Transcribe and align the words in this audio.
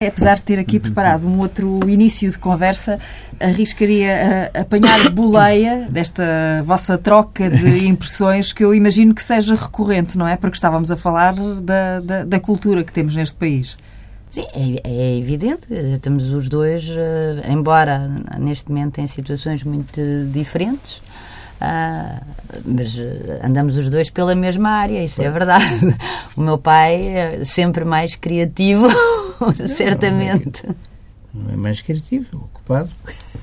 Apesar 0.00 0.36
de 0.36 0.42
ter 0.42 0.60
aqui 0.60 0.78
preparado 0.78 1.26
um 1.26 1.40
outro 1.40 1.80
início 1.90 2.30
de 2.30 2.38
conversa, 2.38 3.00
arriscaria 3.40 4.50
a 4.54 4.60
apanhar 4.60 4.96
boleia 5.10 5.88
desta 5.90 6.62
vossa 6.64 6.96
troca 6.96 7.50
de 7.50 7.82
impressões 7.84 8.52
que 8.52 8.64
eu 8.64 8.72
imagino 8.72 9.12
que 9.12 9.20
seja 9.20 9.56
recorrente, 9.56 10.16
não 10.16 10.28
é? 10.28 10.36
Porque 10.36 10.54
estávamos 10.54 10.92
a 10.92 10.96
falar 10.96 11.34
da, 11.34 11.98
da, 11.98 12.24
da 12.24 12.38
cultura 12.38 12.84
que 12.84 12.92
temos 12.92 13.16
neste 13.16 13.34
país. 13.34 13.76
Sim, 14.30 14.46
é, 14.54 14.80
é, 14.84 15.18
evidente. 15.18 15.66
Estamos 15.74 16.30
os 16.30 16.48
dois, 16.48 16.86
eh, 16.88 17.50
embora 17.50 18.08
neste 18.38 18.68
momento 18.68 19.00
em 19.00 19.06
situações 19.08 19.64
muito 19.64 20.00
diferentes, 20.32 21.02
ah, 21.60 22.22
mas 22.64 22.96
eh, 22.96 23.40
andamos 23.42 23.76
os 23.76 23.90
dois 23.90 24.10
pela 24.10 24.34
mesma 24.34 24.70
área, 24.70 25.02
isso 25.02 25.20
é 25.22 25.30
verdade. 25.30 25.96
O 26.36 26.40
meu 26.40 26.56
pai 26.56 27.16
é 27.16 27.44
sempre 27.44 27.84
mais 27.84 28.14
criativo, 28.14 28.86
certamente. 29.66 30.62
Não 31.34 31.52
é 31.52 31.56
mais 31.56 31.82
criativo, 31.82 32.26
ocupado. 32.32 32.90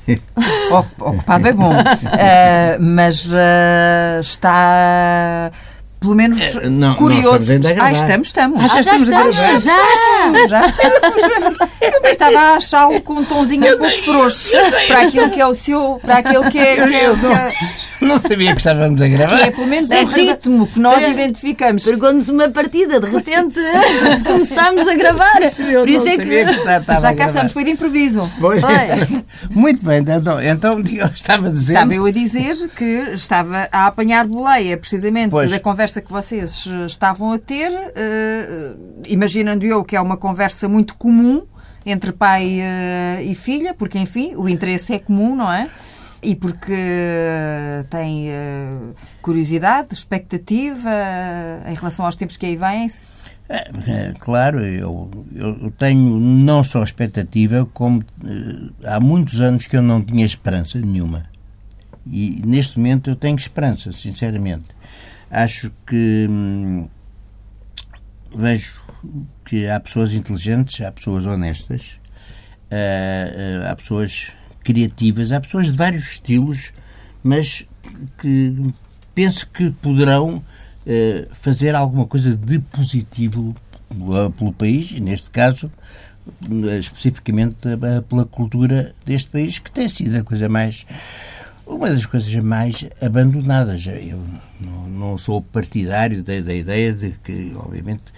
ocupado 1.02 1.48
é 1.48 1.52
bom, 1.52 1.74
uh, 1.74 2.80
mas 2.80 3.26
uh, 3.26 4.22
está 4.22 5.52
pelo 6.00 6.16
menos 6.16 6.56
é, 6.56 6.70
não, 6.70 6.96
curioso. 6.96 7.52
ah, 7.82 7.92
estamos, 7.92 8.28
estamos. 8.28 8.64
Ah, 8.64 8.68
já, 8.68 8.82
já 8.82 8.98
estamos, 8.98 9.36
já, 9.36 9.60
já, 9.60 10.48
já 10.48 10.66
estamos. 10.68 11.60
Eu 11.82 12.12
estava 12.12 12.40
a 12.40 12.56
achá-lo 12.56 13.02
com 13.02 13.14
um 13.14 13.26
tonzinho 13.26 13.76
um 13.76 13.78
pouco 13.78 14.04
frouxo 14.04 14.52
para 14.88 15.02
aquilo 15.02 15.30
que 15.32 15.42
é 15.42 15.48
o 15.48 15.54
seu, 15.54 16.00
para 16.02 16.20
aquilo 16.20 16.50
que 16.50 16.60
é, 16.60 16.76
que 16.76 16.82
é, 16.82 17.16
que 17.16 17.26
é 17.26 17.56
Não 18.02 18.20
sabia 18.20 18.54
que 18.54 18.60
estávamos 18.60 19.02
a 19.02 19.08
gravar. 19.08 19.38
Que 19.38 19.44
é 19.44 19.52
pelo 19.52 19.68
menos 19.68 19.90
o 19.90 20.06
ritmo 20.08 20.68
que 20.68 20.80
nós 20.80 21.04
identificamos. 21.04 21.84
Perguntou-nos 21.84 22.30
uma 22.30 22.50
partida, 22.50 23.00
de 23.00 23.08
repente 23.08 23.60
começámamos 24.26 24.88
a 24.88 24.96
gravar. 24.96 25.42
Eu 25.42 25.82
Por 25.82 25.90
isso 25.90 26.08
é 26.08 26.18
que... 26.18 26.24
que 26.24 26.52
estava 26.52 27.00
Já 27.00 27.16
cá 27.16 27.26
estamos, 27.28 27.54
foi 27.54 27.64
de 27.64 27.72
improviso. 27.72 28.30
Foi. 28.40 28.60
Muito 29.50 29.86
bem, 29.86 30.00
então, 30.00 30.42
então 30.42 30.80
eu 30.80 31.08
estava 31.08 31.48
a 31.48 31.52
dizer. 31.52 31.74
Estava 31.74 31.94
eu 31.94 32.06
a 32.06 32.12
dizer 32.12 32.70
que 32.70 32.86
estava 33.14 33.68
a 33.72 33.88
apanhar 33.88 34.26
boleia, 34.28 34.78
precisamente, 34.78 35.32
pois. 35.32 35.50
da 35.50 35.60
conversa 35.60 36.02
que 36.02 36.12
vocês 36.12 36.68
estavam 36.86 37.32
a 37.32 37.38
ter, 37.38 37.72
uh, 37.72 38.78
imaginando 39.08 39.66
eu 39.66 39.84
que 39.84 39.96
é 39.96 40.02
uma 40.02 40.18
conversa 40.18 40.68
muito 40.68 40.96
comum 40.96 41.44
entre 41.86 42.12
pai 42.12 42.60
uh, 42.60 43.22
e 43.22 43.36
filha, 43.36 43.74
porque, 43.74 43.98
enfim, 44.00 44.34
o 44.36 44.50
interesse 44.50 44.94
é 44.94 45.00
comum, 45.00 45.36
não 45.36 45.52
é? 45.52 45.70
E 46.26 46.36
porque 46.36 46.74
tem 47.88 48.30
uh, 48.30 48.96
curiosidade, 49.22 49.94
expectativa 49.94 50.90
uh, 50.90 51.70
em 51.70 51.76
relação 51.76 52.04
aos 52.04 52.16
tempos 52.16 52.36
que 52.36 52.48
aí 52.48 52.56
vêm? 52.56 52.90
É, 53.48 53.70
é, 53.86 54.14
claro, 54.18 54.60
eu, 54.60 55.12
eu, 55.36 55.72
tenho 55.78 56.20
não 56.20 56.64
só 56.64 56.84
expectativa, 56.84 57.64
como 57.76 58.04
há 58.84 59.00
muitos 59.00 59.40
anos 59.40 59.68
que 59.68 59.78
eu 59.78 59.84
não 59.84 60.02
tinha 60.02 60.26
esperança 60.26 60.80
nenhuma. 60.80 61.30
E 62.08 62.42
neste 62.44 62.80
momento 62.80 63.12
eu 63.12 63.16
tenho 63.16 63.36
esperança, 63.36 63.92
sinceramente. 63.92 64.66
Acho 65.30 65.72
que 65.86 66.26
hum, 66.28 66.88
vejo 68.36 68.82
que 69.46 69.68
há 69.70 69.80
pessoas 69.80 70.14
inteligentes, 70.14 70.84
há 70.84 70.92
pessoas 70.92 71.28
honestas, 71.28 72.00
há 73.70 73.76
pessoas 73.76 74.32
criativas. 74.66 75.32
Há 75.32 75.40
pessoas 75.40 75.68
de 75.68 75.78
vários 75.78 76.04
estilos, 76.14 76.74
mas 77.24 77.64
que 78.18 78.74
penso 79.14 79.48
que 79.48 79.70
poderão 79.72 80.44
eh, 80.86 81.28
fazer 81.32 81.76
alguma 81.76 82.06
coisa 82.06 82.36
de 82.36 82.60
positivo 82.60 83.56
pelo 84.38 84.52
país, 84.52 84.92
e 84.92 85.00
neste 85.00 85.30
caso, 85.30 85.72
especificamente 86.80 87.56
pela 88.10 88.26
cultura 88.26 88.94
deste 89.06 89.30
país, 89.30 89.60
que 89.60 89.72
tem 89.72 89.88
sido 89.88 90.18
a 90.18 90.24
coisa 90.24 90.50
mais. 90.50 90.86
Uma 91.66 91.90
das 91.90 92.06
coisas 92.06 92.34
mais 92.36 92.86
abandonadas. 93.02 93.88
Eu 93.88 94.24
não, 94.60 94.88
não 94.88 95.18
sou 95.18 95.42
partidário 95.42 96.22
da, 96.24 96.40
da 96.40 96.54
ideia 96.54 96.94
de 96.94 97.12
que, 97.24 97.54
obviamente, 97.56 98.14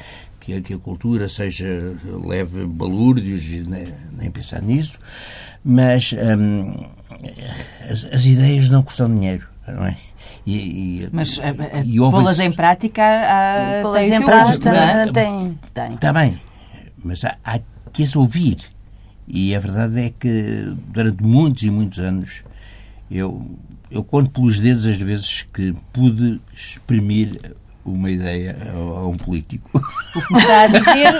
que 0.64 0.74
a, 0.74 0.78
cultura 0.78 1.28
seja 1.28 1.96
leve 2.26 2.66
balúrdios, 2.66 3.44
nem, 3.68 3.94
nem 4.18 4.32
pensar 4.32 4.62
nisso, 4.62 4.98
mas 5.64 6.14
hum, 6.14 6.86
as, 7.90 8.06
as, 8.06 8.26
ideias 8.26 8.70
não 8.70 8.84
custam 8.84 9.08
dinheiro, 9.08 9.48
não 9.68 9.86
é? 9.86 9.98
E, 10.46 10.56
e, 11.04 11.10
mas 11.12 11.40
eh, 11.40 11.54
eh, 11.60 11.84
pô-las 12.10 12.40
em 12.40 12.52
prática 12.52 13.04
uh, 13.84 13.94
tem 13.94 14.14
em 14.14 14.22
prática, 14.22 14.70
é? 14.70 15.12
tem, 15.12 15.60
tem. 15.74 15.94
Está 15.94 16.14
bem, 16.14 16.40
mas 17.04 17.24
há, 17.26 17.36
há 17.44 17.60
que 17.92 18.04
as 18.04 18.16
ouvir. 18.16 18.58
E 19.28 19.54
a 19.54 19.60
verdade 19.60 20.00
é 20.00 20.10
que 20.10 20.74
durante 20.88 21.22
muitos 21.22 21.64
e 21.64 21.70
muitos 21.70 22.00
anos 22.00 22.44
eu, 23.12 23.46
eu 23.92 24.04
conto 24.04 24.30
pelos 24.30 24.60
dedos 24.60 24.86
as 24.86 24.96
vezes 24.96 25.46
que 25.54 25.74
pude 25.92 26.40
exprimir 26.54 27.40
uma 27.92 28.10
ideia 28.10 28.58
a, 28.74 28.78
a 28.78 29.08
um 29.08 29.16
político. 29.16 29.70
O 30.16 30.22
que, 30.22 30.34
me 30.34 30.40
está 30.40 30.62
a 30.62 30.68
dizer, 30.68 31.14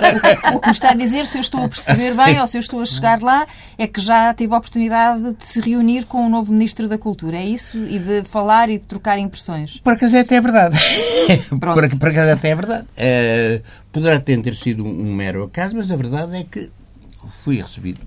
o 0.56 0.60
que 0.60 0.66
me 0.68 0.72
está 0.72 0.90
a 0.92 0.94
dizer, 0.94 1.26
se 1.26 1.38
eu 1.38 1.42
estou 1.42 1.64
a 1.64 1.70
perceber 1.70 2.16
bem 2.16 2.40
ou 2.40 2.48
se 2.48 2.58
eu 2.58 2.60
estou 2.60 2.82
a 2.82 2.86
chegar 2.86 3.22
lá, 3.22 3.48
é 3.78 3.88
que 3.88 4.02
já 4.02 4.34
tive 4.34 4.54
a 4.54 4.58
oportunidade 4.58 5.34
de 5.34 5.46
se 5.46 5.62
reunir 5.62 6.06
com 6.06 6.26
o 6.26 6.30
novo 6.30 6.52
Ministro 6.52 6.88
da 6.88 6.98
Cultura, 6.98 7.38
é 7.38 7.46
isso? 7.46 7.78
E 7.78 8.00
de 8.00 8.24
falar 8.24 8.70
e 8.70 8.78
de 8.78 8.86
trocar 8.86 9.20
impressões. 9.20 9.78
Por 9.78 9.94
acaso 9.94 10.16
é 10.16 10.20
até 10.22 10.36
é 10.36 10.42
verdade. 10.42 10.78
Por, 11.50 12.00
por 12.00 12.10
acaso 12.10 12.30
é 12.30 12.34
até 12.34 12.50
é 12.50 12.56
verdade. 12.56 12.88
Uh, 12.98 13.64
poderá 13.92 14.20
ter 14.20 14.56
sido 14.56 14.86
um 14.86 15.14
mero 15.14 15.44
acaso, 15.44 15.76
mas 15.76 15.92
a 15.92 15.96
verdade 15.96 16.36
é 16.38 16.44
que 16.44 16.70
fui 17.44 17.62
recebido 17.62 18.00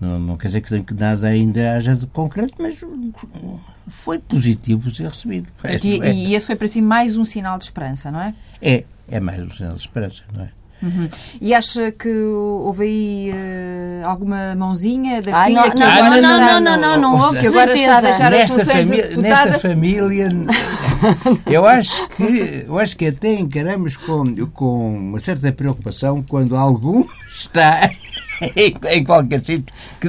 não, 0.00 0.18
não 0.18 0.36
quer 0.36 0.48
dizer 0.48 0.62
que 0.82 0.94
nada 0.94 1.26
ainda 1.26 1.74
haja 1.74 1.94
de 1.94 2.06
concreto, 2.06 2.54
mas 2.58 2.78
foi 3.88 4.18
positivo 4.18 4.90
ser 4.90 5.08
recebido. 5.08 5.48
É, 5.62 5.78
e, 5.82 6.00
é, 6.00 6.12
e 6.12 6.34
esse 6.34 6.46
foi 6.46 6.56
para 6.56 6.68
si 6.68 6.80
mais 6.80 7.16
um 7.16 7.24
sinal 7.24 7.58
de 7.58 7.64
esperança, 7.64 8.10
não 8.10 8.20
é? 8.20 8.34
É, 8.62 8.84
é 9.08 9.20
mais 9.20 9.42
um 9.42 9.50
sinal 9.50 9.74
de 9.74 9.80
esperança, 9.80 10.22
não 10.32 10.44
é? 10.44 10.50
Uhum. 10.82 11.10
E 11.40 11.52
acha 11.52 11.92
que 11.92 12.08
houve 12.08 12.84
aí 12.84 13.32
uh, 13.32 14.06
alguma 14.06 14.54
mãozinha 14.56 15.20
da 15.20 15.36
Ai, 15.36 15.48
filha 15.48 15.60
não, 15.60 15.70
que 15.70 15.78
não, 15.78 15.86
agora 15.86 16.20
não, 16.22 16.40
não, 16.40 16.60
não, 16.60 16.80
não, 16.80 17.00
não, 17.00 17.26
houve, 17.26 17.40
que 17.40 17.46
agora 17.48 17.74
está 17.74 17.98
a 17.98 18.00
deixar 18.00 18.30
nesta 18.30 18.54
as 18.54 18.60
funções 18.60 18.86
de 18.86 18.96
deputada? 18.96 19.50
Nesta 19.50 19.58
família, 19.58 20.28
eu 21.46 21.66
acho 21.66 22.08
que 22.08 22.64
eu 22.66 22.78
acho 22.78 22.96
que 22.96 23.06
até 23.06 23.34
encaramos 23.34 23.98
com, 23.98 24.24
com 24.46 24.96
uma 24.96 25.20
certa 25.20 25.52
preocupação 25.52 26.22
quando 26.22 26.56
algum 26.56 27.04
está 27.30 27.90
em, 28.90 29.04
qualquer 29.04 29.44
sítio 29.44 29.74
que, 30.00 30.08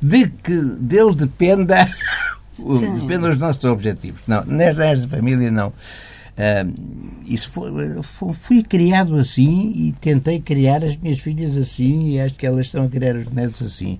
de 0.00 0.28
que 0.28 0.60
dele 0.80 1.14
dependa 1.14 1.88
dependam 2.98 3.30
os 3.30 3.36
nossos 3.36 3.64
objetivos. 3.64 4.22
Não, 4.26 4.44
nesta, 4.44 4.84
nesta 4.84 5.08
família 5.08 5.50
não. 5.50 5.68
Uh, 5.68 7.24
isso 7.26 7.50
foi, 7.50 8.02
foi, 8.02 8.32
fui 8.34 8.62
criado 8.62 9.16
assim 9.16 9.72
e 9.74 9.94
tentei 10.00 10.38
criar 10.38 10.84
as 10.84 10.94
minhas 10.96 11.18
filhas 11.18 11.56
assim 11.56 12.10
e 12.10 12.20
acho 12.20 12.34
que 12.34 12.46
elas 12.46 12.66
estão 12.66 12.84
a 12.84 12.88
criar 12.88 13.16
os 13.16 13.26
netos 13.32 13.62
assim. 13.62 13.98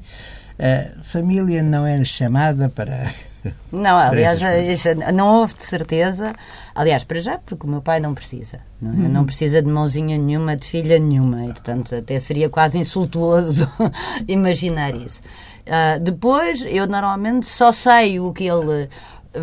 Uh, 0.59 1.03
família 1.03 1.63
não 1.63 1.87
é 1.87 2.03
chamada 2.05 2.69
para. 2.69 3.13
Não, 3.73 3.97
aliás, 3.97 4.41
isso, 4.69 4.89
não 5.15 5.41
houve 5.41 5.55
de 5.55 5.65
certeza. 5.65 6.35
Aliás, 6.75 7.05
para 7.05 7.21
já, 7.21 7.39
porque 7.39 7.67
o 7.67 7.71
meu 7.71 7.81
pai 7.81 8.01
não 8.01 8.15
precisa. 8.15 8.61
Não, 8.81 8.91
é? 8.91 8.95
uhum. 8.95 9.09
não 9.09 9.25
precisa 9.25 9.63
de 9.63 9.69
mãozinha 9.69 10.19
nenhuma, 10.19 10.57
de 10.57 10.67
filha 10.67 10.99
nenhuma. 10.99 11.45
E, 11.45 11.49
portanto, 11.49 11.95
até 11.95 12.19
seria 12.19 12.49
quase 12.49 12.79
insultuoso 12.79 13.71
imaginar 14.29 14.95
isso. 14.95 15.21
Uh, 15.67 16.01
depois, 16.01 16.65
eu 16.67 16.87
normalmente 16.87 17.47
só 17.47 17.73
sei 17.73 18.21
o 18.21 18.33
que 18.33 18.45
ele 18.45 18.89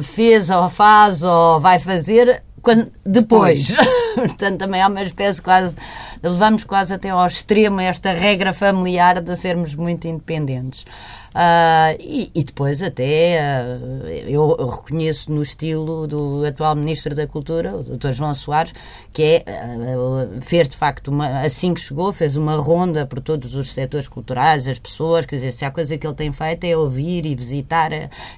fez 0.02 0.50
ou 0.50 0.70
faz 0.70 1.22
ou 1.22 1.60
vai 1.60 1.80
fazer 1.80 2.42
quando, 2.64 2.90
depois. 3.06 3.76
Portanto, 4.16 4.58
também 4.58 4.82
há 4.82 4.88
uma 4.88 5.04
espécie 5.04 5.42
quase. 5.42 5.76
Levamos 6.24 6.64
quase 6.64 6.94
até 6.94 7.10
ao 7.10 7.28
extremo 7.28 7.82
esta 7.82 8.14
regra 8.14 8.54
familiar 8.54 9.22
de 9.22 9.36
sermos 9.36 9.76
muito 9.76 10.08
independentes. 10.08 10.86
Uh, 11.34 11.98
e, 12.00 12.32
e, 12.36 12.44
depois 12.44 12.84
até 12.84 13.42
uh, 13.42 14.08
eu, 14.08 14.56
eu, 14.60 14.68
reconheço 14.68 15.32
no 15.32 15.42
estilo 15.42 16.06
do 16.06 16.46
atual 16.46 16.76
Ministro 16.76 17.16
da 17.16 17.26
Cultura, 17.26 17.76
o 17.76 17.82
Dr. 17.82 18.14
João 18.14 18.36
Soares, 18.36 18.72
que 19.12 19.24
é, 19.24 19.46
uh, 19.48 20.42
fez 20.42 20.70
de 20.70 20.78
facto, 20.78 21.08
uma, 21.08 21.42
assim 21.42 21.74
que 21.74 21.82
chegou, 21.82 22.14
fez 22.14 22.36
uma 22.36 22.56
ronda 22.58 23.08
por 23.08 23.20
todos 23.20 23.56
os 23.56 23.74
setores 23.74 24.08
culturais, 24.08 24.68
as 24.68 24.78
pessoas, 24.78 25.26
quer 25.26 25.38
dizer, 25.38 25.54
se 25.54 25.66
há 25.66 25.72
coisa 25.72 25.98
que 25.98 26.06
ele 26.06 26.14
tem 26.14 26.32
feito 26.32 26.66
é 26.66 26.78
ouvir 26.78 27.26
e 27.26 27.34
visitar, 27.34 27.92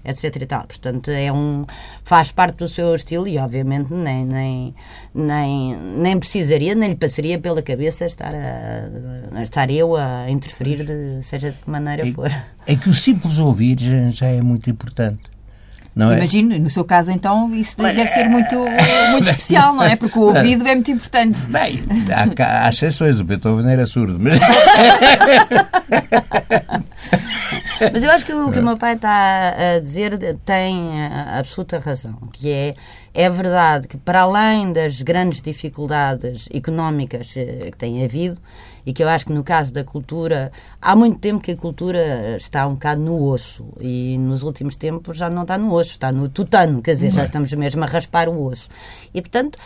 etc 0.06 0.36
e 0.38 0.46
tal. 0.46 0.66
Portanto, 0.66 1.12
é 1.12 1.30
um, 1.34 1.66
faz 2.02 2.32
parte 2.32 2.60
do 2.60 2.70
seu 2.70 2.96
estilo 2.96 3.28
e 3.28 3.38
obviamente 3.38 3.94
nem, 3.94 4.24
nem, 4.24 4.76
nem, 5.14 5.76
nem 5.76 6.18
precisaria, 6.18 6.74
nem 6.74 6.92
lhe 6.92 6.96
passaria 6.96 7.38
pela 7.40 7.62
cabeça 7.62 8.06
estar, 8.06 8.34
a, 8.34 9.44
estar 9.44 9.70
eu 9.70 9.98
a 9.98 10.30
interferir, 10.30 10.86
de, 10.86 11.22
seja 11.24 11.52
de 11.52 11.58
que 11.58 11.70
maneira 11.70 12.06
for. 12.14 12.32
É 12.68 12.76
que 12.86 12.90
o 12.92 12.94
simples 12.94 13.40
ouvir 13.40 13.80
já, 13.80 14.12
já 14.12 14.28
é 14.28 14.40
muito 14.44 14.70
importante. 14.70 15.24
Não 15.96 16.12
é? 16.12 16.18
Imagino, 16.18 16.60
no 16.60 16.70
seu 16.70 16.84
caso, 16.84 17.10
então, 17.10 17.52
isso 17.56 17.78
deve 17.78 18.08
ser 18.10 18.30
muito, 18.30 18.56
muito 19.10 19.26
especial, 19.28 19.74
não 19.74 19.82
é? 19.84 19.96
Porque 19.96 20.20
o 20.20 20.22
ouvido 20.22 20.68
é 20.68 20.76
muito 20.76 20.92
importante. 20.92 21.40
Bem, 21.48 21.84
há, 22.14 22.66
há 22.66 22.70
exceções, 22.70 23.20
o 23.20 23.24
Beethoven 23.24 23.68
era 23.72 23.88
surdo, 23.88 24.20
mas... 24.20 24.38
Mas 27.92 28.04
eu 28.04 28.12
acho 28.12 28.26
que 28.26 28.34
o 28.34 28.50
que 28.52 28.60
o 28.60 28.64
meu 28.64 28.78
pai 28.78 28.94
está 28.94 29.54
a 29.76 29.80
dizer 29.80 30.18
tem 30.46 31.04
absoluta 31.38 31.78
razão, 31.78 32.14
que 32.32 32.50
é 32.50 32.74
é 33.16 33.30
verdade 33.30 33.88
que 33.88 33.98
para 33.98 34.22
além 34.22 34.74
das 34.74 35.02
grandes 35.02 35.42
dificuldades 35.42 36.50
económicas 36.54 37.34
eh, 37.38 37.70
que 37.72 37.78
tem 37.78 38.04
havido 38.04 38.42
e 38.86 38.92
que 38.92 39.02
eu 39.02 39.08
acho 39.08 39.28
que 39.28 39.34
no 39.34 39.42
caso 39.42 39.72
da 39.72 39.86
cultura 39.86 40.52
há 40.82 40.94
muito 40.98 41.18
tempo 41.20 41.40
que 41.40 41.52
a 41.52 41.56
cultura 41.56 42.36
está 42.36 42.68
um 42.68 42.74
bocado 42.74 43.02
no 43.02 43.24
osso 43.24 43.66
e 43.80 44.18
nos 44.18 44.44
últimos 44.44 44.76
tempos 44.76 45.18
já 45.18 45.30
não 45.30 45.44
está 45.44 45.58
no 45.58 45.74
osso, 45.74 45.92
está 45.92 46.12
no 46.12 46.28
tutano, 46.28 46.82
quer 46.82 46.96
dizer, 46.96 47.14
já 47.14 47.22
é? 47.22 47.24
estamos 47.24 47.54
mesmo 47.54 47.84
a 47.86 47.88
raspar 47.88 48.28
o 48.28 48.46
osso. 48.46 48.68
E 49.14 49.22
portanto, 49.22 49.58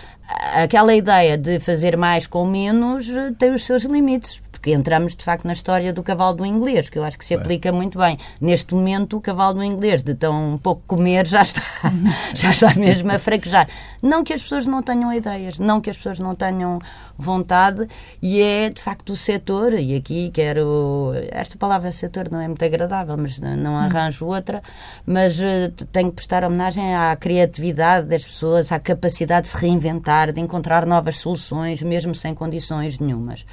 aquela 0.53 0.93
ideia 0.93 1.35
de 1.35 1.59
fazer 1.59 1.97
mais 1.97 2.27
com 2.27 2.45
menos 2.45 3.09
eh, 3.09 3.33
tem 3.37 3.51
os 3.51 3.65
seus 3.65 3.83
limites, 3.83 4.43
porque 4.59 4.73
entramos 4.73 5.15
de 5.15 5.23
facto 5.23 5.45
na 5.45 5.53
história 5.53 5.93
do 5.93 6.03
cavalo 6.03 6.33
do 6.35 6.45
inglês, 6.45 6.89
que 6.89 6.99
eu 6.99 7.03
acho 7.03 7.17
que 7.17 7.23
se 7.23 7.33
aplica 7.33 7.71
muito 7.71 7.97
bem. 7.97 8.19
Neste 8.41 8.75
momento, 8.75 9.15
o 9.15 9.21
cavalo 9.21 9.53
do 9.53 9.63
inglês, 9.63 10.03
de 10.03 10.13
tão 10.13 10.59
pouco 10.61 10.81
comer, 10.85 11.25
já 11.25 11.41
está, 11.41 11.61
já 12.35 12.51
está 12.51 12.75
mesmo 12.75 13.09
a 13.09 13.17
fraquejar. 13.17 13.69
Não 14.03 14.21
que 14.21 14.33
as 14.33 14.41
pessoas 14.41 14.65
não 14.65 14.83
tenham 14.83 15.13
ideias, 15.13 15.57
não 15.57 15.79
que 15.79 15.89
as 15.89 15.95
pessoas 15.95 16.19
não 16.19 16.35
tenham 16.35 16.77
vontade, 17.17 17.87
e 18.21 18.41
é 18.41 18.69
de 18.69 18.81
facto 18.81 19.13
o 19.13 19.17
setor, 19.17 19.73
e 19.73 19.95
aqui 19.95 20.29
quero. 20.29 21.13
Esta 21.31 21.57
palavra 21.57 21.89
setor 21.89 22.29
não 22.29 22.41
é 22.41 22.47
muito 22.47 22.63
agradável, 22.63 23.15
mas 23.15 23.39
não 23.39 23.77
arranjo 23.77 24.25
outra, 24.25 24.61
mas 25.05 25.39
uh, 25.39 25.71
tenho 25.93 26.09
que 26.09 26.15
prestar 26.15 26.43
homenagem 26.43 26.93
à 26.93 27.15
criatividade 27.15 28.07
das 28.07 28.25
pessoas, 28.25 28.73
à 28.73 28.79
capacidade 28.79 29.43
de 29.43 29.53
se 29.53 29.57
reinventar, 29.57 30.33
de 30.33 30.41
encontrar 30.41 30.85
novas 30.85 31.17
soluções, 31.17 31.81
mesmo 31.81 32.13
sem 32.13 32.35
condições 32.35 32.99
nenhumas. 32.99 33.45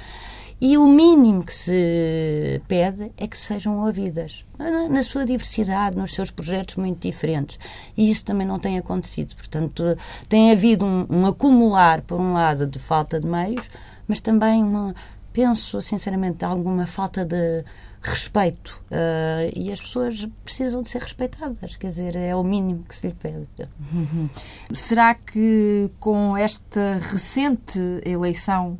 E 0.59 0.77
o 0.77 0.87
mínimo 0.87 1.45
que 1.45 1.53
se 1.53 2.61
pede 2.67 3.11
é 3.15 3.27
que 3.27 3.37
sejam 3.37 3.85
ouvidas, 3.85 4.43
na 4.89 5.03
sua 5.03 5.23
diversidade, 5.23 5.95
nos 5.95 6.13
seus 6.13 6.31
projetos 6.31 6.77
muito 6.77 6.99
diferentes. 6.99 7.59
E 7.95 8.09
isso 8.09 8.25
também 8.25 8.47
não 8.47 8.57
tem 8.57 8.77
acontecido. 8.77 9.35
Portanto, 9.35 9.95
tem 10.27 10.51
havido 10.51 10.83
um, 10.83 11.05
um 11.09 11.25
acumular, 11.27 12.01
por 12.01 12.19
um 12.19 12.33
lado, 12.33 12.65
de 12.65 12.79
falta 12.79 13.19
de 13.19 13.27
meios, 13.27 13.69
mas 14.07 14.19
também, 14.19 14.63
uma, 14.63 14.95
penso 15.31 15.79
sinceramente, 15.79 16.43
alguma 16.43 16.87
falta 16.87 17.23
de 17.23 17.63
respeito. 18.01 18.81
Uh, 18.89 19.51
e 19.55 19.71
as 19.71 19.79
pessoas 19.79 20.27
precisam 20.43 20.81
de 20.81 20.89
ser 20.89 21.01
respeitadas, 21.01 21.75
quer 21.75 21.87
dizer, 21.87 22.15
é 22.15 22.35
o 22.35 22.43
mínimo 22.43 22.83
que 22.83 22.95
se 22.95 23.05
lhe 23.05 23.13
pede. 23.13 23.47
Uhum. 23.93 24.27
Será 24.73 25.13
que 25.13 25.91
com 25.99 26.35
esta 26.35 26.99
recente 27.11 27.79
eleição 28.03 28.79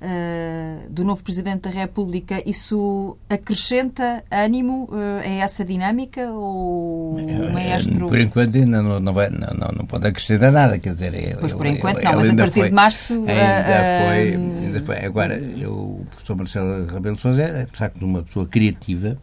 uh, 0.00 0.90
do 0.90 1.04
novo 1.04 1.22
Presidente 1.22 1.62
da 1.62 1.70
República, 1.70 2.42
isso 2.46 3.16
acrescenta 3.28 4.24
ânimo 4.30 4.88
uh, 4.90 5.20
a 5.24 5.28
essa 5.28 5.64
dinâmica 5.64 6.30
ou 6.30 7.14
o 7.14 7.18
eh, 7.18 7.52
maestro... 7.52 8.06
Por 8.06 8.20
enquanto 8.20 8.56
ainda 8.56 8.82
não, 8.82 9.00
não, 9.00 9.12
vai, 9.12 9.30
não, 9.30 9.48
não, 9.48 9.68
não 9.78 9.86
pode 9.86 10.06
acrescentar 10.06 10.52
nada, 10.52 10.78
quer 10.78 10.94
dizer... 10.94 11.14
Ele, 11.14 11.36
pois 11.40 11.52
por 11.52 11.66
enquanto 11.66 11.98
ele, 11.98 12.04
não, 12.04 12.16
mas 12.16 12.30
a 12.30 12.34
partir 12.34 12.60
foi, 12.60 12.68
de 12.68 12.74
março... 12.74 13.14
Ainda, 13.14 13.32
uh, 13.32 14.06
foi, 14.06 14.64
ainda 14.64 14.82
foi. 14.82 14.96
Agora, 15.04 15.36
eu, 15.36 15.72
o 15.72 16.06
professor 16.10 16.36
Marcelo 16.36 16.86
Rebelo 16.86 17.18
Sousa 17.18 17.42
é, 17.42 17.64
de 17.64 17.76
facto, 17.76 18.04
uma 18.04 18.22
pessoa 18.22 18.46
criativa, 18.46 19.18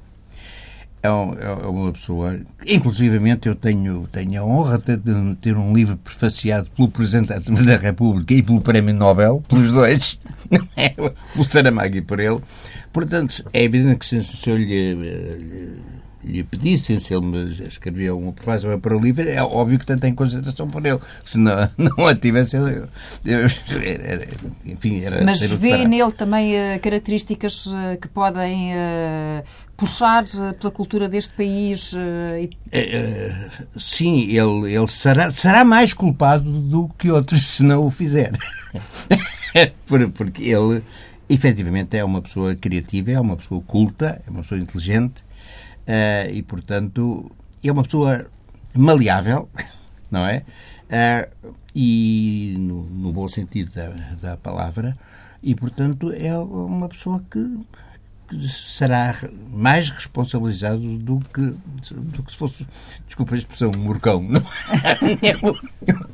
é, 1.03 1.07
é 1.07 1.67
uma 1.67 1.91
pessoa. 1.91 2.39
Inclusivamente, 2.65 3.47
eu 3.47 3.55
tenho, 3.55 4.07
tenho 4.09 4.41
a 4.41 4.45
honra 4.45 4.77
de 4.77 5.35
ter 5.35 5.57
um 5.57 5.73
livro 5.73 5.97
prefaciado 5.97 6.69
pelo 6.75 6.87
Presidente 6.87 7.27
da 7.27 7.77
República 7.77 8.33
e 8.33 8.41
pelo 8.41 8.61
Prémio 8.61 8.93
Nobel, 8.93 9.43
pelos 9.47 9.73
dois, 9.73 10.17
é? 10.77 10.89
pelo 10.89 11.43
Saramago 11.49 11.97
e 11.97 12.01
por 12.01 12.21
ele. 12.21 12.39
Portanto, 12.93 13.43
é 13.51 13.63
evidente 13.63 13.97
que 13.97 14.05
se, 14.21 14.49
eu 14.49 14.55
lhe, 14.55 14.93
lhe, 14.93 15.73
lhe 16.23 16.43
pedissem 16.43 16.99
se 16.99 17.13
ele 17.13 17.25
me 17.25 17.67
escrevia 17.67 18.15
uma 18.15 18.31
prefácio 18.31 18.79
para 18.79 18.95
o 18.95 18.99
livro, 18.99 19.27
é 19.27 19.41
óbvio 19.43 19.77
que 19.77 19.85
tanto 19.85 20.05
em 20.07 20.15
consideração 20.15 20.67
por 20.67 20.85
ele. 20.85 20.99
Se 21.23 21.37
não, 21.37 21.69
não 21.77 22.07
a 22.07 22.15
tivesse, 22.15 22.55
eu, 22.55 22.67
eu, 22.67 22.87
era, 23.25 24.27
enfim, 24.65 25.01
era. 25.01 25.23
Mas 25.23 25.41
vê 25.41 25.85
nele 25.85 26.11
também 26.11 26.53
uh, 26.53 26.79
características 26.81 27.65
uh, 27.67 27.97
que 28.01 28.07
podem. 28.07 28.73
Uh, 28.73 29.43
puxar 29.75 30.23
pela 30.59 30.71
cultura 30.71 31.09
deste 31.09 31.33
país? 31.33 31.91
Uh, 31.93 32.47
sim, 33.77 34.29
ele, 34.29 34.73
ele 34.73 34.87
será, 34.87 35.31
será 35.31 35.65
mais 35.65 35.93
culpado 35.93 36.49
do 36.49 36.87
que 36.97 37.11
outros 37.11 37.45
se 37.45 37.63
não 37.63 37.87
o 37.87 37.91
fizer. 37.91 38.31
Porque 40.15 40.43
ele, 40.43 40.81
efetivamente, 41.27 41.97
é 41.97 42.03
uma 42.03 42.21
pessoa 42.21 42.55
criativa, 42.55 43.11
é 43.11 43.19
uma 43.19 43.35
pessoa 43.35 43.61
culta, 43.61 44.21
é 44.25 44.29
uma 44.29 44.41
pessoa 44.41 44.61
inteligente 44.61 45.23
uh, 45.87 46.31
e, 46.31 46.41
portanto, 46.43 47.31
é 47.63 47.71
uma 47.71 47.83
pessoa 47.83 48.25
maleável, 48.75 49.49
não 50.09 50.25
é? 50.25 50.43
Uh, 50.89 51.53
e 51.75 52.55
no, 52.59 52.83
no, 52.83 53.11
bom 53.11 53.27
sentido 53.27 53.71
da, 53.73 53.89
da 54.21 54.37
palavra, 54.37 54.93
e, 55.41 55.55
portanto, 55.55 56.11
é 56.11 56.37
uma 56.37 56.87
pessoa 56.87 57.23
que 57.29 57.59
será 58.49 59.15
mais 59.51 59.89
responsabilizado 59.89 60.97
do 60.97 61.19
que, 61.33 61.41
do 61.91 62.23
que 62.23 62.31
se 62.31 62.37
fosse, 62.37 62.67
desculpa 63.05 63.35
a 63.35 63.37
expressão, 63.37 63.71
um 63.71 63.79
morcão. 63.79 64.21
Não, 64.23 64.41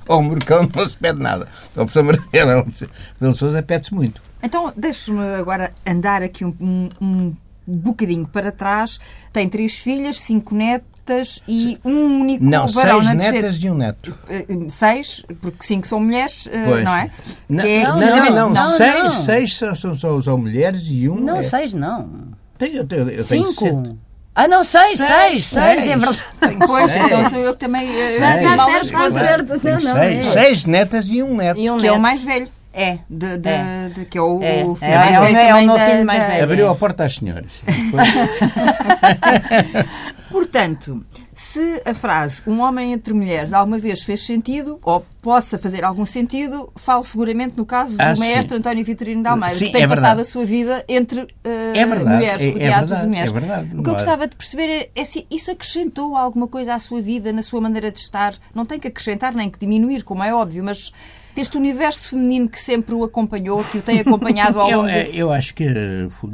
ao 0.07 0.21
morcão 0.23 0.69
não 0.73 0.89
se 0.89 0.97
pede 0.97 1.19
nada. 1.19 1.47
A 1.75 1.83
opção 1.83 2.03
Marcelo 2.03 3.33
Sousa 3.33 3.61
pede-se 3.63 3.93
muito. 3.93 4.21
Então, 4.41 4.73
deixe-me 4.75 5.35
agora 5.35 5.71
andar 5.85 6.23
aqui 6.23 6.45
um, 6.45 6.89
um 7.01 7.35
bocadinho 7.77 8.27
para 8.27 8.51
trás. 8.51 8.99
Tem 9.31 9.47
três 9.47 9.79
filhas, 9.79 10.19
cinco 10.19 10.55
netos 10.55 11.41
e 11.47 11.79
um 11.83 12.21
único 12.21 12.43
não, 12.43 12.67
varão 12.67 13.01
seis 13.01 13.15
netas 13.15 13.55
e 13.63 13.69
um 13.69 13.75
neto. 13.75 14.17
Eh, 14.29 14.45
seis, 14.69 15.23
porque 15.41 15.65
cinco 15.65 15.87
são 15.87 15.99
mulheres, 15.99 16.47
eh, 16.51 16.65
pois. 16.65 16.83
não 16.83 16.95
é? 16.95 17.11
Não, 17.47 17.63
é 17.63 17.83
não, 17.83 17.97
não, 17.99 18.31
não, 18.31 18.49
não, 18.51 18.77
seis, 18.77 19.03
não. 19.03 19.11
seis 19.11 19.57
são, 19.57 19.95
são, 19.95 20.21
são, 20.21 20.37
mulheres 20.37 20.83
e 20.87 21.09
um... 21.09 21.15
Não, 21.15 21.37
é... 21.37 21.43
seis 21.43 21.73
não. 21.73 22.09
Tenho, 22.57 22.87
eu, 22.89 23.09
eu 23.09 23.25
tenho 23.25 23.47
cinco. 23.47 23.53
Sete. 23.53 24.09
Ah, 24.35 24.47
não, 24.47 24.63
seis, 24.63 24.97
seis, 24.97 25.09
seis, 25.09 25.45
seis, 25.45 25.87
é 25.87 25.97
verdade. 25.97 26.19
Pois, 26.65 26.95
então 26.95 27.29
sou 27.29 27.39
eu 27.39 27.53
que 27.53 27.59
também. 27.59 27.89
Está 27.89 29.11
certo. 29.11 29.59
Não, 29.63 29.71
não, 29.71 29.79
seis, 29.81 30.17
é. 30.17 30.23
seis 30.23 30.65
netas 30.65 31.07
e 31.07 31.21
um 31.21 31.35
neto. 31.35 31.59
E 31.59 31.69
um 31.69 31.75
que 31.77 31.83
neto. 31.83 31.93
é 31.93 31.97
o 31.97 32.01
mais 32.01 32.23
velho. 32.23 32.47
É. 32.73 32.99
De, 33.09 33.37
de, 33.37 33.49
é. 33.49 33.89
De, 33.89 34.05
que 34.05 34.17
é 34.17 34.21
o, 34.21 34.43
é. 34.43 34.63
o 34.63 34.75
filho 34.75 34.91
é, 34.91 34.97
mais 34.97 35.11
é, 35.11 35.21
velho. 35.21 35.37
É, 35.37 35.53
o 35.53 35.65
meu 35.65 35.79
filho 35.79 36.05
mais 36.05 36.27
velho. 36.27 36.43
Abriu 36.43 36.69
a 36.69 36.75
porta 36.75 37.05
às 37.05 37.15
senhoras. 37.15 37.51
Portanto, 40.29 41.03
se 41.33 41.81
a 41.85 41.93
frase 41.93 42.43
um 42.45 42.59
homem 42.59 42.91
entre 42.91 43.13
mulheres 43.13 43.53
alguma 43.53 43.79
vez 43.79 44.03
fez 44.03 44.25
sentido, 44.25 44.77
ou 44.83 45.05
possa 45.21 45.57
fazer 45.57 45.85
algum 45.85 46.05
sentido, 46.05 46.69
falo 46.75 47.03
seguramente 47.03 47.55
no 47.55 47.65
caso 47.65 47.95
ah, 47.97 48.13
do 48.13 48.19
maestro 48.19 48.55
sim. 48.55 48.59
António 48.59 48.83
Vitorino 48.83 49.23
de 49.23 49.29
Almeida, 49.29 49.55
sim, 49.55 49.67
que 49.67 49.71
tem 49.71 49.83
é 49.83 49.87
passado 49.87 50.19
a 50.19 50.25
sua 50.25 50.45
vida 50.45 50.83
entre 50.87 51.21
uh, 51.21 51.27
é 51.73 51.85
verdade, 51.85 52.15
mulheres, 52.15 52.45
é, 52.45 52.51
rodeado 52.51 52.93
é 52.93 52.99
de 52.99 53.07
mulheres. 53.07 53.29
É 53.29 53.33
verdade, 53.33 53.69
o 53.73 53.83
que 53.83 53.89
eu 53.89 53.93
gostava 53.93 54.27
de 54.27 54.35
perceber 54.35 54.69
é, 54.69 54.89
é 54.93 55.05
se 55.05 55.25
isso 55.31 55.49
acrescentou 55.49 56.15
alguma 56.15 56.47
coisa 56.47 56.75
à 56.75 56.79
sua 56.79 57.01
vida, 57.01 57.31
na 57.31 57.41
sua 57.41 57.61
maneira 57.61 57.89
de 57.89 57.99
estar. 57.99 58.35
Não 58.53 58.65
tem 58.65 58.79
que 58.79 58.89
acrescentar 58.89 59.33
nem 59.33 59.49
que 59.49 59.57
diminuir, 59.57 60.03
como 60.03 60.21
é 60.21 60.33
óbvio, 60.33 60.63
mas 60.63 60.91
este 61.39 61.57
universo 61.57 62.09
feminino 62.09 62.49
que 62.49 62.59
sempre 62.59 62.93
o 62.93 63.03
acompanhou, 63.03 63.63
que 63.63 63.77
o 63.77 63.81
tem 63.81 63.99
acompanhado 63.99 64.59
ao 64.59 64.69
longo... 64.71 64.89
eu, 64.89 65.13
eu 65.13 65.31
acho 65.31 65.53
que 65.53 65.65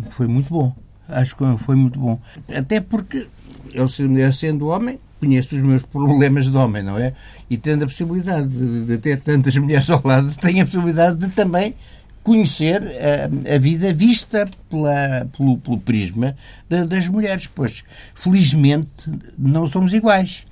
foi 0.10 0.28
muito 0.28 0.50
bom. 0.50 0.74
Acho 1.08 1.36
que 1.36 1.44
foi 1.60 1.76
muito 1.76 2.00
bom. 2.00 2.20
Até 2.54 2.82
porque 2.82 3.28
eu 3.74 3.88
sendo 3.88 4.68
homem, 4.68 5.00
conheço 5.20 5.56
os 5.56 5.62
meus 5.62 5.84
problemas 5.84 6.50
de 6.50 6.58
homem, 6.58 6.84
não 6.84 6.98
é? 6.98 7.14
E 7.50 7.58
tendo 7.58 7.84
a 7.84 7.88
possibilidade 7.88 8.48
de, 8.48 8.86
de 8.86 8.98
ter 8.98 9.20
tantas 9.22 9.56
mulheres 9.58 9.90
ao 9.90 10.02
lado, 10.04 10.34
tenho 10.42 10.64
a 10.64 10.66
possibilidade 10.66 11.18
de 11.18 11.30
também 11.30 11.76
conhecer 12.24 12.82
a, 12.82 13.56
a 13.56 13.58
vida 13.60 13.94
vista 13.94 14.46
pela, 14.68 15.28
pelo, 15.38 15.58
pelo 15.60 15.78
prisma 15.78 16.36
de, 16.68 16.84
das 16.86 17.08
mulheres, 17.08 17.48
pois 17.48 17.84
felizmente 18.16 18.90
não 19.38 19.68
somos 19.68 19.94
iguais. 19.94 20.44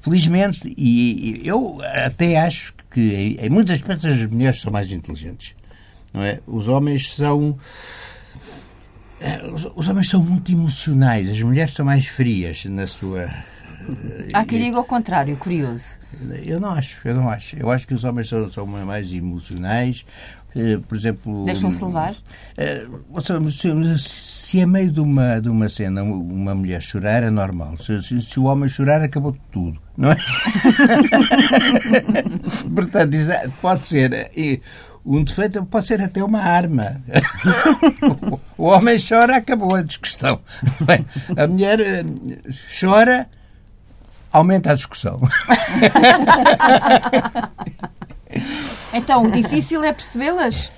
Felizmente, 0.00 0.72
e 0.76 1.40
eu 1.44 1.80
até 2.04 2.38
acho 2.38 2.72
que 2.90 3.36
em 3.40 3.50
muitos 3.50 3.74
aspectos 3.74 4.04
as 4.06 4.26
mulheres 4.26 4.60
são 4.60 4.72
mais 4.72 4.90
inteligentes. 4.90 5.54
Não 6.12 6.22
é? 6.22 6.40
Os 6.46 6.68
homens 6.68 7.12
são 7.12 7.58
é, 9.20 9.40
os 9.74 9.88
homens 9.88 10.08
são 10.08 10.22
muito 10.22 10.52
emocionais, 10.52 11.28
as 11.30 11.40
mulheres 11.40 11.74
são 11.74 11.84
mais 11.84 12.06
frias 12.06 12.64
na 12.66 12.86
sua. 12.86 13.28
Há 14.32 14.44
quem 14.44 14.60
diga 14.60 14.76
ao 14.76 14.84
contrário, 14.84 15.36
curioso. 15.36 15.98
Eu 16.44 16.60
não 16.60 16.70
acho, 16.70 17.06
eu 17.06 17.14
não 17.14 17.28
acho. 17.28 17.56
Eu 17.56 17.70
acho 17.70 17.86
que 17.86 17.94
os 17.94 18.04
homens 18.04 18.28
são, 18.28 18.50
são 18.50 18.66
mais 18.66 19.12
emocionais, 19.12 20.04
por 20.86 20.96
exemplo. 20.96 21.44
Deixam-se 21.44 21.84
levar? 21.84 22.12
Uh, 22.12 23.98
se, 23.98 24.62
a 24.62 24.66
meio 24.66 24.90
de 24.90 25.00
uma, 25.00 25.40
de 25.40 25.48
uma 25.48 25.68
cena 25.68 26.02
uma 26.02 26.54
mulher 26.54 26.80
chorar, 26.80 27.22
é 27.22 27.30
normal. 27.30 27.76
Se, 27.78 28.02
se, 28.02 28.22
se 28.22 28.40
o 28.40 28.44
homem 28.44 28.68
chorar, 28.68 29.02
acabou 29.02 29.36
tudo, 29.52 29.78
não 29.96 30.10
é? 30.10 30.16
Portanto, 32.74 33.16
pode 33.60 33.86
ser. 33.86 34.30
Um 35.04 35.24
defeito 35.24 35.64
pode 35.64 35.86
ser 35.86 36.02
até 36.02 36.22
uma 36.22 36.40
arma. 36.40 37.02
o 38.58 38.66
homem 38.66 38.98
chora, 39.00 39.36
acabou 39.36 39.74
a 39.74 39.82
discussão. 39.82 40.40
Bem, 40.84 41.06
a 41.36 41.46
mulher 41.46 41.78
chora, 42.78 43.26
aumenta 44.30 44.72
a 44.72 44.74
discussão. 44.74 45.20
Então, 48.92 49.24
o 49.24 49.30
difícil 49.30 49.82
é 49.84 49.92
percebê-las? 49.92 50.72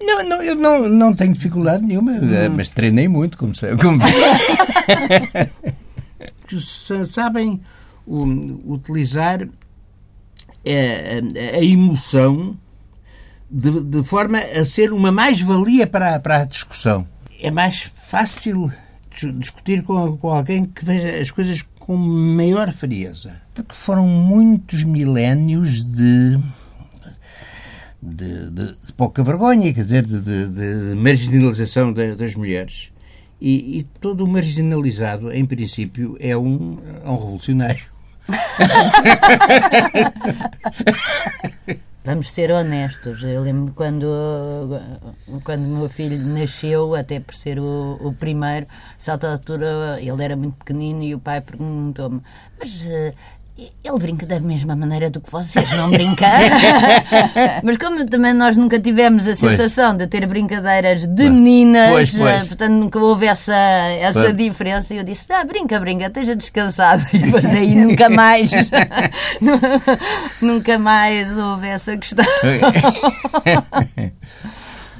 Não, 0.00 0.22
não, 0.24 0.42
eu 0.42 0.54
não, 0.54 0.88
não 0.88 1.14
tenho 1.14 1.32
dificuldade 1.32 1.84
nenhuma, 1.84 2.12
hum. 2.12 2.54
mas 2.56 2.68
treinei 2.68 3.08
muito, 3.08 3.38
como 3.38 3.54
sei. 3.54 3.76
Como... 3.76 4.00
Sabem 7.10 7.60
utilizar 8.06 9.42
a, 9.42 9.46
eh, 10.64 11.22
a, 11.54 11.56
a 11.56 11.64
emoção 11.64 12.56
de, 13.50 13.82
de, 13.82 14.02
forma 14.02 14.38
a 14.38 14.64
ser 14.64 14.92
uma 14.92 15.10
mais-valia 15.10 15.86
para, 15.86 16.18
para 16.20 16.42
a 16.42 16.44
discussão. 16.44 17.06
É 17.40 17.50
mais 17.50 17.82
fácil 17.82 18.72
discutir 19.36 19.82
com, 19.82 20.16
com 20.16 20.28
alguém 20.28 20.64
que 20.64 20.84
veja 20.84 21.20
as 21.20 21.30
coisas 21.30 21.64
com 21.84 21.96
maior 21.98 22.72
frieza. 22.72 23.42
Porque 23.52 23.74
foram 23.74 24.08
muitos 24.08 24.84
milénios 24.84 25.84
de, 25.84 26.38
de, 28.00 28.50
de, 28.50 28.72
de 28.72 28.92
pouca 28.96 29.22
vergonha, 29.22 29.70
quer 29.70 29.84
dizer, 29.84 30.02
de, 30.02 30.94
marginalização 30.96 31.92
das 31.92 32.34
mulheres. 32.34 32.90
E, 33.38 33.80
e, 33.80 33.82
todo 34.00 34.24
o 34.24 34.28
marginalizado, 34.28 35.30
em 35.30 35.44
princípio, 35.44 36.16
é 36.18 36.34
um, 36.34 36.78
é 37.04 37.10
um 37.10 37.18
revolucionário. 37.18 37.84
Vamos 42.04 42.30
ser 42.32 42.50
honestos. 42.52 43.22
Eu 43.22 43.40
lembro 43.42 43.72
quando 43.72 44.06
quando 45.42 45.62
meu 45.62 45.88
filho 45.88 46.18
nasceu, 46.22 46.94
até 46.94 47.18
por 47.18 47.34
ser 47.34 47.58
o, 47.58 47.98
o 47.98 48.12
primeiro, 48.12 48.66
a 48.70 49.00
certa 49.00 49.32
altura 49.32 49.98
ele 49.98 50.22
era 50.22 50.36
muito 50.36 50.56
pequenino 50.56 51.02
e 51.02 51.14
o 51.14 51.18
pai 51.18 51.40
perguntou-me: 51.40 52.20
Mas 52.58 52.84
eh, 52.84 53.14
ele 53.56 53.98
brinca 54.00 54.26
da 54.26 54.40
mesma 54.40 54.74
maneira 54.74 55.08
do 55.10 55.20
que 55.20 55.30
vocês, 55.30 55.70
não 55.76 55.88
brinca? 55.88 56.26
Mas 57.62 57.76
como 57.76 58.04
também 58.04 58.32
nós 58.34 58.56
nunca 58.56 58.80
tivemos 58.80 59.28
a 59.28 59.36
sensação 59.36 59.90
pois. 59.90 59.98
de 59.98 60.06
ter 60.08 60.26
brincadeiras 60.26 61.06
de 61.06 61.30
meninas, 61.30 61.90
pois, 61.90 62.16
pois. 62.16 62.34
Eh, 62.34 62.44
portanto 62.46 62.72
nunca 62.72 62.98
houve 62.98 63.26
essa, 63.26 63.54
essa 63.54 64.32
diferença, 64.32 64.92
eu 64.92 65.04
disse, 65.04 65.32
ah, 65.32 65.44
brinca, 65.44 65.78
brinca, 65.78 66.06
esteja 66.06 66.34
descansado. 66.34 67.04
E 67.14 67.18
depois 67.18 67.44
aí 67.46 67.74
nunca 67.76 68.08
mais, 68.08 68.50
nunca 70.42 70.78
mais 70.78 71.36
houve 71.36 71.68
essa 71.68 71.96
questão. 71.96 72.24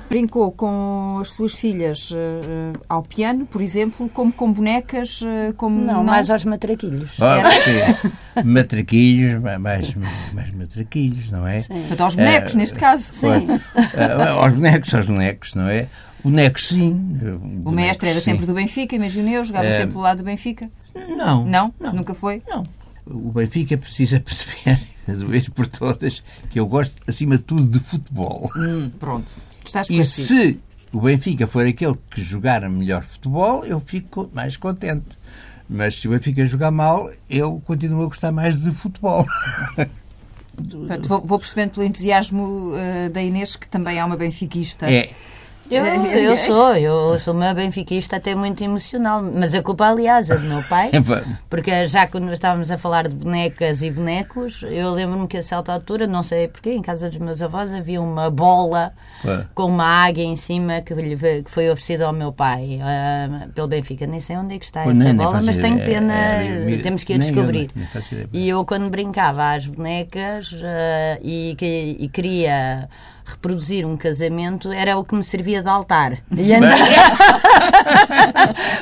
Brincou 0.09 0.53
com 0.53 1.19
as 1.21 1.31
suas 1.31 1.55
filhas 1.55 2.11
uh, 2.11 2.79
ao 2.89 3.03
piano, 3.03 3.47
por 3.47 3.61
exemplo, 3.61 4.09
como 4.11 4.33
com 4.33 4.53
bonecas? 4.53 5.21
Uh, 5.23 5.55
como 5.57 5.81
não, 5.81 5.95
não, 5.95 6.05
mais 6.05 6.31
aos 6.31 6.45
matraquilhos. 6.45 7.17
Oh, 7.19 8.43
matraquilhos, 8.45 9.41
mais, 9.43 9.95
mais 10.33 10.55
matraquilhos, 10.55 11.31
não 11.31 11.47
é? 11.47 11.63
Sim. 11.63 11.75
Portanto, 11.81 12.01
aos 12.03 12.15
bonecos, 12.15 12.55
uh, 12.55 12.59
neste 12.59 12.79
caso. 12.79 13.13
Sim. 13.13 13.49
aos 14.39 14.53
bonecos, 14.53 14.95
aos 14.95 15.07
bonecos, 15.07 15.55
não 15.55 15.69
é? 15.69 15.89
Bonecos, 16.23 16.69
sim. 16.69 17.19
O 17.65 17.71
mestre 17.71 18.09
era 18.09 18.19
sim. 18.19 18.25
sempre 18.25 18.47
do 18.47 18.55
Benfica, 18.55 18.97
imagino 18.97 19.29
eu, 19.29 19.45
jogava 19.45 19.71
sempre 19.71 19.93
do 19.93 20.01
lado 20.01 20.19
do 20.19 20.25
Benfica? 20.25 20.71
Não, 20.95 21.45
não. 21.45 21.75
Não? 21.79 21.93
Nunca 21.93 22.15
foi? 22.15 22.43
Não. 22.49 22.63
O 23.07 23.31
Benfica 23.33 23.77
precisa 23.77 24.19
perceber, 24.21 24.81
de 25.07 25.25
vez 25.27 25.49
por 25.49 25.67
todas, 25.67 26.23
que 26.49 26.59
eu 26.59 26.67
gosto, 26.67 26.95
acima 27.07 27.37
de 27.37 27.45
tudo, 27.45 27.67
de 27.67 27.79
futebol. 27.79 28.51
Hum, 28.57 28.91
pronto. 28.99 29.31
E 29.91 30.05
se 30.05 30.61
o 30.93 31.01
Benfica 31.01 31.47
for 31.47 31.67
aquele 31.67 31.97
que 32.11 32.23
jogar 32.23 32.69
melhor 32.71 33.03
futebol, 33.03 33.65
eu 33.65 33.81
fico 33.81 34.31
mais 34.33 34.57
contente. 34.57 35.19
Mas 35.69 35.97
se 35.97 36.07
o 36.07 36.11
Benfica 36.11 36.45
jogar 36.47 36.71
mal, 36.71 37.11
eu 37.29 37.61
continuo 37.65 38.03
a 38.03 38.07
gostar 38.07 38.31
mais 38.31 38.61
de 38.61 38.71
futebol. 38.71 39.27
Pronto, 40.87 41.09
vou, 41.09 41.21
vou, 41.21 41.39
percebendo 41.39 41.71
pelo 41.71 41.87
entusiasmo 41.87 42.73
uh, 42.73 43.11
da 43.11 43.23
Inês, 43.23 43.57
que 43.57 43.67
também 43.67 43.99
é 43.99 44.05
uma 44.05 44.17
benfiquista. 44.17 44.91
É, 44.91 45.11
eu, 45.71 45.85
eu 46.15 46.37
sou, 46.37 46.77
eu 46.77 47.19
sou 47.19 47.35
uma 47.35 47.55
benfiquista 47.55 48.17
até 48.17 48.35
muito 48.35 48.63
emocional, 48.63 49.23
mas 49.23 49.55
a 49.55 49.63
culpa, 49.63 49.87
aliás, 49.87 50.31
é 50.31 50.37
do 50.37 50.47
meu 50.47 50.63
pai, 50.65 50.91
porque 51.49 51.87
já 51.87 52.07
quando 52.07 52.33
estávamos 52.33 52.71
a 52.71 52.79
falar 52.79 53.09
de 53.09 53.15
bonecas 53.15 53.83
e 53.83 53.91
bonecos, 53.91 54.63
eu 54.63 54.91
lembro-me 54.93 55.27
que 55.27 55.37
a 55.37 55.43
certa 55.43 55.73
altura, 55.73 56.07
não 56.07 56.23
sei 56.23 56.49
porquê, 56.49 56.73
em 56.73 56.83
casa 56.83 57.09
dos 57.09 57.19
meus 57.19 57.43
avós 57.43 57.73
havia 57.73 58.01
uma 58.01 58.31
bola 58.31 58.93
com 59.55 59.67
uma 59.67 60.05
águia 60.05 60.25
em 60.25 60.37
cima 60.37 60.81
que, 60.81 60.95
lhe, 60.95 61.17
que 61.17 61.51
foi 61.51 61.71
oferecida 61.71 62.07
ao 62.07 62.13
meu 62.13 62.33
pai 62.33 62.81
uh, 62.81 63.49
pelo 63.53 63.69
Benfica. 63.69 64.07
Nem 64.07 64.21
sei 64.21 64.37
onde 64.37 64.55
é 64.55 64.59
que 64.59 64.65
está 64.65 64.85
essa 64.85 65.15
bola, 65.15 65.41
mas 65.43 65.59
tenho 65.59 65.79
pena, 65.79 66.15
é, 66.15 66.75
é, 66.75 66.77
temos 66.79 67.05
que 67.05 67.15
a 67.15 67.19
descobrir. 67.19 67.71
Eu, 68.13 68.29
e 68.33 68.49
eu, 68.49 68.65
quando 68.65 68.89
brincava 68.91 69.53
às 69.53 69.67
bonecas 69.67 70.53
uh, 70.53 71.19
e, 71.23 71.55
que, 71.57 71.97
e 71.99 72.09
queria 72.09 72.89
reproduzir 73.25 73.87
um 73.87 73.97
casamento 73.97 74.71
era 74.71 74.97
o 74.99 75.05
que 75.05 75.15
me 75.15 75.25
servia 75.25 75.63
de 75.63 75.69
altar. 75.69 76.19
E 76.37 76.53
então... 76.53 76.69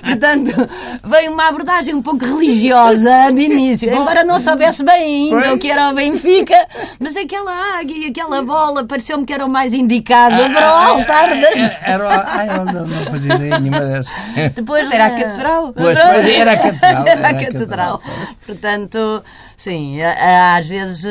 Portanto, 0.02 0.68
veio 1.04 1.32
uma 1.32 1.48
abordagem 1.48 1.94
um 1.94 2.02
pouco 2.02 2.24
religiosa 2.24 3.32
de 3.32 3.42
início, 3.42 3.92
embora 3.92 4.24
não 4.24 4.38
soubesse 4.38 4.84
bem 4.84 5.32
ainda 5.32 5.54
o 5.54 5.58
que 5.58 5.70
era 5.70 5.90
o 5.90 5.94
Benfica, 5.94 6.56
mas 6.98 7.16
aquela 7.16 7.78
águia 7.78 8.06
e 8.06 8.10
aquela 8.10 8.42
bola 8.42 8.84
pareceu-me 8.84 9.24
que 9.24 9.32
era 9.32 9.46
o 9.46 9.48
mais 9.48 9.72
indicado 9.72 10.42
ah, 10.42 10.50
para 10.50 10.66
o 10.66 10.74
ah, 10.74 10.86
altar. 10.86 11.32
Ah, 11.32 11.36
das... 11.36 11.58
Era, 11.82 12.24
ai, 12.28 12.48
eu 12.48 12.64
não, 12.64 12.86
não 12.86 13.04
fazia 13.04 13.58
nenhuma 13.58 13.80
dessas. 13.80 14.12
Depois 14.54 14.90
era 14.90 15.06
a 15.06 15.10
catedral. 15.10 15.72
Pois, 15.72 15.98
pois, 15.98 16.28
era 16.28 16.52
a 16.52 16.56
catedral. 16.56 17.06
Era 17.06 17.28
a 17.28 17.34
catedral. 17.34 18.02
Portanto, 18.44 19.22
sim, 19.56 19.98
às 20.02 20.66
vezes 20.66 21.04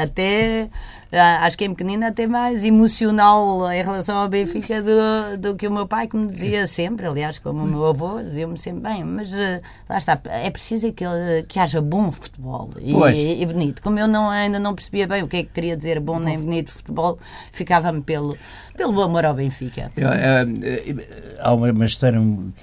até 0.00 0.68
ah, 0.72 0.97
acho 1.12 1.56
que 1.56 1.64
em 1.64 1.70
pequenina 1.70 2.08
até 2.08 2.26
mais 2.26 2.62
emocional 2.64 3.70
em 3.72 3.82
relação 3.82 4.18
ao 4.18 4.28
Benfica 4.28 4.82
do, 4.82 5.38
do 5.38 5.56
que 5.56 5.66
o 5.66 5.72
meu 5.72 5.86
pai, 5.86 6.06
que 6.06 6.16
me 6.16 6.30
dizia 6.30 6.66
sempre, 6.66 7.06
aliás, 7.06 7.38
como 7.38 7.64
o 7.64 7.66
meu 7.66 7.86
avô, 7.86 8.22
dizia-me 8.22 8.58
sempre 8.58 8.82
bem, 8.82 9.04
mas 9.04 9.32
uh, 9.32 9.60
lá 9.88 9.96
está, 9.96 10.20
é 10.24 10.50
preciso 10.50 10.92
que, 10.92 11.04
que 11.48 11.58
haja 11.58 11.80
bom 11.80 12.12
futebol 12.12 12.70
e, 12.78 13.42
e, 13.42 13.46
bonito. 13.46 13.82
Como 13.82 13.98
eu 13.98 14.06
não, 14.06 14.28
ainda 14.28 14.58
não 14.58 14.74
percebia 14.74 15.06
bem 15.06 15.22
o 15.22 15.28
que 15.28 15.38
é 15.38 15.42
que 15.42 15.50
queria 15.50 15.76
dizer 15.76 15.98
bom 15.98 16.18
nem 16.18 16.38
bonito 16.38 16.72
futebol, 16.72 17.18
ficava-me 17.52 18.02
pelo, 18.02 18.36
pelo 18.78 19.02
amor 19.02 19.24
ao 19.24 19.34
Benfica. 19.34 19.90
Eu, 19.96 20.08
uh, 20.08 21.04
há 21.40 21.52
uma, 21.52 21.84
história 21.84 22.18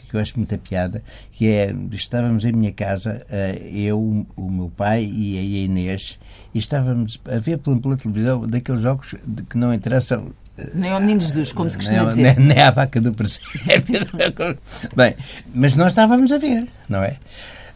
que 0.09 0.15
eu 0.15 0.19
acho 0.19 0.33
muita 0.37 0.57
piada, 0.57 1.03
que 1.33 1.47
é, 1.47 1.75
estávamos 1.91 2.45
em 2.45 2.53
minha 2.53 2.71
casa, 2.71 3.21
uh, 3.29 3.67
eu, 3.67 4.25
o 4.35 4.49
meu 4.49 4.71
pai 4.75 5.03
e 5.03 5.37
a 5.37 5.65
Inês, 5.65 6.17
e 6.53 6.57
estávamos 6.57 7.19
a 7.25 7.37
ver 7.37 7.57
pela, 7.57 7.77
pela 7.77 7.97
televisão 7.97 8.47
daqueles 8.47 8.81
jogos 8.81 9.13
que 9.49 9.57
não 9.57 9.73
interessam 9.73 10.31
nem 10.73 10.89
ao 10.89 11.01
Menino 11.01 11.19
Jesus, 11.19 11.51
como 11.51 11.69
se 11.69 11.75
costuma 11.75 11.99
nem, 11.99 12.07
dizer. 12.07 12.39
Nem, 12.39 12.47
nem 12.55 12.61
à 12.61 12.71
vaca 12.71 13.01
do 13.01 13.11
presépio. 13.11 13.99
Bem, 14.95 15.13
mas 15.53 15.75
nós 15.75 15.89
estávamos 15.89 16.31
a 16.31 16.37
ver, 16.37 16.65
não 16.87 17.03
é? 17.03 17.17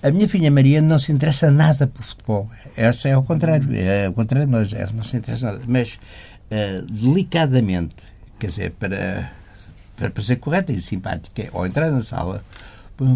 A 0.02 0.12
minha 0.12 0.30
filha 0.30 0.50
Maria 0.50 0.82
não 0.82 0.98
se 0.98 1.12
interessa 1.12 1.52
nada 1.52 1.86
por 1.86 2.02
futebol. 2.04 2.50
Essa 2.78 3.10
é 3.10 3.14
ao 3.14 3.24
contrário. 3.24 3.68
É 3.76 4.06
ao 4.06 4.14
contrário 4.14 4.48
de 4.48 4.52
nós. 4.54 4.72
Ela 4.72 4.92
não 4.94 5.04
se 5.04 5.18
interessa 5.18 5.52
nada. 5.52 5.62
Mas, 5.68 5.96
uh, 5.96 6.86
delicadamente, 6.90 7.98
quer 8.40 8.48
dizer, 8.48 8.72
para, 8.72 9.32
para, 9.98 10.10
para 10.10 10.24
ser 10.24 10.38
correta 10.38 10.72
e 10.72 10.82
simpática, 10.82 11.50
ao 11.54 11.66
entrar 11.66 11.92
na 11.92 12.02
sala, 12.02 12.44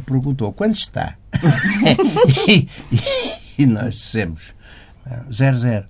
perguntou 0.06 0.52
quando 0.54 0.76
está. 0.76 1.16
e, 2.48 2.68
e, 2.92 3.64
e 3.64 3.66
nós 3.66 3.96
dissemos 3.96 4.54
Zero, 5.32 5.58
zero. 5.58 5.86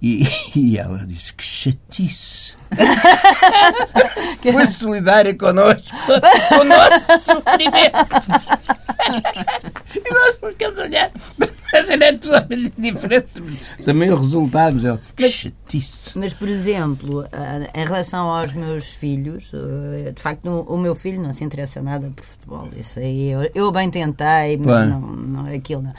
E, 0.00 0.28
e 0.54 0.78
ela 0.78 1.04
disse 1.06 1.32
que 1.34 1.42
chatice. 1.42 2.54
Foi 4.52 4.66
solidária 4.66 5.34
connosco, 5.34 5.82
com 6.48 6.54
o 6.60 6.64
nosso 6.64 7.24
sofrimento. 7.24 7.98
e 9.96 10.14
nós 10.14 10.36
ficamos 10.36 10.78
a 10.78 10.82
olhar, 10.82 11.10
mas 11.38 11.90
é 11.90 12.12
totalmente 12.12 12.74
diferente. 12.78 13.42
Também 13.84 14.10
o 14.10 14.20
resultado, 14.20 14.74
mas 14.74 14.84
ela, 14.84 15.00
que 15.16 15.24
mas, 15.24 15.46
chatice. 15.68 16.18
Mas, 16.18 16.32
por 16.32 16.48
exemplo, 16.48 17.24
em 17.74 17.84
relação 17.84 18.28
aos 18.28 18.52
meus 18.52 18.92
filhos, 18.94 19.50
eh, 19.54 20.12
de 20.12 20.22
facto, 20.22 20.48
o 20.48 20.78
meu 20.78 20.94
filho 20.94 21.20
não 21.20 21.32
se 21.32 21.44
interessa 21.44 21.82
nada 21.82 22.10
por 22.14 22.24
futebol. 22.24 22.68
Isso 22.76 22.98
aí 22.98 23.30
eu, 23.30 23.50
eu 23.54 23.70
bem 23.70 23.90
tentei, 23.90 24.56
mas 24.56 24.88
não, 24.88 25.00
não, 25.00 25.54
aquilo 25.54 25.82
não. 25.82 25.92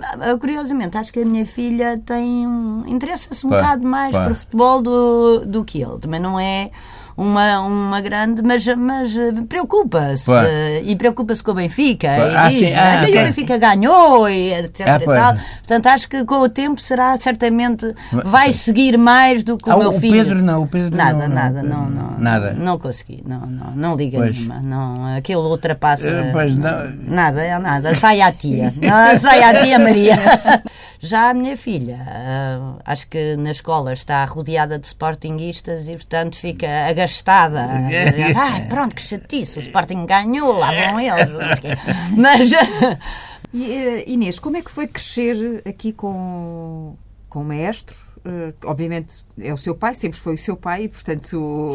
Ah, 0.00 0.36
curiosamente, 0.38 0.96
acho 0.98 1.12
que 1.12 1.20
a 1.20 1.24
minha 1.24 1.46
filha 1.46 2.00
tem 2.04 2.46
um, 2.46 2.84
interessa-se 2.86 3.46
um 3.46 3.50
bocado 3.50 3.84
mais 3.86 4.14
pá. 4.14 4.26
por 4.26 4.34
futebol 4.34 4.82
do, 4.82 5.46
do 5.46 5.64
que 5.64 5.82
ele. 5.82 5.98
Também 5.98 6.20
não 6.20 6.38
é 6.38 6.70
uma, 7.18 7.60
uma 7.62 8.00
grande, 8.00 8.42
mas, 8.42 8.64
mas 8.76 9.16
eh, 9.16 9.32
preocupa-se. 9.48 10.30
E 10.84 10.94
preocupa-se 10.94 11.42
com 11.42 11.50
o 11.50 11.54
Benfica. 11.54 12.06
E 12.06 12.36
ah, 12.36 12.48
diz, 12.48 12.58
sim, 12.60 12.74
ah, 12.74 13.00
okay. 13.02 13.10
o 13.10 13.24
Benfica 13.24 13.58
ganhou, 13.58 14.28
e 14.28 14.54
etc. 14.54 14.86
Ah, 14.86 14.98
e 15.02 15.04
tal. 15.04 15.34
Portanto, 15.34 15.86
acho 15.88 16.08
que 16.08 16.24
com 16.24 16.36
o 16.36 16.48
tempo 16.48 16.80
será 16.80 17.16
certamente, 17.18 17.92
vai 18.24 18.52
seguir 18.52 18.96
mais 18.96 19.42
do 19.42 19.58
que 19.58 19.68
o 19.68 19.72
ah, 19.72 19.78
meu 19.78 19.92
filho. 19.98 20.14
O 20.14 20.24
Pedro 20.24 20.42
não, 20.42 20.62
o 20.62 20.68
Pedro 20.68 20.96
nada, 20.96 21.26
não, 21.26 21.34
nada, 21.34 21.62
não, 21.64 21.90
não, 21.90 22.18
nada. 22.20 22.52
Não 22.52 22.78
consegui, 22.78 23.20
não, 23.26 23.40
não, 23.40 23.72
não 23.72 23.96
liga 23.96 24.18
pois. 24.18 24.36
nenhuma. 24.36 24.60
Não, 24.60 25.16
aquele 25.16 25.40
ultrapassa. 25.40 26.08
Eh, 26.08 26.30
pois 26.32 26.56
não. 26.56 26.88
Nada, 27.00 27.42
é 27.42 27.58
nada. 27.58 27.96
Sai 27.96 28.20
à 28.20 28.30
tia. 28.30 28.72
Sai 29.18 29.42
à 29.42 29.54
tia 29.54 29.78
Maria. 29.80 30.16
Já 31.00 31.30
a 31.30 31.34
minha 31.34 31.56
filha, 31.56 31.96
uh, 31.96 32.80
acho 32.84 33.06
que 33.06 33.36
na 33.36 33.52
escola 33.52 33.92
está 33.92 34.24
rodeada 34.24 34.78
de 34.78 34.86
sportinguistas 34.86 35.88
e, 35.88 35.92
portanto, 35.92 36.36
fica 36.36 36.88
agastada. 36.88 37.68
ah, 38.36 38.66
pronto, 38.68 38.96
que 38.96 39.02
chatice, 39.02 39.58
o 39.58 39.62
Sporting 39.62 40.06
ganhou, 40.06 40.58
lá 40.58 40.72
vão 40.72 40.98
eles. 41.00 41.28
Mas. 42.16 42.50
e, 43.54 43.58
uh, 43.58 44.10
Inês, 44.10 44.40
como 44.40 44.56
é 44.56 44.62
que 44.62 44.70
foi 44.70 44.88
crescer 44.88 45.62
aqui 45.64 45.92
com, 45.92 46.96
com 47.28 47.42
o 47.42 47.44
maestro? 47.44 48.07
Uh, 48.24 48.52
obviamente 48.64 49.24
é 49.40 49.52
o 49.52 49.56
seu 49.56 49.74
pai, 49.74 49.94
sempre 49.94 50.18
foi 50.18 50.34
o 50.34 50.38
seu 50.38 50.56
pai 50.56 50.84
e, 50.84 50.88
portanto. 50.88 51.74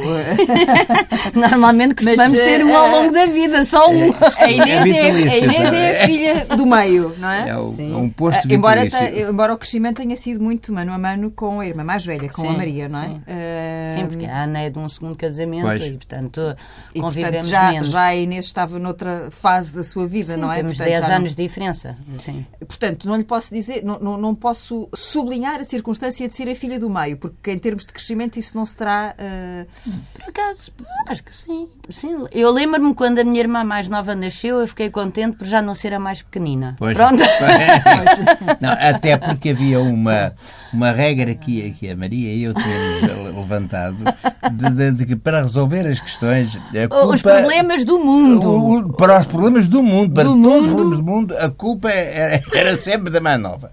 Normalmente 1.33 1.95
costumamos 1.95 2.37
Mas, 2.37 2.47
ter 2.47 2.63
um 2.63 2.75
ao 2.75 2.89
longo 2.89 3.13
da 3.13 3.25
vida, 3.25 3.63
só 3.65 3.89
um. 3.89 4.13
A 4.37 4.51
Inês, 4.51 4.95
é, 4.95 5.11
a, 5.11 5.37
Inês 5.37 5.73
é 5.73 6.03
a 6.03 6.05
filha 6.05 6.45
do 6.57 6.65
meio, 6.65 7.15
não 7.17 7.29
é? 7.29 7.49
É, 7.49 7.57
o, 7.57 7.75
é 7.79 7.95
um 7.95 8.09
posto 8.09 8.47
uh, 8.47 8.51
embora, 8.51 8.89
ta, 8.89 9.09
embora 9.09 9.53
o 9.53 9.57
crescimento 9.57 9.97
tenha 9.97 10.15
sido 10.15 10.43
muito 10.43 10.73
mano 10.73 10.91
a 10.91 10.97
mano 10.97 11.31
com 11.31 11.59
a 11.59 11.65
irmã 11.65 11.83
mais 11.83 12.05
velha, 12.05 12.29
com 12.29 12.41
sim, 12.41 12.47
a 12.49 12.53
Maria, 12.53 12.89
não 12.89 13.01
é? 13.01 13.07
Sim. 13.07 13.15
Uh, 13.15 13.99
sim, 13.99 14.07
porque 14.07 14.25
a 14.25 14.43
Ana 14.43 14.59
é 14.59 14.69
de 14.69 14.79
um 14.79 14.89
segundo 14.89 15.15
casamento 15.15 15.65
pois. 15.65 15.83
e, 15.83 15.91
portanto, 15.91 16.55
e, 16.93 16.99
portanto 17.01 17.43
já, 17.43 17.71
menos. 17.71 17.89
já 17.89 18.03
a 18.03 18.15
Inês 18.15 18.45
estava 18.45 18.79
noutra 18.79 19.29
fase 19.31 19.73
da 19.73 19.83
sua 19.83 20.05
vida, 20.05 20.35
sim, 20.35 20.41
não 20.41 20.51
é? 20.51 20.57
Temos 20.57 20.77
portanto, 20.77 21.01
10 21.01 21.03
anos 21.05 21.17
não... 21.17 21.23
de 21.23 21.35
diferença. 21.35 21.97
Sim. 22.19 22.45
Portanto, 22.59 23.07
não 23.07 23.15
lhe 23.15 23.23
posso 23.23 23.53
dizer, 23.53 23.83
não, 23.83 23.99
não, 23.99 24.17
não 24.17 24.35
posso 24.35 24.89
sublinhar 24.93 25.61
a 25.61 25.63
circunstância 25.63 26.27
de 26.27 26.32
ser 26.35 26.49
a 26.49 26.55
filha 26.55 26.79
do 26.79 26.89
meio, 26.89 27.17
porque 27.17 27.51
em 27.51 27.59
termos 27.59 27.85
de 27.85 27.93
crescimento 27.93 28.37
isso 28.37 28.55
não 28.55 28.65
se 28.65 28.75
terá. 28.75 29.15
Uh... 29.19 29.65
Por 30.13 30.29
acaso, 30.29 30.71
acho 31.07 31.23
que 31.23 31.35
sim. 31.35 31.67
sim. 31.89 32.25
Eu 32.31 32.51
lembro-me 32.51 32.93
quando 32.93 33.19
a 33.19 33.23
minha 33.23 33.39
irmã 33.39 33.63
mais 33.63 33.89
nova 33.89 34.15
nasceu, 34.15 34.59
eu 34.59 34.67
fiquei 34.67 34.89
contente 34.89 35.37
por 35.37 35.45
já 35.45 35.61
não 35.61 35.75
ser 35.75 35.93
a 35.93 35.99
mais 35.99 36.21
pequenina. 36.21 36.75
Pois. 36.77 36.95
Pronto. 36.95 37.23
não, 38.59 38.71
até 38.71 39.17
porque 39.17 39.49
havia 39.49 39.79
uma, 39.79 40.33
uma 40.73 40.91
regra 40.91 41.35
que, 41.35 41.71
que 41.71 41.89
a 41.89 41.95
Maria 41.95 42.33
e 42.33 42.43
eu 42.43 42.53
tínhamos 42.53 43.35
levantado 43.35 44.03
de, 44.51 44.69
de, 44.69 44.91
de, 44.91 45.05
que 45.05 45.15
para 45.15 45.41
resolver 45.41 45.85
as 45.87 45.99
questões. 45.99 46.55
Culpa, 46.89 47.05
os 47.05 47.21
problemas 47.21 47.85
do 47.85 47.99
mundo. 47.99 48.51
O, 48.51 48.93
para 48.93 49.19
os 49.19 49.27
problemas 49.27 49.67
do 49.67 49.83
mundo, 49.83 50.13
para 50.13 50.23
do 50.23 50.29
todos 50.29 50.47
mundo. 50.47 50.61
os 50.61 50.67
problemas 50.67 50.97
do 50.97 51.03
mundo, 51.03 51.37
a 51.37 51.49
culpa 51.49 51.89
era, 51.89 52.41
era 52.53 52.77
sempre 52.77 53.11
da 53.11 53.19
mais 53.19 53.39
nova. 53.39 53.71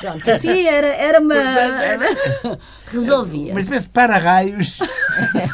Pronto, 0.00 0.30
assim 0.30 0.66
era, 0.66 0.88
era 0.88 1.20
uma. 1.20 1.34
resolvia. 2.92 3.54
Mas 3.54 3.68
de 3.68 3.80
para 3.88 4.18
raios. 4.18 4.78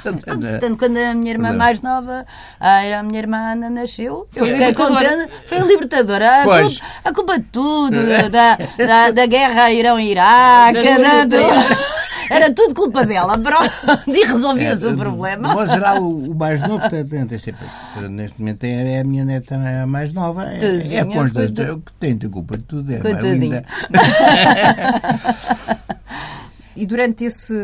Portanto, 0.02 0.76
quando 0.78 0.97
a 0.97 1.14
minha 1.14 1.33
irmã 1.33 1.52
mais 1.52 1.81
nova, 1.81 2.26
a 2.61 3.02
minha 3.02 3.19
irmã 3.19 3.52
Ana, 3.52 3.71
nasceu, 3.71 4.28
eu 4.35 4.47
fiquei 4.47 4.75
contente. 4.75 5.31
Foi 5.47 5.59
a 5.59 5.64
libertadora. 5.64 6.43
A 6.43 6.45
culpa, 6.45 6.69
a 7.04 7.12
culpa 7.12 7.38
de 7.38 7.45
tudo, 7.47 7.99
da, 8.31 8.57
da, 8.87 9.11
da 9.11 9.26
guerra 9.26 9.71
Irão-Iraque, 9.73 10.78
era 12.31 12.52
tudo 12.52 12.75
culpa 12.75 13.04
dela, 13.04 13.38
pronto, 13.38 13.71
e 14.09 14.25
resolvia-se 14.25 14.87
é, 14.87 14.88
o 14.88 14.97
problema. 14.97 15.49
De 15.49 15.54
modo 15.54 15.71
geral, 15.71 16.02
o, 16.02 16.35
mais 16.35 16.61
novo 16.61 16.88
tem, 16.88 17.26
tem 17.26 17.38
sempre. 17.38 17.66
Neste 18.09 18.38
momento 18.38 18.64
é, 18.64 18.95
é 18.95 19.00
a 19.00 19.04
minha 19.04 19.25
neta 19.25 19.57
a 19.57 19.87
mais 19.87 20.12
nova, 20.12 20.50
é, 20.52 20.97
é 20.97 21.04
constante, 21.04 21.61
é 21.61 21.75
que 21.75 21.93
tem 21.99 22.19
culpa 22.19 22.57
de 22.57 22.64
tudo, 22.64 22.93
é 22.93 22.99
mais 22.99 23.25
linda. 23.25 23.64
e 26.76 26.87
durante 26.87 27.25
esse, 27.25 27.54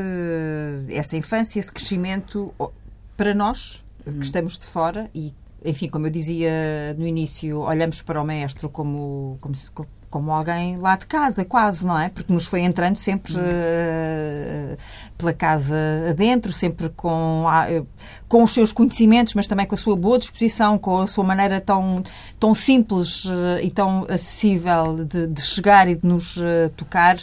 essa 0.91 1.17
infância, 1.17 1.59
esse 1.59 1.73
crescimento, 1.73 2.53
para 3.17 3.35
nós, 3.35 3.83
que 4.05 4.25
estamos 4.25 4.59
de 4.59 4.67
fora 4.67 5.11
e 5.15 5.33
enfim, 5.65 5.89
como 5.89 6.07
eu 6.07 6.11
dizia 6.11 6.95
no 6.97 7.07
início, 7.07 7.61
olhamos 7.61 8.01
para 8.01 8.21
o 8.21 8.27
maestro 8.27 8.71
como, 8.71 9.37
como, 9.41 9.55
como 10.11 10.33
alguém 10.33 10.77
lá 10.77 10.97
de 10.97 11.07
casa, 11.07 11.45
quase, 11.45 11.87
não 11.87 11.99
é? 11.99 12.09
Porque 12.09 12.33
nos 12.33 12.45
foi 12.45 12.63
entrando 12.63 12.97
sempre 12.97 13.33
uh, 13.35 14.77
pela 15.17 15.33
casa 15.33 15.77
adentro, 16.11 16.53
sempre 16.53 16.89
com, 16.89 17.45
uh, 17.45 17.87
com 18.29 18.43
os 18.43 18.53
seus 18.53 18.73
conhecimentos, 18.73 19.35
mas 19.35 19.47
também 19.47 19.67
com 19.67 19.77
a 19.77 19.79
sua 19.79 19.95
boa 19.95 20.19
disposição, 20.19 20.77
com 20.77 21.01
a 21.01 21.07
sua 21.07 21.23
maneira 21.23 21.61
tão, 21.61 22.03
tão 22.41 22.55
simples 22.55 23.25
uh, 23.25 23.61
e 23.63 23.71
tão 23.71 24.05
acessível 24.09 25.05
de, 25.05 25.29
de 25.29 25.41
chegar 25.41 25.89
e 25.89 25.95
de 25.95 26.07
nos 26.07 26.37
tocar. 26.77 27.17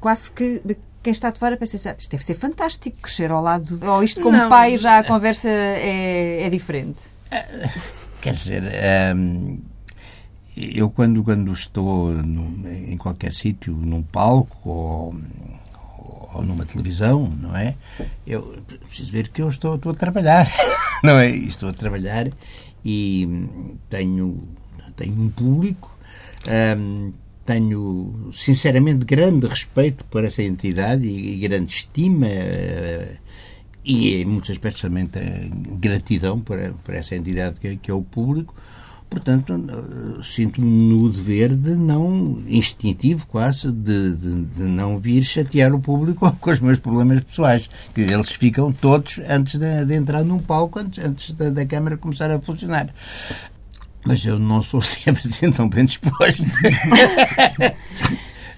Quase 0.00 0.30
que 0.32 0.60
quem 1.02 1.12
está 1.12 1.30
de 1.30 1.38
fora 1.38 1.56
pensa 1.56 1.76
assim, 1.76 1.88
ah, 1.88 1.96
isto 1.98 2.10
deve 2.10 2.24
ser 2.24 2.34
fantástico 2.34 2.96
crescer 3.00 3.30
ao 3.30 3.42
lado. 3.42 3.78
Ou 3.86 4.02
isto 4.02 4.20
como 4.20 4.36
não. 4.36 4.48
pai 4.48 4.76
já 4.76 4.98
a 4.98 5.04
conversa 5.04 5.48
é, 5.48 6.42
é 6.42 6.50
diferente. 6.50 7.02
Quer 8.20 8.32
dizer, 8.32 8.62
um, 9.16 9.60
eu 10.56 10.90
quando, 10.90 11.24
quando 11.24 11.52
estou 11.52 12.10
no, 12.12 12.68
em 12.68 12.96
qualquer 12.96 13.32
sítio, 13.32 13.74
num 13.74 14.02
palco 14.02 14.68
ou, 14.68 15.14
ou 16.34 16.42
numa 16.42 16.66
televisão, 16.66 17.28
não 17.28 17.56
é? 17.56 17.74
Eu 18.26 18.62
preciso 18.86 19.10
ver 19.10 19.28
que 19.28 19.40
eu 19.40 19.48
estou, 19.48 19.76
estou 19.76 19.92
a 19.92 19.94
trabalhar, 19.94 20.50
não 21.02 21.18
é? 21.18 21.30
Estou 21.30 21.70
a 21.70 21.72
trabalhar 21.72 22.30
e 22.84 23.48
tenho, 23.88 24.46
tenho 24.94 25.22
um 25.22 25.30
público, 25.30 25.96
um, 26.78 27.12
tenho 27.46 28.30
sinceramente 28.32 29.04
grande 29.04 29.46
respeito 29.46 30.04
por 30.04 30.24
essa 30.24 30.42
entidade 30.42 31.06
e, 31.06 31.34
e 31.34 31.38
grande 31.38 31.72
estima 31.72 32.26
uh, 32.26 33.16
e 33.84 34.22
em 34.22 34.24
muitos 34.26 34.50
aspectos 34.50 34.82
também 34.82 35.08
gratidão 35.80 36.38
por, 36.38 36.58
por 36.84 36.94
essa 36.94 37.16
entidade 37.16 37.58
que, 37.58 37.76
que 37.76 37.90
é 37.90 37.94
o 37.94 38.02
público 38.02 38.54
Portanto, 39.12 39.52
sinto-me 40.22 40.66
no 40.66 41.10
dever 41.10 41.54
de 41.54 41.76
não, 41.76 42.42
instintivo 42.48 43.26
quase, 43.26 43.70
de, 43.70 44.16
de, 44.16 44.44
de, 44.46 44.62
não 44.62 44.98
vir 44.98 45.22
chatear 45.22 45.74
o 45.74 45.80
público 45.80 46.32
com 46.40 46.50
os 46.50 46.60
meus 46.60 46.78
problemas 46.78 47.22
pessoais. 47.22 47.68
Que 47.94 48.00
eles 48.00 48.32
ficam 48.32 48.72
todos 48.72 49.20
antes 49.28 49.60
de, 49.60 49.84
de 49.84 49.94
entrar 49.94 50.24
num 50.24 50.38
palco, 50.38 50.78
antes, 50.78 51.04
antes 51.04 51.34
da, 51.34 51.50
da 51.50 51.66
câmara 51.66 51.98
começar 51.98 52.30
a 52.30 52.40
funcionar. 52.40 52.88
Mas 54.06 54.24
eu 54.24 54.38
não 54.38 54.62
sou 54.62 54.80
sempre 54.82 55.28
assim 55.28 55.50
tão 55.50 55.68
bem 55.68 55.84
disposto. 55.84 56.46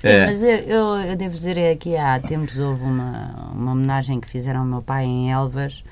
É. 0.04 0.26
Mas 0.26 0.40
eu, 0.40 0.48
eu, 0.48 0.96
eu, 1.00 1.16
devo 1.16 1.34
dizer 1.34 1.56
é 1.58 1.74
que 1.74 1.96
há 1.96 2.20
tempos 2.20 2.56
houve 2.60 2.84
uma, 2.84 3.50
uma 3.52 3.72
homenagem 3.72 4.20
que 4.20 4.28
fizeram 4.28 4.60
ao 4.60 4.66
meu 4.66 4.82
pai 4.82 5.04
em 5.04 5.32
Elvas 5.32 5.82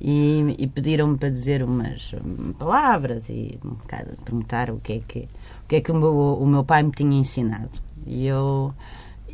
e, 0.00 0.54
e 0.58 0.66
pediram-me 0.66 1.16
para 1.16 1.30
dizer 1.30 1.62
umas 1.62 2.14
palavras 2.58 3.28
e 3.28 3.58
um 3.64 3.70
bocado 3.70 4.16
perguntar 4.24 4.70
o 4.70 4.78
que 4.78 4.92
é 4.94 5.00
que 5.06 5.28
o 5.64 5.68
que 5.68 5.76
é 5.76 5.80
que 5.80 5.90
o 5.90 5.94
meu, 5.94 6.14
o 6.14 6.46
meu 6.46 6.64
pai 6.64 6.82
me 6.82 6.92
tinha 6.92 7.18
ensinado. 7.18 7.70
E 8.06 8.26
eu 8.26 8.72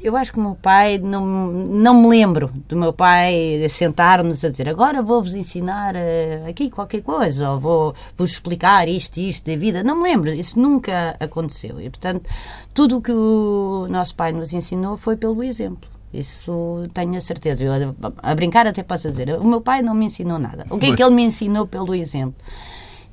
eu 0.02 0.16
acho 0.16 0.32
que 0.32 0.38
o 0.40 0.42
meu 0.42 0.56
pai, 0.56 0.98
não, 0.98 1.24
não 1.24 2.02
me 2.02 2.08
lembro 2.08 2.50
do 2.68 2.76
meu 2.76 2.92
pai 2.92 3.64
sentar-nos 3.68 4.44
a 4.44 4.50
dizer 4.50 4.68
agora 4.68 5.00
vou-vos 5.00 5.36
ensinar 5.36 5.94
uh, 5.94 6.48
aqui 6.48 6.68
qualquer 6.70 7.02
coisa, 7.02 7.52
ou 7.52 7.60
vou-vos 7.60 8.32
explicar 8.32 8.88
isto 8.88 9.18
isto 9.18 9.48
da 9.48 9.56
vida. 9.56 9.84
Não 9.84 9.96
me 9.96 10.02
lembro, 10.02 10.30
isso 10.30 10.58
nunca 10.58 11.16
aconteceu. 11.20 11.80
E, 11.80 11.88
portanto, 11.88 12.28
tudo 12.74 12.96
o 12.96 13.00
que 13.00 13.12
o 13.12 13.86
nosso 13.88 14.16
pai 14.16 14.32
nos 14.32 14.52
ensinou 14.52 14.96
foi 14.96 15.16
pelo 15.16 15.40
exemplo. 15.42 15.91
Isso 16.12 16.86
tenho 16.92 17.16
a 17.16 17.20
certeza. 17.20 17.64
Eu, 17.64 17.96
a 18.22 18.34
brincar 18.34 18.66
até 18.66 18.82
posso 18.82 19.10
dizer, 19.10 19.30
o 19.38 19.44
meu 19.44 19.60
pai 19.60 19.82
não 19.82 19.94
me 19.94 20.06
ensinou 20.06 20.38
nada. 20.38 20.66
O 20.70 20.78
que 20.78 20.86
é 20.86 20.96
que 20.96 21.02
ele 21.02 21.14
me 21.14 21.24
ensinou 21.24 21.66
pelo 21.66 21.94
exemplo? 21.94 22.34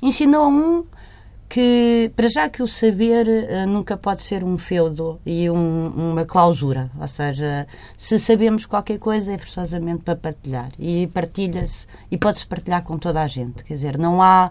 Ensinou 0.02 0.48
um 0.48 0.84
que, 1.50 2.12
para 2.14 2.28
já 2.28 2.48
que 2.48 2.62
o 2.62 2.68
saber 2.68 3.26
uh, 3.26 3.66
nunca 3.66 3.96
pode 3.96 4.22
ser 4.22 4.44
um 4.44 4.56
feudo 4.56 5.20
e 5.26 5.50
um, 5.50 6.12
uma 6.12 6.24
clausura. 6.24 6.88
Ou 6.98 7.08
seja, 7.08 7.66
se 7.98 8.20
sabemos 8.20 8.66
qualquer 8.66 8.98
coisa 9.00 9.32
é 9.32 9.38
forçosamente 9.38 10.04
para 10.04 10.14
partilhar. 10.14 10.70
E 10.78 11.08
partilha-se, 11.08 11.88
e 12.08 12.16
pode-se 12.16 12.46
partilhar 12.46 12.84
com 12.84 12.96
toda 12.96 13.20
a 13.20 13.26
gente. 13.26 13.64
Quer 13.64 13.74
dizer, 13.74 13.98
não 13.98 14.22
há, 14.22 14.48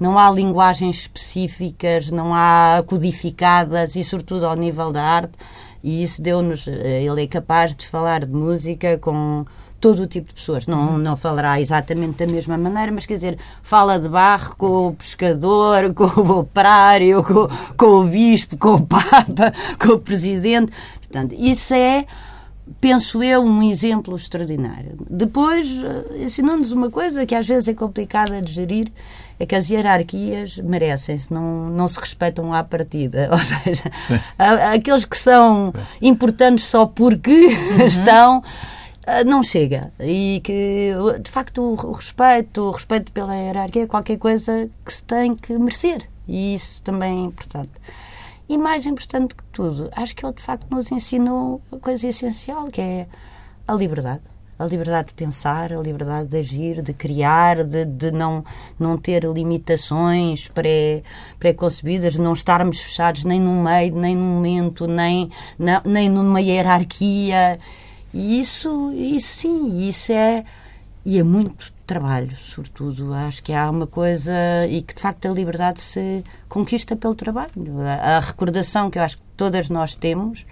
não 0.00 0.18
há 0.18 0.30
linguagens 0.30 1.00
específicas, 1.00 2.10
não 2.10 2.34
há 2.34 2.82
codificadas 2.86 3.94
e, 3.94 4.02
sobretudo, 4.02 4.46
ao 4.46 4.56
nível 4.56 4.90
da 4.90 5.04
arte 5.04 5.34
e 5.82 6.02
isso 6.02 6.20
deu-nos. 6.20 6.66
Eh, 6.66 7.02
ele 7.02 7.24
é 7.24 7.26
capaz 7.26 7.74
de 7.74 7.86
falar 7.86 8.24
de 8.24 8.32
música 8.32 8.98
com 8.98 9.44
todo 9.80 10.02
o 10.02 10.06
tipo 10.06 10.28
de 10.28 10.34
pessoas. 10.34 10.66
Não, 10.66 10.98
não 10.98 11.16
falará 11.16 11.60
exatamente 11.60 12.18
da 12.18 12.26
mesma 12.26 12.58
maneira, 12.58 12.90
mas 12.92 13.06
quer 13.06 13.14
dizer, 13.14 13.38
fala 13.62 13.98
de 13.98 14.08
barro 14.08 14.56
com 14.56 14.88
o 14.88 14.94
pescador, 14.94 15.92
com 15.94 16.04
o 16.04 16.38
operário, 16.38 17.22
com, 17.22 17.48
com 17.76 18.00
o 18.00 18.04
bispo, 18.04 18.56
com 18.56 18.74
o 18.74 18.86
papa, 18.86 19.52
com 19.78 19.92
o 19.92 19.98
presidente. 19.98 20.72
Portanto, 21.00 21.34
isso 21.38 21.74
é 21.74 22.06
penso 22.80 23.22
eu, 23.22 23.42
um 23.42 23.62
exemplo 23.62 24.14
extraordinário. 24.14 24.96
Depois, 25.08 25.66
eh, 25.66 26.24
ensinou-nos 26.24 26.72
uma 26.72 26.90
coisa 26.90 27.24
que 27.24 27.34
às 27.34 27.46
vezes 27.46 27.68
é 27.68 27.74
complicada 27.74 28.42
de 28.42 28.52
gerir, 28.52 28.92
é 29.38 29.46
que 29.46 29.54
as 29.54 29.70
hierarquias 29.70 30.56
merecem-se, 30.58 31.32
não, 31.32 31.68
não 31.70 31.86
se 31.86 32.00
respeitam 32.00 32.52
à 32.52 32.62
partida. 32.64 33.28
Ou 33.32 33.38
seja, 33.38 33.84
aqueles 34.72 35.04
que 35.04 35.16
são 35.16 35.72
importantes 36.02 36.66
só 36.66 36.86
porque 36.86 37.30
uhum. 37.46 37.86
estão 37.86 38.42
eh, 39.06 39.24
não 39.24 39.42
chega. 39.42 39.90
E 40.00 40.40
que, 40.44 40.92
de 41.22 41.30
facto, 41.30 41.62
o 41.62 41.92
respeito, 41.92 42.62
o 42.62 42.70
respeito 42.72 43.10
pela 43.12 43.34
hierarquia 43.34 43.84
é 43.84 43.86
qualquer 43.86 44.18
coisa 44.18 44.68
que 44.84 44.92
se 44.92 45.02
tem 45.04 45.34
que 45.34 45.56
merecer. 45.58 46.08
E 46.26 46.54
isso 46.54 46.82
também 46.82 47.22
é 47.22 47.24
importante. 47.24 47.72
E 48.48 48.58
mais 48.58 48.86
importante 48.86 49.34
que 49.34 49.44
tudo, 49.52 49.90
acho 49.94 50.14
que 50.14 50.24
ele 50.24 50.34
de 50.34 50.42
facto 50.42 50.66
nos 50.70 50.92
ensinou 50.92 51.62
a 51.72 51.78
coisa 51.78 52.06
essencial, 52.06 52.66
que 52.68 52.80
é 52.80 53.06
a 53.66 53.74
liberdade. 53.74 54.22
A 54.58 54.64
liberdade 54.64 55.08
de 55.08 55.14
pensar, 55.14 55.72
a 55.72 55.80
liberdade 55.80 56.28
de 56.28 56.38
agir, 56.38 56.82
de 56.82 56.92
criar, 56.92 57.62
de, 57.62 57.84
de 57.84 58.10
não, 58.10 58.44
não 58.78 58.98
ter 58.98 59.24
limitações 59.24 60.48
pré, 60.48 61.02
pré-concebidas, 61.38 62.14
de 62.14 62.20
não 62.20 62.32
estarmos 62.32 62.80
fechados 62.80 63.24
nem 63.24 63.40
num 63.40 63.62
meio, 63.62 63.94
nem 63.94 64.16
num 64.16 64.34
momento, 64.34 64.86
nem, 64.86 65.30
nem 65.84 66.08
numa 66.08 66.40
hierarquia. 66.40 67.60
E 68.12 68.40
isso, 68.40 68.92
isso 68.92 69.36
sim, 69.36 69.88
isso 69.88 70.12
é. 70.12 70.44
E 71.04 71.18
é 71.18 71.22
muito 71.22 71.72
trabalho, 71.86 72.36
sobretudo. 72.36 73.14
Acho 73.14 73.42
que 73.42 73.52
há 73.52 73.68
uma 73.70 73.86
coisa 73.86 74.32
e 74.68 74.82
que 74.82 74.94
de 74.94 75.00
facto 75.00 75.26
a 75.26 75.30
liberdade 75.30 75.80
se 75.80 76.22
conquista 76.48 76.94
pelo 76.94 77.14
trabalho. 77.14 77.80
A, 77.80 78.16
a 78.16 78.20
recordação 78.20 78.90
que 78.90 78.98
eu 78.98 79.02
acho 79.02 79.16
que 79.16 79.22
todas 79.36 79.70
nós 79.70 79.96
temos 79.96 80.44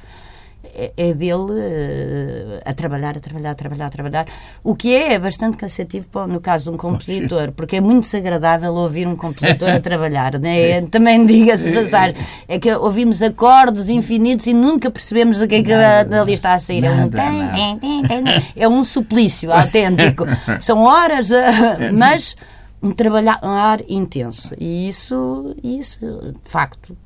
é, 0.75 0.93
é 0.97 1.15
dele 1.15 1.53
uh, 1.53 2.61
a 2.65 2.73
trabalhar, 2.73 3.17
a 3.17 3.21
trabalhar, 3.21 3.51
a 3.51 3.55
trabalhar, 3.55 3.87
a 3.87 3.91
trabalhar. 3.91 4.27
O 4.63 4.75
que 4.75 4.95
é 4.95 5.19
bastante 5.19 5.57
cansativo 5.57 6.27
no 6.27 6.41
caso 6.41 6.65
de 6.65 6.71
um 6.71 6.77
compositor, 6.77 7.53
porque 7.53 7.77
é 7.77 7.81
muito 7.81 8.05
desagradável 8.05 8.75
ouvir 8.75 9.07
um 9.07 9.17
compositor 9.17 9.71
a 9.71 9.81
trabalhar. 9.81 10.39
Né? 10.39 10.83
Também 10.83 11.25
diga-se 11.27 11.71
passar. 11.73 12.13
É 12.49 12.59
que 12.59 12.73
ouvimos 12.73 13.23
acordes 13.23 13.89
infinitos 13.89 14.47
e 14.47 14.53
nunca 14.55 14.91
percebemos 14.91 15.41
o 15.41 15.47
que 15.47 15.57
é 15.57 15.63
que 15.63 15.73
ali 15.73 16.33
está 16.33 16.55
a 16.55 16.59
sair. 16.59 16.81
Nada, 16.81 17.23
é, 17.23 18.19
um, 18.19 18.25
é 18.57 18.69
um 18.69 18.85
suplício 18.85 19.53
autêntico. 19.53 20.25
São 20.61 20.85
horas, 20.85 21.31
uh, 21.31 21.35
mas 21.93 22.35
um 22.87 22.93
trabalhar 22.93 23.41
intenso. 23.89 24.55
E 24.59 24.89
isso, 24.89 25.55
isso 25.63 25.99
de 25.99 26.51
facto, 26.51 26.97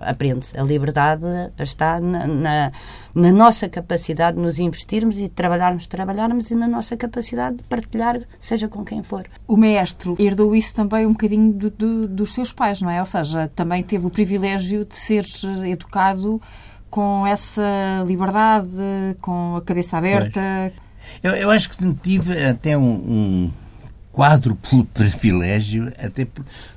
aprende-se. 0.00 0.58
A 0.58 0.62
liberdade 0.62 1.24
está 1.58 2.00
na, 2.00 2.26
na, 2.26 2.72
na, 3.14 3.32
nossa 3.32 3.68
capacidade 3.68 4.36
de 4.36 4.42
nos 4.42 4.58
investirmos 4.58 5.20
e 5.20 5.28
trabalharmos, 5.28 5.86
trabalharmos 5.86 6.50
e 6.50 6.54
na 6.54 6.66
nossa 6.66 6.96
capacidade 6.96 7.56
de 7.56 7.62
partilhar, 7.64 8.20
seja 8.38 8.68
com 8.68 8.84
quem 8.84 9.02
for. 9.02 9.26
O 9.46 9.56
maestro 9.56 10.16
herdou 10.18 10.54
isso 10.54 10.74
também 10.74 11.06
um 11.06 11.12
bocadinho 11.12 11.52
do, 11.52 11.70
do, 11.70 12.08
dos 12.08 12.34
seus 12.34 12.52
pais, 12.52 12.82
não 12.82 12.90
é? 12.90 13.00
Ou 13.00 13.06
seja, 13.06 13.48
também 13.54 13.82
teve 13.82 14.06
o 14.06 14.10
privilégio 14.10 14.84
de 14.84 14.96
ser 14.96 15.24
educado 15.66 16.40
com 16.90 17.26
essa 17.26 18.02
liberdade, 18.06 18.68
com 19.20 19.56
a 19.56 19.62
cabeça 19.62 19.98
aberta. 19.98 20.40
Eu, 21.22 21.32
eu, 21.32 21.50
acho 21.50 21.70
que 21.70 21.94
tive 21.94 22.44
até 22.44 22.76
um, 22.76 22.82
um 22.82 23.52
quádruplo 24.18 24.84
privilégio, 24.86 25.92
até 25.96 26.26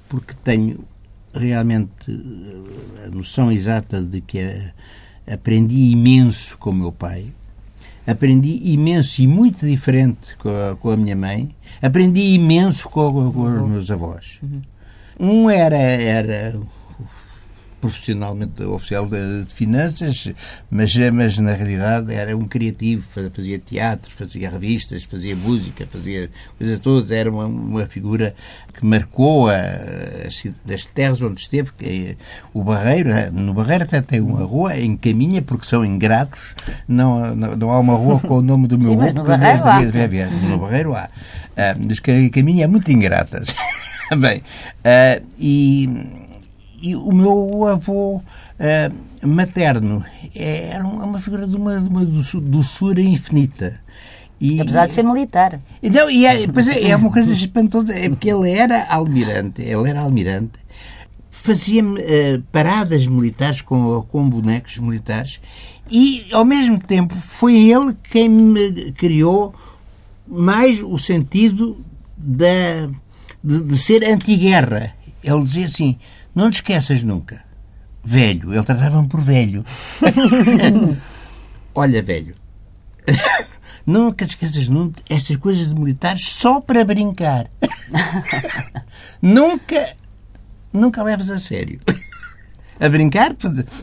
porque 0.08 0.36
tenho 0.43 0.86
realmente 1.34 1.89
eh, 2.08 3.08
a 3.08 3.10
noção 3.10 3.51
exata 3.51 3.99
de 3.99 4.21
que 4.21 4.38
eh, 4.38 4.71
aprendi 5.25 5.89
imenso 5.89 6.56
com 6.60 6.69
o 6.69 6.75
meu 6.75 6.91
pai, 6.91 7.25
aprendi 8.06 8.60
imenso 8.62 9.23
e 9.23 9.27
muito 9.27 9.65
diferente 9.65 10.36
com 10.38 10.49
a, 10.49 10.75
com 10.75 10.91
a 10.91 10.97
minha 10.97 11.15
mãe, 11.15 11.49
aprendi 11.82 12.21
imenso 12.21 12.88
com, 12.88 13.32
com 13.32 13.41
os 13.41 13.67
meus 13.67 13.89
avós. 13.89 14.39
Uhum. 14.43 14.62
Um 15.19 15.49
era, 15.49 15.77
era 15.77 16.56
profissionalmente 17.82 18.63
oficial 18.63 19.08
de, 19.08 19.44
de, 19.44 19.54
finanças, 19.54 20.30
mas, 20.70 20.96
mas 21.12 21.39
na 21.39 21.54
realidade 21.54 22.13
era 22.13 22.38
um 22.38 22.48
criativo, 22.48 23.04
fazia 23.34 23.58
teatro, 23.58 24.12
fazia 24.12 24.50
revistas, 24.50 25.04
fazia 25.04 25.36
música, 25.36 25.88
fazia 25.88 26.30
coisa 26.58 26.78
toda, 26.78 27.15
era 27.15 27.30
uma, 27.30 27.46
uma 27.46 27.86
figura 27.88 28.36
que 28.74 28.86
marcou 28.86 29.50
a, 29.50 29.56
as, 30.28 30.44
as 30.72 30.86
terras 30.86 31.22
onde 31.22 31.41
esteve, 31.41 31.72
que, 31.74 32.15
o 32.54 32.63
Barreiro, 32.63 33.10
no 33.34 33.54
Barreiro 33.54 33.84
até 33.84 34.02
tem 34.02 34.22
uma 34.22 34.44
rua 34.44 34.78
em 34.78 34.96
Caminha, 34.96 35.41
porque 35.41 35.65
são 35.65 35.84
ingratos, 35.84 36.56
não, 36.88 37.36
não, 37.36 37.56
não 37.56 37.72
há 37.72 37.80
uma 37.80 37.96
rua 37.96 38.20
com 38.20 38.36
o 38.36 38.41
nome 38.41 38.67
do 38.67 38.78
meu 38.78 38.91
Sim, 38.91 39.02
avô, 39.02 39.13
no 39.13 39.24
Barreiro 39.24 39.63
há. 39.65 40.48
no 40.48 40.58
Barreiro 40.60 40.96
há. 40.96 41.10
Ah, 41.58 41.76
mas 41.80 42.00
que 42.00 42.30
Caminha 42.30 42.65
é 42.65 42.67
muito 42.67 42.91
ingrata. 42.91 43.41
Bem, 44.20 44.44
e 45.39 45.89
e 46.82 46.96
o 46.96 47.12
meu 47.12 47.67
avô 47.67 48.15
uh, 48.17 49.28
materno 49.28 50.04
era 50.36 50.86
uma 50.86 51.20
figura 51.20 51.46
de 51.46 51.56
uma, 51.56 51.80
de 51.80 51.88
uma 51.88 52.06
doçura 52.06 53.02
infinita. 53.02 53.80
E, 54.39 54.60
Apesar 54.60 54.88
de 54.88 54.94
ser 54.94 55.04
militar. 55.04 55.60
Não, 55.84 56.10
e 56.10 56.26
é, 56.26 56.44
é, 56.44 56.89
é 56.89 56.96
uma 56.96 57.12
coisa 57.12 57.32
espantosa, 57.32 57.94
é 57.94 58.10
porque 58.10 58.30
ele 58.30 58.50
era 58.50 58.88
almirante, 58.89 59.62
ele 59.62 59.88
era 59.88 60.00
almirante, 60.00 60.60
fazia 61.30 61.84
uh, 61.84 62.41
paradas 62.52 63.06
militares 63.06 63.62
com, 63.62 64.02
com 64.04 64.28
bonecos 64.28 64.80
militares 64.80 65.39
e, 65.91 66.26
ao 66.32 66.46
mesmo 66.46 66.80
tempo, 66.80 67.13
foi 67.15 67.70
ele 67.70 67.96
quem 68.10 68.30
me 68.30 68.91
criou 68.94 69.54
mais 70.26 70.82
o 70.82 70.98
sentido 70.98 71.84
da, 72.15 72.88
de, 73.44 73.62
de 73.62 73.78
ser 73.78 74.04
anti-guerra. 74.06 74.96
Ele 75.22 75.44
dizia 75.44 75.65
assim, 75.65 75.98
não 76.34 76.50
te 76.50 76.56
esqueças 76.56 77.04
nunca. 77.04 77.44
Velho, 78.04 78.54
ele 78.54 78.63
tratava-me 78.63 79.08
por 79.08 79.22
velho. 79.22 79.63
Olha, 81.74 82.02
velho, 82.02 82.36
nunca 83.86 84.26
te 84.26 84.32
esqueças 84.32 84.67
nunca 84.67 85.02
estas 85.10 85.36
coisas 85.38 85.70
de 85.70 85.76
militares 85.76 86.28
só 86.28 86.60
para 86.60 86.84
brincar. 86.84 87.50
nunca, 89.22 89.96
nunca 90.74 91.04
leves 91.04 91.30
a 91.30 91.39
sério 91.39 91.80
a 92.82 92.89
brincar. 92.89 93.36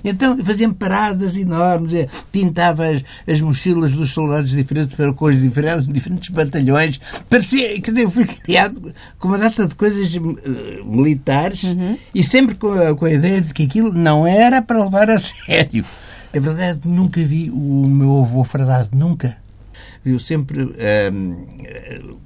Então 0.04 0.36
fazia 0.44 0.68
paradas 0.74 1.36
enormes, 1.36 1.94
eh, 1.94 2.08
pintava 2.32 2.88
as, 2.88 3.04
as, 3.26 3.40
mochilas 3.40 3.92
dos 3.92 4.10
soldados 4.10 4.50
diferentes 4.50 4.96
para 4.96 5.12
cores 5.12 5.40
diferentes, 5.40 5.86
diferentes 5.88 6.28
batalhões. 6.30 7.00
Parecia, 7.30 7.80
quer 7.80 7.92
dizer, 7.92 8.04
eu 8.04 8.10
fui 8.10 8.26
criado 8.26 8.92
com 9.18 9.28
uma 9.28 9.38
data 9.38 9.68
de 9.68 9.74
coisas 9.76 10.12
uh, 10.16 10.84
militares 10.84 11.62
uhum. 11.62 11.96
e 12.12 12.24
sempre 12.24 12.58
com 12.58 12.72
a, 12.72 12.94
com 12.94 13.04
a 13.04 13.12
ideia 13.12 13.40
de 13.40 13.54
que 13.54 13.62
aquilo 13.62 13.92
não 13.92 14.26
era 14.26 14.60
para 14.60 14.84
levar 14.84 15.08
a 15.08 15.18
sério. 15.20 15.84
É 16.32 16.40
verdade, 16.40 16.80
nunca 16.84 17.22
vi 17.24 17.50
o 17.50 17.86
meu 17.86 18.20
avô 18.20 18.42
fradado, 18.44 18.90
nunca. 18.92 19.36
Eu 20.04 20.18
sempre. 20.18 20.62
Uh, 20.62 22.18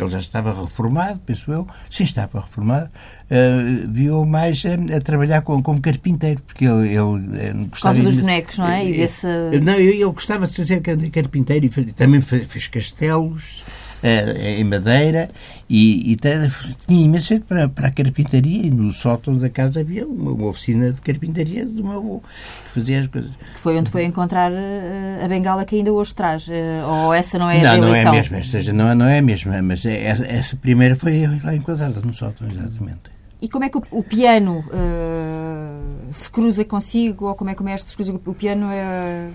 ele 0.00 0.10
já 0.10 0.18
estava 0.18 0.52
reformado, 0.52 1.20
penso 1.24 1.52
eu, 1.52 1.66
sim, 1.90 2.04
estava 2.04 2.40
reformado, 2.40 2.86
uh, 2.86 3.88
viu 3.90 4.24
mais 4.24 4.62
a, 4.64 4.96
a 4.96 5.00
trabalhar 5.00 5.42
com, 5.42 5.62
como 5.62 5.80
carpinteiro, 5.80 6.40
porque 6.42 6.64
ele, 6.64 6.88
ele 6.88 7.00
uh, 7.00 7.68
Por 7.68 7.80
causa 7.80 8.02
dos 8.02 8.14
de, 8.14 8.20
bonecos, 8.20 8.58
não 8.58 8.68
é? 8.68 8.84
E 8.84 9.00
esse... 9.00 9.26
Não, 9.62 9.74
ele 9.74 10.04
gostava 10.06 10.46
de 10.46 10.54
ser 10.66 10.80
carpinteiro 11.10 11.66
e 11.66 11.92
também 11.92 12.20
fez 12.22 12.68
castelos, 12.68 13.64
em 14.02 14.64
madeira 14.64 15.28
e, 15.68 16.12
e 16.12 16.16
tinha 16.16 17.04
imenso 17.04 17.28
jeito 17.28 17.44
para, 17.46 17.68
para 17.68 17.88
a 17.88 17.90
carpintaria 17.90 18.66
e 18.66 18.70
no 18.70 18.90
sótão 18.92 19.36
da 19.36 19.48
casa 19.50 19.80
havia 19.80 20.06
uma, 20.06 20.30
uma 20.32 20.46
oficina 20.46 20.92
de 20.92 21.00
carpintaria 21.00 21.66
do 21.66 21.82
meu 21.82 21.98
avô 21.98 22.22
que 22.66 22.80
fazia 22.80 23.00
as 23.00 23.06
coisas. 23.08 23.30
Que 23.54 23.60
foi 23.60 23.76
onde 23.76 23.90
foi 23.90 24.04
encontrar 24.04 24.52
eh, 24.52 25.20
a 25.22 25.28
bengala 25.28 25.64
que 25.64 25.76
ainda 25.76 25.92
hoje 25.92 26.14
traz, 26.14 26.48
eh, 26.48 26.82
ou 26.84 27.12
essa 27.12 27.38
não 27.38 27.50
é 27.50 27.62
não, 27.62 27.70
a 27.70 27.76
Não, 27.76 27.88
não 27.88 27.94
é 27.94 28.02
a 28.02 28.12
mesma, 28.12 28.36
esta 28.38 28.72
não, 28.72 28.94
não 28.94 29.06
é 29.06 29.18
a 29.18 29.22
mesma, 29.22 29.62
mas 29.62 29.84
é, 29.84 30.04
essa, 30.04 30.26
essa 30.26 30.56
primeira 30.56 30.94
foi 30.94 31.26
lá 31.42 31.54
enquadrada 31.54 32.00
no 32.00 32.14
sótão, 32.14 32.48
exatamente. 32.48 33.18
E 33.40 33.48
como 33.48 33.64
é 33.64 33.68
que 33.68 33.78
o, 33.78 33.82
o 33.90 34.02
piano 34.02 34.64
uh, 34.68 36.12
se 36.12 36.30
cruza 36.30 36.64
consigo, 36.64 37.26
ou 37.26 37.34
como 37.34 37.50
é 37.50 37.54
que 37.54 37.62
o 37.62 37.64
mestre 37.64 37.90
se 37.90 37.96
cruza 37.96 38.12
o 38.12 38.34
piano? 38.34 38.70
É... 38.70 39.28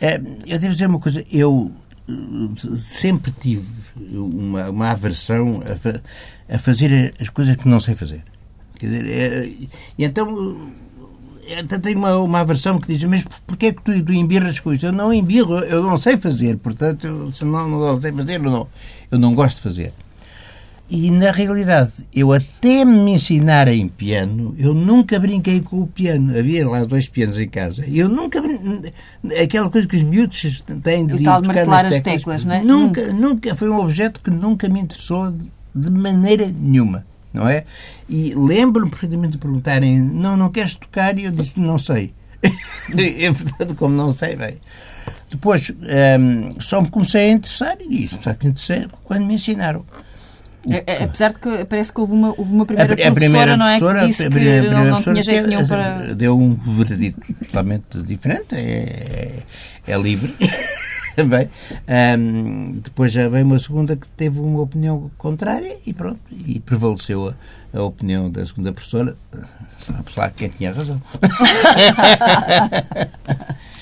É, 0.00 0.20
eu 0.46 0.58
devo 0.58 0.72
dizer 0.72 0.86
uma 0.86 1.00
coisa, 1.00 1.24
eu 1.30 1.72
sempre 2.78 3.32
tive 3.32 3.68
uma, 3.96 4.70
uma 4.70 4.90
aversão 4.90 5.62
a, 5.70 5.76
fa 5.76 6.00
a, 6.48 6.58
fazer 6.58 7.14
as 7.20 7.28
coisas 7.28 7.56
que 7.56 7.68
não 7.68 7.80
sei 7.80 7.94
fazer. 7.94 8.22
Quer 8.78 8.86
dizer, 8.86 9.06
é, 9.06 9.46
e 9.98 10.04
então 10.04 11.80
tenho 11.80 11.98
uma, 11.98 12.16
uma 12.18 12.40
aversão 12.40 12.78
que 12.78 12.94
diz, 12.94 13.02
mas 13.04 13.24
porquê 13.46 13.66
é 13.66 13.72
que 13.72 13.82
tu, 13.82 14.02
tu 14.02 14.12
embirras 14.12 14.60
com 14.60 14.72
isto? 14.72 14.86
Eu 14.86 14.92
não 14.92 15.12
embirro, 15.12 15.58
eu 15.60 15.82
não 15.82 15.96
sei 15.96 16.16
fazer, 16.16 16.58
portanto, 16.58 17.30
se 17.34 17.44
não, 17.44 17.68
não 17.68 18.00
sei 18.00 18.12
fazer, 18.12 18.38
não, 18.38 18.68
eu 19.10 19.18
não 19.18 19.34
gosto 19.34 19.56
de 19.56 19.62
fazer. 19.62 19.92
E, 20.90 21.10
na 21.10 21.30
realidade, 21.30 21.92
eu 22.14 22.32
até 22.32 22.82
me 22.82 23.12
ensinar 23.12 23.68
em 23.68 23.86
piano, 23.88 24.54
eu 24.56 24.72
nunca 24.72 25.20
brinquei 25.20 25.60
com 25.60 25.82
o 25.82 25.86
piano. 25.86 26.36
Havia 26.36 26.66
lá 26.66 26.82
dois 26.84 27.06
pianos 27.06 27.38
em 27.38 27.46
casa. 27.46 27.84
Eu 27.86 28.08
nunca... 28.08 28.40
Aquela 29.42 29.68
coisa 29.68 29.86
que 29.86 29.96
os 29.96 30.02
miúdos 30.02 30.64
têm 30.82 31.06
de, 31.06 31.14
o 31.14 31.22
tal 31.22 31.42
de 31.42 31.48
martelar 31.48 31.84
as 31.84 32.00
teclas, 32.00 32.42
teclas 32.42 32.44
não 32.44 32.54
é? 32.54 32.62
Nunca, 32.62 33.02
hum. 33.02 33.12
nunca... 33.12 33.54
Foi 33.54 33.68
um 33.68 33.78
objeto 33.80 34.22
que 34.22 34.30
nunca 34.30 34.66
me 34.68 34.80
interessou 34.80 35.34
de 35.74 35.90
maneira 35.90 36.46
nenhuma, 36.46 37.04
não 37.34 37.46
é? 37.46 37.64
E 38.08 38.32
lembro-me 38.34 38.88
perfeitamente 38.88 39.32
de 39.32 39.38
perguntarem 39.38 40.00
não, 40.00 40.38
não 40.38 40.50
queres 40.50 40.74
tocar? 40.74 41.18
E 41.18 41.24
eu 41.24 41.30
disse, 41.30 41.52
não 41.60 41.78
sei. 41.78 42.14
é 42.42 43.30
verdade, 43.30 43.74
como 43.74 43.94
não 43.94 44.10
sei, 44.12 44.36
bem... 44.36 44.56
Depois, 45.30 45.70
um, 45.70 46.60
só 46.60 46.80
me 46.80 46.88
comecei 46.88 47.30
a 47.30 47.32
interessar, 47.32 47.76
e 47.80 48.08
só 48.08 48.32
que 48.32 48.46
interessei 48.46 48.86
quando 49.04 49.26
me 49.26 49.34
ensinaram. 49.34 49.84
É, 50.70 50.84
é, 50.86 51.04
apesar 51.04 51.32
de 51.32 51.38
que 51.38 51.64
parece 51.64 51.92
que 51.92 52.00
houve 52.00 52.12
uma, 52.12 52.34
houve 52.36 52.52
uma 52.52 52.66
primeira 52.66 52.92
a, 52.92 52.94
a 52.94 52.96
professora, 52.96 53.14
primeira 53.14 53.56
não 53.56 53.66
é? 53.66 53.78
que 53.78 54.06
disse 54.06 54.28
que 54.28 54.60
não, 54.68 54.84
não 54.84 55.02
tinha 55.02 55.22
jeito 55.22 55.46
nenhum 55.46 55.66
para. 55.66 56.14
Deu 56.14 56.38
um 56.38 56.54
veredito 56.54 57.20
totalmente 57.44 58.02
diferente, 58.02 58.54
é, 58.54 59.42
é, 59.86 59.92
é 59.92 59.98
livre. 59.98 60.34
Bem, 61.18 61.50
um, 62.16 62.78
depois 62.80 63.10
já 63.10 63.28
veio 63.28 63.44
uma 63.44 63.58
segunda 63.58 63.96
que 63.96 64.06
teve 64.10 64.38
uma 64.38 64.60
opinião 64.60 65.10
contrária 65.18 65.76
e 65.84 65.92
pronto, 65.92 66.20
e 66.30 66.60
prevaleceu 66.60 67.30
a, 67.30 67.34
a 67.72 67.82
opinião 67.82 68.30
da 68.30 68.44
segunda 68.44 68.72
professora. 68.72 69.16
Sabe-se 69.78 70.18
lá 70.18 70.30
quem 70.30 70.48
tinha 70.48 70.72
razão. 70.72 71.00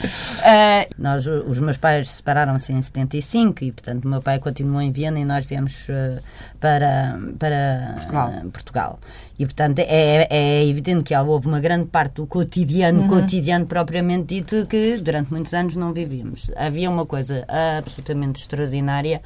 Uh, 0.04 0.86
nós, 0.98 1.26
os 1.26 1.58
meus 1.58 1.76
pais 1.76 2.08
separaram-se 2.08 2.72
em 2.72 2.82
75 2.82 3.64
e, 3.64 3.72
portanto, 3.72 4.04
o 4.04 4.08
meu 4.08 4.20
pai 4.20 4.38
continuou 4.38 4.82
em 4.82 4.92
Viena 4.92 5.18
e 5.18 5.24
nós 5.24 5.44
viemos 5.44 5.88
uh, 5.88 6.20
para, 6.60 7.18
para 7.38 7.94
Portugal. 7.96 8.28
Uh, 8.28 8.50
Portugal. 8.50 9.00
E, 9.38 9.44
portanto, 9.46 9.78
é, 9.78 10.26
é 10.30 10.66
evidente 10.66 11.04
que 11.04 11.16
houve 11.16 11.46
uma 11.46 11.60
grande 11.60 11.86
parte 11.86 12.14
do 12.14 12.26
cotidiano, 12.26 13.02
uhum. 13.02 13.08
cotidiano 13.08 13.66
propriamente 13.66 14.34
dito, 14.34 14.66
que 14.66 14.98
durante 14.98 15.32
muitos 15.32 15.54
anos 15.54 15.76
não 15.76 15.92
vivíamos. 15.92 16.50
Havia 16.56 16.90
uma 16.90 17.06
coisa 17.06 17.46
absolutamente 17.78 18.40
extraordinária 18.40 19.22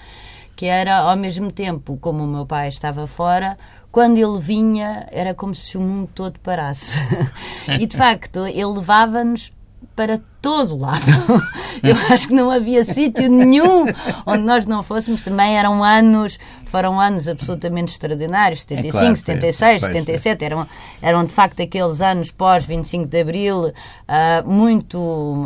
que 0.61 0.67
era, 0.67 0.99
ao 0.99 1.17
mesmo 1.17 1.51
tempo, 1.51 1.97
como 1.97 2.23
o 2.23 2.27
meu 2.27 2.45
pai 2.45 2.69
estava 2.69 3.07
fora, 3.07 3.57
quando 3.91 4.19
ele 4.19 4.39
vinha, 4.39 5.07
era 5.11 5.35
como 5.35 5.55
se 5.55 5.77
o 5.77 5.81
mundo 5.81 6.09
todo 6.15 6.39
parasse. 6.41 6.99
e, 7.81 7.87
de 7.87 7.97
facto, 7.97 8.47
ele 8.47 8.65
levava-nos 8.67 9.53
para 9.97 10.21
todo 10.41 10.77
lado. 10.79 11.05
Eu 11.83 11.97
acho 12.11 12.29
que 12.29 12.35
não 12.35 12.51
havia 12.51 12.85
sítio 12.85 13.29
nenhum 13.31 13.87
onde 14.25 14.43
nós 14.43 14.67
não 14.67 14.83
fôssemos. 14.83 15.23
Também 15.23 15.59
eram 15.59 15.83
anos, 15.83 16.39
foram 16.67 17.01
anos 17.01 17.29
absolutamente 17.29 17.93
extraordinários, 17.93 18.63
75, 18.63 18.97
é 18.97 19.01
claro, 19.01 19.17
76, 19.17 19.83
é, 19.83 19.87
77, 19.87 20.45
eram, 20.45 20.67
eram 21.03 21.25
de 21.25 21.33
facto 21.33 21.63
aqueles 21.63 22.01
anos 22.01 22.31
pós 22.31 22.65
25 22.65 23.07
de 23.07 23.21
Abril 23.21 23.69
uh, 23.69 23.73
muito, 24.49 24.99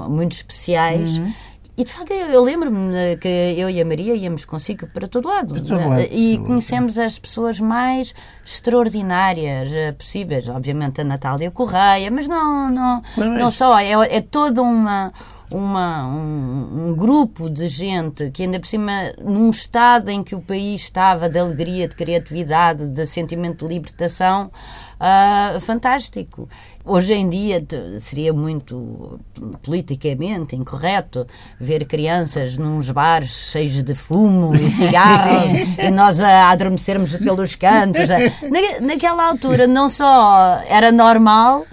muito 0.09 0.33
especiais. 0.33 1.11
Uhum. 1.11 1.33
E 1.77 1.83
de 1.83 1.93
facto 1.93 2.13
eu, 2.13 2.43
lembro-me 2.43 3.17
que 3.17 3.29
eu 3.29 3.69
e 3.69 3.81
a 3.81 3.85
Maria 3.85 4.15
íamos 4.15 4.45
consigo 4.45 4.87
para 4.87 5.09
todo 5.09 5.27
lado. 5.27 5.55
Para 5.55 5.63
todo 5.63 5.89
lado 5.89 6.07
e 6.11 6.39
conhecemos 6.39 6.97
as 6.99 7.19
pessoas 7.19 7.59
mais 7.59 8.15
extraordinárias 8.47 9.73
eh, 9.73 9.93
possíveis. 9.93 10.49
Obviamente 10.49 11.01
a 11.01 11.05
Natália 11.05 11.51
Correia, 11.51 12.11
mas 12.13 12.29
não, 12.29 12.71
não, 12.71 13.03
não 13.17 13.51
só. 13.51 13.77
É, 13.81 13.91
é 13.91 14.21
toda 14.21 14.63
uma 14.63 15.13
uma, 15.51 16.07
um, 16.07 16.89
um, 16.89 16.95
grupo 16.95 17.49
de 17.51 17.69
gente 17.69 18.31
que, 18.31 18.43
ainda 18.43 18.59
por 18.59 18.67
cima, 18.67 19.13
num 19.19 19.51
estado 19.51 20.11
em 20.11 20.23
que 20.23 20.35
o 20.35 20.41
país 20.41 20.83
estava 20.83 21.29
de 21.29 21.39
alegria, 21.39 21.87
de 21.87 21.95
criatividade, 21.95 22.87
de 22.87 23.07
sentimento 23.07 23.67
de 23.67 23.75
libertação, 23.75 24.51
uh, 24.99 25.61
fantástico. 25.61 26.49
Hoje 26.85 27.15
em 27.15 27.29
dia 27.29 27.65
seria 28.01 28.33
muito 28.33 29.19
politicamente 29.63 30.55
incorreto 30.55 31.27
ver 31.59 31.87
crianças 31.87 32.57
nos 32.59 32.91
bares 32.91 33.31
cheios 33.31 33.83
de 33.83 33.95
fumo 33.95 34.55
e 34.55 34.69
cigarros 34.71 35.53
e 35.79 35.91
nós 35.91 36.21
a 36.21 36.51
adormecermos 36.51 37.17
pelos 37.17 37.55
cantos. 37.55 38.09
Na, 38.51 38.87
naquela 38.87 39.29
altura 39.29 39.67
não 39.67 39.89
só 39.89 40.63
era 40.69 40.93
normal, 40.93 41.65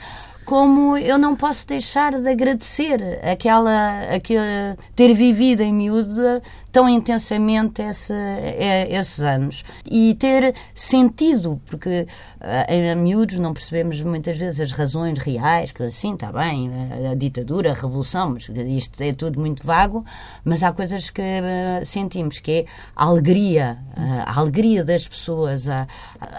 como 0.52 0.98
eu 0.98 1.18
não 1.18 1.34
posso 1.34 1.66
deixar 1.66 2.12
de 2.20 2.30
agradecer 2.30 3.22
aquela, 3.24 4.02
aquela 4.14 4.78
ter 4.94 5.14
vivido 5.14 5.62
em 5.62 5.74
miúda 5.74 6.44
tão 6.72 6.88
intensamente 6.88 7.82
esse, 7.82 8.14
é, 8.14 8.88
esses 8.92 9.20
anos 9.20 9.64
e 9.86 10.16
ter 10.16 10.56
sentido, 10.74 11.62
porque 11.66 12.08
em 12.68 12.96
miúdos 12.96 13.38
não 13.38 13.54
percebemos 13.54 14.02
muitas 14.02 14.36
vezes 14.38 14.60
as 14.60 14.72
razões 14.72 15.20
reais, 15.20 15.72
que 15.72 15.84
assim, 15.84 16.14
está 16.14 16.32
bem, 16.32 16.72
a, 17.12 17.14
ditadura, 17.16 17.72
a 17.72 17.74
revolução, 17.74 18.32
mas 18.32 18.50
isto 18.50 19.02
é 19.02 19.14
tudo 19.14 19.40
muito 19.40 19.66
vago, 19.66 20.04
mas 20.44 20.64
há 20.64 20.72
coisas 20.72 21.10
que 21.10 21.22
uh, 21.22 21.86
sentimos, 21.86 22.40
que 22.40 22.52
é 22.52 22.66
a 22.96 23.06
alegria, 23.06 23.78
uh, 23.96 24.24
a 24.26 24.40
alegria 24.40 24.84
das 24.84 25.08
pessoas, 25.08 25.68
a, 25.68 25.88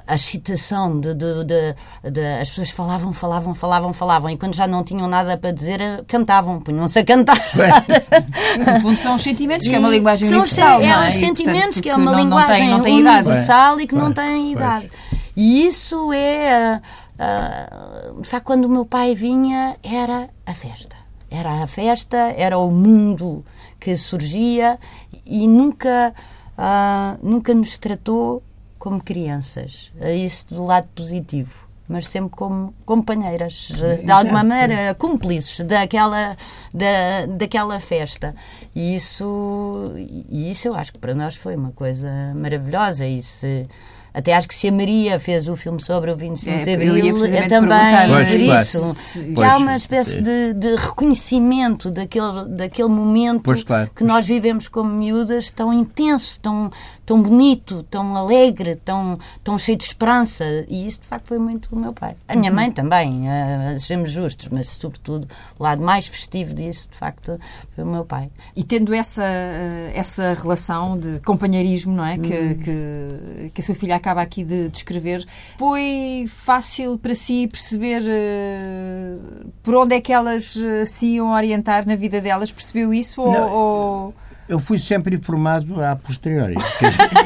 a, 0.06 0.14
excitação 0.14 0.98
de, 0.98 1.14
de, 1.14 1.44
de, 1.44 2.10
de, 2.10 2.26
As 2.40 2.48
pessoas 2.50 2.70
falavam, 2.70 3.12
falavam, 3.12 3.54
falavam, 3.54 3.92
falavam, 3.92 4.30
e 4.30 4.36
quando 4.36 4.54
já 4.54 4.66
não 4.66 4.82
tinham 4.82 5.06
nada 5.06 5.36
para 5.36 5.52
dizer, 5.52 6.04
cantavam, 6.06 6.60
punham-se 6.60 6.98
a 6.98 7.04
cantar. 7.04 7.38
no 8.58 8.80
fundo 8.80 8.96
são 8.98 9.14
os 9.14 9.22
sentimentos, 9.22 9.68
que 9.68 9.74
é 9.74 9.78
uma 9.78 9.90
linguagem 9.90 10.21
são 10.26 10.40
universal. 10.40 10.78
Os, 10.78 10.84
é, 10.84 10.88
é 10.88 11.08
os 11.08 11.14
sentimentos, 11.14 11.80
que 11.80 11.88
é 11.88 11.96
uma 11.96 12.12
linguagem 12.12 12.68
não 12.68 12.82
tem, 12.82 13.02
não 13.02 13.04
tem 13.04 13.20
universal 13.22 13.80
e 13.80 13.86
que 13.86 13.94
não 13.94 14.12
tem 14.12 14.52
idade. 14.52 14.90
E 15.36 15.66
isso 15.66 16.12
é. 16.12 16.80
Uh, 17.18 18.20
uh, 18.20 18.44
quando 18.44 18.66
o 18.66 18.68
meu 18.68 18.84
pai 18.84 19.14
vinha, 19.14 19.76
era 19.82 20.28
a 20.44 20.54
festa. 20.54 20.96
Era 21.30 21.62
a 21.62 21.66
festa, 21.66 22.16
era 22.36 22.58
o 22.58 22.70
mundo 22.70 23.44
que 23.80 23.96
surgia 23.96 24.78
e 25.24 25.48
nunca, 25.48 26.14
uh, 26.58 27.18
nunca 27.26 27.54
nos 27.54 27.78
tratou 27.78 28.42
como 28.78 29.02
crianças. 29.02 29.90
Isso 30.14 30.46
do 30.50 30.64
lado 30.64 30.88
positivo 30.94 31.71
mas 31.92 32.08
sempre 32.08 32.30
como 32.30 32.72
companheiras, 32.86 33.68
de 34.02 34.10
alguma 34.10 34.42
maneira 34.42 34.94
cúmplices 34.94 35.60
daquela, 35.60 36.38
da, 36.72 37.26
daquela 37.26 37.78
festa. 37.78 38.34
E 38.74 38.96
isso, 38.96 39.92
e 39.98 40.50
isso 40.50 40.68
eu 40.68 40.74
acho 40.74 40.94
que 40.94 40.98
para 40.98 41.14
nós 41.14 41.36
foi 41.36 41.54
uma 41.54 41.70
coisa 41.72 42.10
maravilhosa. 42.34 43.06
E 43.06 43.22
se, 43.22 43.68
até 44.14 44.34
acho 44.34 44.46
que 44.46 44.54
se 44.54 44.68
a 44.68 44.72
Maria 44.72 45.18
fez 45.18 45.48
o 45.48 45.56
filme 45.56 45.80
sobre 45.80 46.10
o 46.10 46.16
25 46.16 46.50
é, 46.50 46.64
de 46.64 46.74
Abril, 46.74 47.24
é 47.26 47.48
também 47.48 47.78
pois, 48.08 48.28
por 48.28 48.40
isso. 48.40 48.80
Claro. 48.80 49.34
Que 49.34 49.42
há 49.42 49.56
uma 49.56 49.76
espécie 49.76 50.20
de, 50.20 50.52
de, 50.52 50.76
reconhecimento 50.76 51.90
daquele, 51.90 52.44
daquele 52.48 52.88
momento 52.88 53.42
pois, 53.44 53.64
claro. 53.64 53.90
que 53.94 54.04
nós 54.04 54.26
vivemos 54.26 54.68
como 54.68 54.90
miúdas 54.90 55.50
tão 55.50 55.72
intenso, 55.72 56.38
tão, 56.40 56.70
tão 57.06 57.22
bonito, 57.22 57.82
tão 57.84 58.14
alegre, 58.14 58.76
tão, 58.76 59.18
tão 59.42 59.58
cheio 59.58 59.78
de 59.78 59.84
esperança. 59.84 60.44
E 60.68 60.86
isso, 60.86 61.00
de 61.00 61.06
facto, 61.06 61.28
foi 61.28 61.38
muito 61.38 61.68
o 61.72 61.78
meu 61.78 61.92
pai. 61.94 62.14
A 62.28 62.36
minha 62.36 62.50
uhum. 62.50 62.56
mãe 62.56 62.70
também, 62.70 63.24
uh, 63.26 63.80
sejamos 63.80 64.10
justos, 64.10 64.48
mas, 64.50 64.68
sobretudo, 64.68 65.26
o 65.58 65.62
lado 65.62 65.82
mais 65.82 66.06
festivo 66.06 66.52
disso, 66.52 66.88
de 66.90 66.98
facto, 66.98 67.38
foi 67.74 67.84
o 67.84 67.86
meu 67.86 68.04
pai. 68.04 68.30
E 68.54 68.62
tendo 68.62 68.92
essa, 68.92 69.22
uh, 69.22 69.90
essa 69.94 70.34
relação 70.34 70.98
de 70.98 71.18
companheirismo, 71.20 71.94
não 71.94 72.04
é? 72.04 72.14
Uhum. 72.14 72.22
Que, 72.22 72.54
que, 72.54 73.50
que 73.54 73.60
a 73.60 73.64
sua 73.64 73.74
filha 73.74 74.01
acaba 74.02 74.20
aqui 74.22 74.42
de 74.42 74.68
descrever, 74.68 75.24
foi 75.58 76.26
fácil 76.28 76.98
para 76.98 77.14
si 77.14 77.46
perceber 77.46 78.02
uh, 78.02 79.50
por 79.62 79.76
onde 79.76 79.94
é 79.94 80.00
que 80.00 80.12
elas 80.12 80.54
se 80.86 81.06
iam 81.14 81.32
orientar 81.32 81.86
na 81.86 81.94
vida 81.94 82.20
delas? 82.20 82.50
Percebeu 82.50 82.92
isso? 82.92 83.20
Ou, 83.20 83.50
ou 83.50 84.14
eu 84.48 84.58
fui 84.58 84.78
sempre 84.78 85.16
informado 85.16 85.82
a 85.82 85.96
posteriori. 85.96 86.56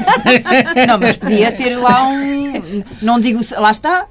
não, 0.87 0.97
mas 0.97 1.17
podia 1.17 1.51
ter 1.51 1.75
lá 1.75 2.07
um. 2.07 2.83
Não 3.01 3.19
digo. 3.19 3.41
Lá 3.57 3.71
está, 3.71 4.07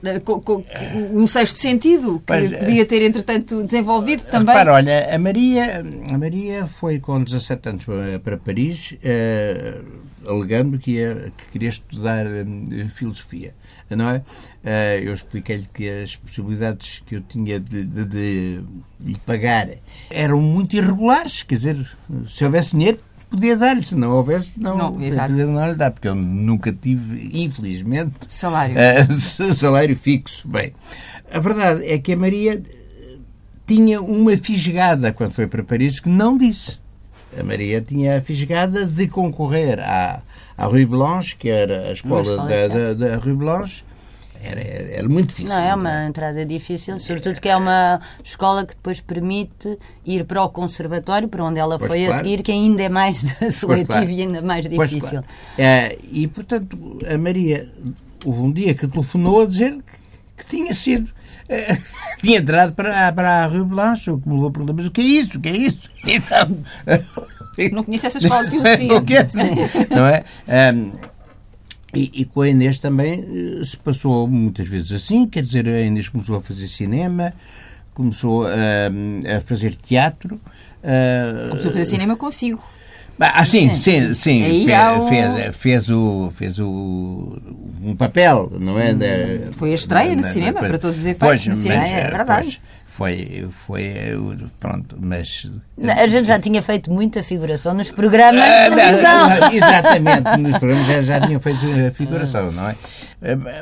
um 1.12 1.26
sexto 1.26 1.59
sentido 1.59 2.22
que 2.26 2.33
mas, 2.33 2.59
podia 2.59 2.85
ter, 2.85 3.02
entretanto, 3.02 3.62
desenvolvido 3.62 4.24
também. 4.24 4.55
Repara, 4.55 4.74
olha, 4.74 5.14
a 5.14 5.18
Maria, 5.18 5.83
a 6.12 6.18
Maria 6.18 6.66
foi 6.66 6.98
com 6.98 7.22
17 7.22 7.68
anos 7.68 7.87
para 8.22 8.37
Paris, 8.37 8.92
uh, 8.92 10.05
alegando 10.26 10.78
que, 10.78 10.92
ia, 10.92 11.32
que 11.36 11.50
queria 11.50 11.68
estudar 11.68 12.26
uh, 12.26 12.88
filosofia 12.90 13.54
não 13.94 14.10
é? 14.10 14.16
Uh, 14.64 15.04
eu 15.04 15.14
expliquei-lhe 15.14 15.68
que 15.72 15.88
as 15.88 16.16
possibilidades 16.16 17.02
que 17.06 17.16
eu 17.16 17.20
tinha 17.20 17.60
de, 17.60 17.84
de, 17.84 18.04
de, 18.04 18.60
lhe 19.00 19.16
pagar 19.24 19.68
eram 20.10 20.40
muito 20.40 20.74
irregulares, 20.74 21.44
quer 21.44 21.56
dizer, 21.56 21.96
se 22.28 22.44
houvesse 22.44 22.72
dinheiro, 22.72 22.98
podia 23.30 23.56
dar-lhe, 23.56 23.84
se 23.84 23.94
não 23.94 24.10
houvesse, 24.10 24.54
não, 24.56 24.76
não, 24.76 24.90
não 24.90 25.68
lhe 25.68 25.74
dar, 25.76 25.92
porque 25.92 26.08
eu 26.08 26.14
nunca 26.14 26.72
tive, 26.72 27.30
infelizmente, 27.32 28.14
salário, 28.26 28.74
uh, 28.74 29.54
salário 29.54 29.96
fixo. 29.96 30.48
Bem, 30.48 30.72
a 31.30 31.38
verdade 31.38 31.84
é 31.84 31.98
que 31.98 32.12
a 32.12 32.16
Maria 32.16 32.60
tinha 33.66 34.00
uma 34.00 34.36
fisgada 34.36 35.12
quando 35.12 35.32
foi 35.32 35.46
para 35.46 35.62
Paris 35.62 36.00
que 36.00 36.08
não 36.08 36.36
disse. 36.36 36.78
A 37.38 37.42
Maria 37.42 37.81
tinha 37.81 38.18
a 38.18 38.20
fisgada 38.20 38.85
de 38.87 39.09
concorrer 39.09 39.81
à, 39.81 40.22
à 40.57 40.66
Rue 40.66 40.87
Blanche, 40.87 41.37
que 41.37 41.49
era 41.49 41.88
a 41.88 41.92
escola, 41.92 42.37
da, 42.46 42.68
da, 42.68 42.94
da 42.94 43.16
Rue 43.16 43.35
Blanche, 43.35 43.85
era, 44.42 44.61
era 44.61 45.09
muito 45.09 45.29
difícil. 45.29 45.55
Não, 45.55 45.61
é 45.61 45.75
uma 45.75 46.07
entrada 46.07 46.44
difícil, 46.44 46.99
sobretudo 46.99 47.40
que 47.40 47.49
é 47.49 47.57
uma 47.57 48.01
escola 48.22 48.64
que 48.64 48.75
depois 48.75 49.01
permite 49.01 49.79
ir 50.05 50.25
para 50.25 50.42
o 50.42 50.49
conservatório, 50.49 51.29
para 51.29 51.44
onde 51.44 51.59
ela 51.59 51.79
pois 51.79 51.90
foi 51.90 52.05
claro. 52.05 52.14
a 52.14 52.18
seguir, 52.18 52.42
que 52.42 52.53
ainda 52.53 52.83
é 52.83 52.88
mais 52.88 53.18
seletivo 53.51 53.87
claro. 53.87 54.11
e 54.11 54.20
ainda 54.22 54.42
mais 54.42 54.68
difícil. 54.68 55.01
Claro. 55.01 55.27
É, 55.59 55.99
e, 56.11 56.27
portanto, 56.29 56.99
a 57.12 57.18
Maria, 57.18 57.68
houve 58.25 58.40
um 58.40 58.53
dia 58.53 58.75
que 58.75 58.87
telefonou 58.87 59.42
a 59.42 59.46
dizer 59.46 59.72
que, 59.72 60.44
que 60.44 60.46
tinha 60.46 60.72
sido 60.75 61.11
é, 61.11 61.16
tinha 62.22 62.38
entrado 62.38 62.72
para, 62.74 63.12
para 63.12 63.44
a 63.44 63.46
Rue 63.46 63.64
Blanche, 63.64 64.11
o 64.11 64.18
que 64.18 64.28
me 64.28 64.35
levou 64.35 64.48
a 64.48 64.52
perguntar, 64.52 64.72
mas 64.74 64.87
o 64.87 64.90
que 64.90 65.00
é 65.00 65.04
isso? 65.04 65.38
O 65.38 65.40
que 65.40 65.48
é 65.48 65.56
isso? 65.56 65.90
Então, 67.59 67.72
não 67.72 67.85
conhecia 67.85 68.09
essa 68.09 68.18
escola 68.18 68.44
de 68.44 68.50
filosofia. 68.50 69.26
não 69.90 70.06
é? 70.06 70.24
Um, 70.74 70.92
e, 71.94 72.11
e, 72.20 72.24
com 72.26 72.42
a 72.42 72.48
Inês 72.50 72.78
também 72.78 73.24
eh, 73.61 73.64
se 73.64 73.76
passou 73.78 74.28
muitas 74.28 74.68
vezes 74.68 74.92
assim, 74.92 75.26
quer 75.26 75.42
dizer, 75.42 75.66
a 75.66 75.80
Inês 75.80 76.11
começou 76.11 76.37
a 76.37 76.42
fazer 76.42 76.68
cinema, 76.68 77.32
começou 77.94 78.46
a, 78.46 79.37
a 79.37 79.40
fazer 79.40 79.74
teatro. 79.74 80.38
começou 81.48 81.70
a 81.70 81.72
fazer 81.72 81.87
cinema 81.87 82.14
consigo. 82.14 82.62
Ah, 83.18 83.44
sim, 83.44 83.81
sim, 83.81 84.12
sim. 84.12 84.66
Fez, 84.66 85.09
fez, 85.09 85.57
fez, 85.57 85.90
o, 85.90 86.31
fez 86.35 86.59
o, 86.59 87.38
um 87.83 87.96
papel, 87.96 88.52
não 88.61 88.79
é? 88.79 88.94
Da, 88.94 89.52
foi 89.52 89.72
a 89.72 89.74
estreia 89.74 90.14
no 90.14 90.24
cinema, 90.24 90.61
para 90.61 90.79
todos 90.79 91.00
os 91.00 91.07
efeitos. 91.07 91.26
Pois, 91.26 91.46
no 91.46 91.57
cinema, 91.57 91.83
mas, 91.83 91.92
é 91.92 92.11
verdade. 92.11 92.42
Pois, 92.42 92.61
foi, 92.87 93.48
foi, 93.50 94.48
pronto, 94.61 94.96
mas... 95.00 95.50
A 95.83 96.07
gente 96.07 96.26
já 96.26 96.38
tinha 96.38 96.62
feito 96.62 96.90
muita 96.90 97.22
figuração 97.22 97.72
nos 97.74 97.90
programas 97.90 98.44
de 98.44 98.50
ah, 98.50 98.70
televisão. 98.70 99.52
Exatamente, 99.52 100.37
nos 100.38 100.59
programas 100.59 100.87
já, 100.87 101.02
já 101.02 101.20
tinham 101.20 101.40
feito 101.40 101.61
a 101.87 101.90
figuração, 101.92 102.52
não 102.52 102.68
é? 102.68 102.76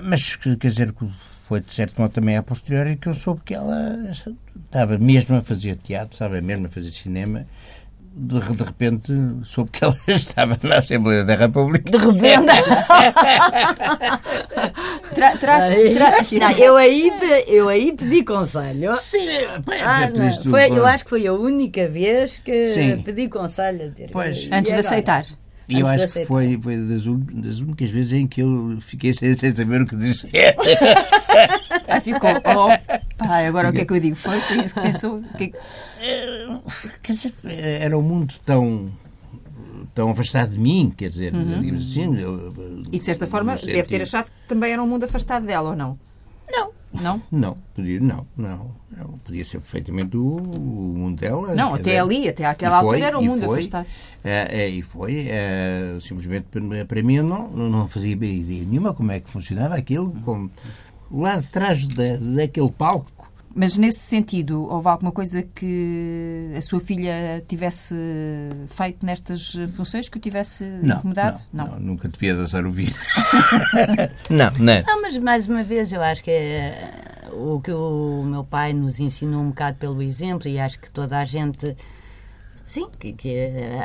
Mas, 0.02 0.36
quer 0.36 0.56
dizer, 0.68 0.94
foi 1.48 1.60
de 1.60 1.72
certo 1.72 2.00
modo 2.00 2.12
também 2.12 2.36
a 2.36 2.42
posteriori 2.42 2.96
que 2.96 3.08
eu 3.08 3.14
soube 3.14 3.42
que 3.44 3.54
ela 3.54 4.10
estava 4.66 4.98
mesmo 4.98 5.36
a 5.36 5.42
fazer 5.42 5.76
teatro, 5.76 6.12
estava 6.12 6.40
mesmo 6.40 6.66
a 6.66 6.70
fazer 6.70 6.90
cinema, 6.90 7.46
de, 8.16 8.38
de 8.38 8.62
repente 8.62 9.12
soube 9.42 9.72
que 9.72 9.82
ela 9.84 9.96
estava 10.06 10.56
na 10.62 10.76
Assembleia 10.76 11.24
da 11.24 11.34
República. 11.34 11.90
De 11.90 11.98
repente? 11.98 12.46
tra, 15.14 15.36
tra, 15.36 15.58
tra, 15.58 15.58
não, 16.38 16.50
eu, 16.52 16.76
aí, 16.76 17.10
eu 17.48 17.68
aí 17.68 17.92
pedi 17.92 18.22
conselho. 18.22 18.96
Sim, 18.98 19.26
ah, 19.84 20.08
não, 20.10 20.32
foi, 20.50 20.70
eu 20.70 20.86
acho 20.86 21.02
que 21.04 21.10
foi 21.10 21.26
a 21.26 21.32
única 21.32 21.88
vez 21.88 22.38
que 22.38 22.74
Sim. 22.74 23.02
pedi 23.02 23.28
conselho. 23.28 23.90
Dizer, 23.90 24.10
pois. 24.12 24.48
Antes 24.52 24.72
de 24.72 24.78
aceitar. 24.78 25.26
E 25.68 25.80
eu 25.80 25.86
acho 25.86 26.12
que 26.12 26.26
foi, 26.26 26.58
foi 26.60 26.76
das, 26.76 27.04
das, 27.04 27.60
únicas 27.60 27.90
vezes 27.90 28.12
em 28.12 28.26
que 28.26 28.42
eu 28.42 28.76
fiquei 28.80 29.14
sem, 29.14 29.36
sem 29.36 29.54
saber 29.54 29.82
o 29.82 29.86
que 29.86 29.96
dizer. 29.96 30.30
Aí 31.88 32.00
ficou, 32.00 32.30
oh, 32.30 33.16
pai, 33.16 33.46
agora 33.46 33.70
o 33.70 33.72
que 33.72 33.80
é 33.80 33.84
que 33.84 33.92
eu 33.92 34.00
digo? 34.00 34.16
Foi, 34.16 34.38
foi 34.40 34.64
isso 34.64 34.74
que 34.74 34.80
pensou. 34.80 35.22
Que... 35.38 35.52
Quer 37.02 37.12
dizer, 37.12 37.34
era 37.44 37.96
um 37.96 38.02
mundo 38.02 38.34
tão 38.44 38.90
tão 39.94 40.10
afastado 40.10 40.50
de 40.50 40.58
mim, 40.58 40.92
quer 40.94 41.08
dizer, 41.08 41.32
uhum. 41.32 41.60
digamos 41.60 41.90
assim. 41.90 42.18
Eu, 42.18 42.52
e 42.90 42.98
de 42.98 43.04
certa 43.04 43.26
forma 43.26 43.54
deve 43.56 43.84
ter 43.84 44.02
achado 44.02 44.26
que 44.26 44.48
também 44.48 44.72
era 44.72 44.82
um 44.82 44.86
mundo 44.86 45.04
afastado 45.04 45.46
dela, 45.46 45.70
ou 45.70 45.76
não? 45.76 45.98
Não. 47.00 47.20
Não? 47.30 47.54
Podia, 47.74 48.00
não, 48.00 48.26
não, 48.36 48.70
não. 48.96 49.18
Podia 49.24 49.44
ser 49.44 49.58
perfeitamente 49.58 50.16
o, 50.16 50.36
o 50.36 50.94
mundo 50.96 51.20
dela. 51.20 51.54
Não, 51.54 51.74
até 51.74 51.98
ali, 51.98 52.28
até 52.28 52.44
àquela 52.44 52.80
foi, 52.80 52.88
altura 52.88 53.06
era 53.06 53.18
o 53.18 53.22
mundo 53.22 53.44
foi, 53.44 53.58
afastado. 53.58 53.86
É, 54.22 54.62
é, 54.62 54.68
e 54.68 54.82
foi, 54.82 55.26
é, 55.28 55.98
simplesmente 56.00 56.46
para, 56.86 57.02
mim 57.02 57.20
não, 57.20 57.48
não 57.48 57.88
fazia 57.88 58.12
ideia 58.12 58.64
nenhuma 58.64 58.94
como 58.94 59.12
é 59.12 59.20
que 59.20 59.28
funcionava 59.28 59.74
aquilo, 59.74 60.12
como, 60.24 60.50
lá 61.10 61.34
atrás 61.34 61.86
da, 61.86 62.16
daquele 62.16 62.70
palco 62.70 63.23
mas 63.54 63.76
nesse 63.76 64.00
sentido, 64.00 64.68
houve 64.68 64.88
alguma 64.88 65.12
coisa 65.12 65.42
que 65.42 66.52
a 66.56 66.60
sua 66.60 66.80
filha 66.80 67.42
tivesse 67.46 67.94
feito 68.68 69.06
nestas 69.06 69.54
funções 69.76 70.08
que 70.08 70.18
o 70.18 70.20
tivesse 70.20 70.64
não, 70.64 70.98
incomodado? 70.98 71.40
Não, 71.52 71.64
não. 71.66 71.72
não 71.74 71.80
nunca 71.80 72.08
devia 72.08 72.34
dançar 72.34 72.66
o 72.66 72.72
vinho. 72.72 72.94
não, 74.28 74.50
não. 74.58 74.82
Não, 74.86 75.02
mas 75.02 75.16
mais 75.18 75.48
uma 75.48 75.62
vez 75.62 75.92
eu 75.92 76.02
acho 76.02 76.24
que 76.24 76.30
é 76.30 77.28
o 77.32 77.60
que 77.60 77.70
o 77.70 78.24
meu 78.24 78.44
pai 78.44 78.72
nos 78.72 78.98
ensinou 78.98 79.40
um 79.40 79.48
bocado 79.48 79.76
pelo 79.76 80.02
exemplo 80.02 80.48
e 80.48 80.58
acho 80.58 80.78
que 80.78 80.90
toda 80.90 81.18
a 81.18 81.24
gente. 81.24 81.76
Sim, 82.64 82.88
que, 82.98 83.12
que 83.12 83.36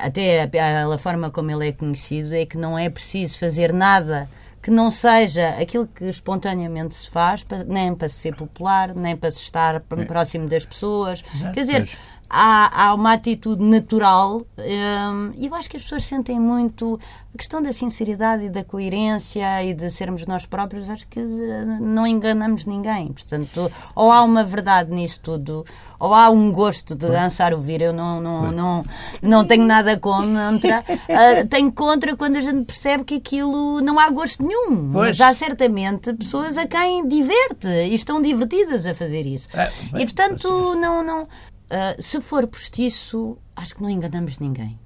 até 0.01 0.49
a, 0.59 0.87
a 0.87 0.97
forma 0.97 1.29
como 1.29 1.51
ele 1.51 1.67
é 1.67 1.71
conhecido 1.71 2.33
é 2.33 2.45
que 2.45 2.57
não 2.57 2.79
é 2.79 2.89
preciso 2.89 3.37
fazer 3.37 3.73
nada 3.73 4.27
que 4.61 4.69
não 4.69 4.91
seja 4.91 5.49
aquilo 5.59 5.87
que 5.87 6.05
espontaneamente 6.05 6.95
se 6.95 7.09
faz, 7.09 7.45
nem 7.67 7.95
para 7.95 8.09
ser 8.09 8.35
popular, 8.35 8.93
nem 8.93 9.15
para 9.15 9.31
se 9.31 9.41
estar 9.41 9.75
é. 9.75 10.05
próximo 10.05 10.47
das 10.47 10.65
pessoas. 10.65 11.23
Exato, 11.33 11.53
Quer 11.53 11.61
dizer, 11.61 11.99
há, 12.29 12.87
há 12.87 12.93
uma 12.93 13.13
atitude 13.13 13.63
natural 13.67 14.45
hum, 14.57 15.31
e 15.35 15.47
eu 15.47 15.55
acho 15.55 15.69
que 15.69 15.77
as 15.77 15.83
pessoas 15.83 16.03
sentem 16.03 16.39
muito 16.39 16.99
a 17.33 17.37
questão 17.37 17.61
da 17.61 17.71
sinceridade 17.71 18.45
e 18.45 18.49
da 18.49 18.63
coerência 18.63 19.63
e 19.63 19.73
de 19.73 19.89
sermos 19.91 20.25
nós 20.25 20.47
próprios, 20.47 20.89
acho 20.89 21.07
que 21.07 21.19
eh, 21.19 21.63
não 21.79 22.07
enganamos 22.07 22.65
ninguém. 22.65 23.07
Portanto, 23.13 23.71
ou 23.95 24.11
há 24.11 24.23
uma 24.23 24.43
verdade 24.43 24.91
nisso 24.91 25.19
tudo, 25.21 25.63
ou 25.99 26.11
há 26.11 26.29
um 26.31 26.51
gosto 26.51 26.95
de 26.95 27.07
dançar 27.07 27.53
ouvir. 27.53 27.81
Eu 27.81 27.93
não, 27.93 28.19
não, 28.19 28.51
não, 28.51 28.85
não 29.21 29.45
tenho 29.45 29.63
nada 29.63 29.95
contra. 29.97 30.79
uh, 30.79 31.47
tenho 31.49 31.71
contra 31.71 32.15
quando 32.15 32.37
a 32.37 32.41
gente 32.41 32.65
percebe 32.65 33.03
que 33.03 33.15
aquilo 33.15 33.79
não 33.81 33.99
há 33.99 34.09
gosto 34.09 34.43
nenhum. 34.43 34.91
Pois. 34.91 35.09
Mas 35.09 35.21
há 35.21 35.31
certamente 35.33 36.11
pessoas 36.13 36.57
a 36.57 36.65
quem 36.65 37.07
diverte 37.07 37.67
e 37.67 37.93
estão 37.93 38.19
divertidas 38.21 38.87
a 38.87 38.95
fazer 38.95 39.27
isso. 39.27 39.47
É, 39.53 39.71
e 39.99 40.05
portanto, 40.05 40.73
não, 40.75 41.03
não, 41.03 41.27
uh, 41.71 42.01
se 42.01 42.21
for 42.21 42.45
postiço, 42.47 43.37
acho 43.55 43.75
que 43.75 43.81
não 43.81 43.89
enganamos 43.89 44.37
ninguém. 44.39 44.77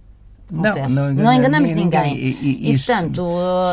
Não, 0.52 0.76
não, 0.88 1.14
não, 1.14 1.34
enganamos 1.34 1.72
ninguém. 1.72 2.14
ninguém. 2.14 2.18
E, 2.18 2.38
e, 2.42 2.74
e, 2.74 2.78
portanto, 2.78 3.26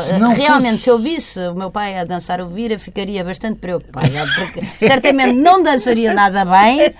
se 0.05 0.41
realmente, 0.41 0.71
fosse... 0.71 0.83
se 0.83 0.89
eu 0.89 0.97
visse 0.97 1.39
o 1.47 1.53
meu 1.53 1.69
pai 1.69 1.99
a 1.99 2.05
dançar 2.05 2.41
o 2.41 2.47
vira, 2.47 2.79
ficaria 2.79 3.23
bastante 3.23 3.59
preocupada, 3.59 4.07
porque 4.35 4.65
certamente 4.79 5.33
não 5.33 5.61
dançaria 5.61 6.13
nada 6.13 6.43
bem. 6.45 6.79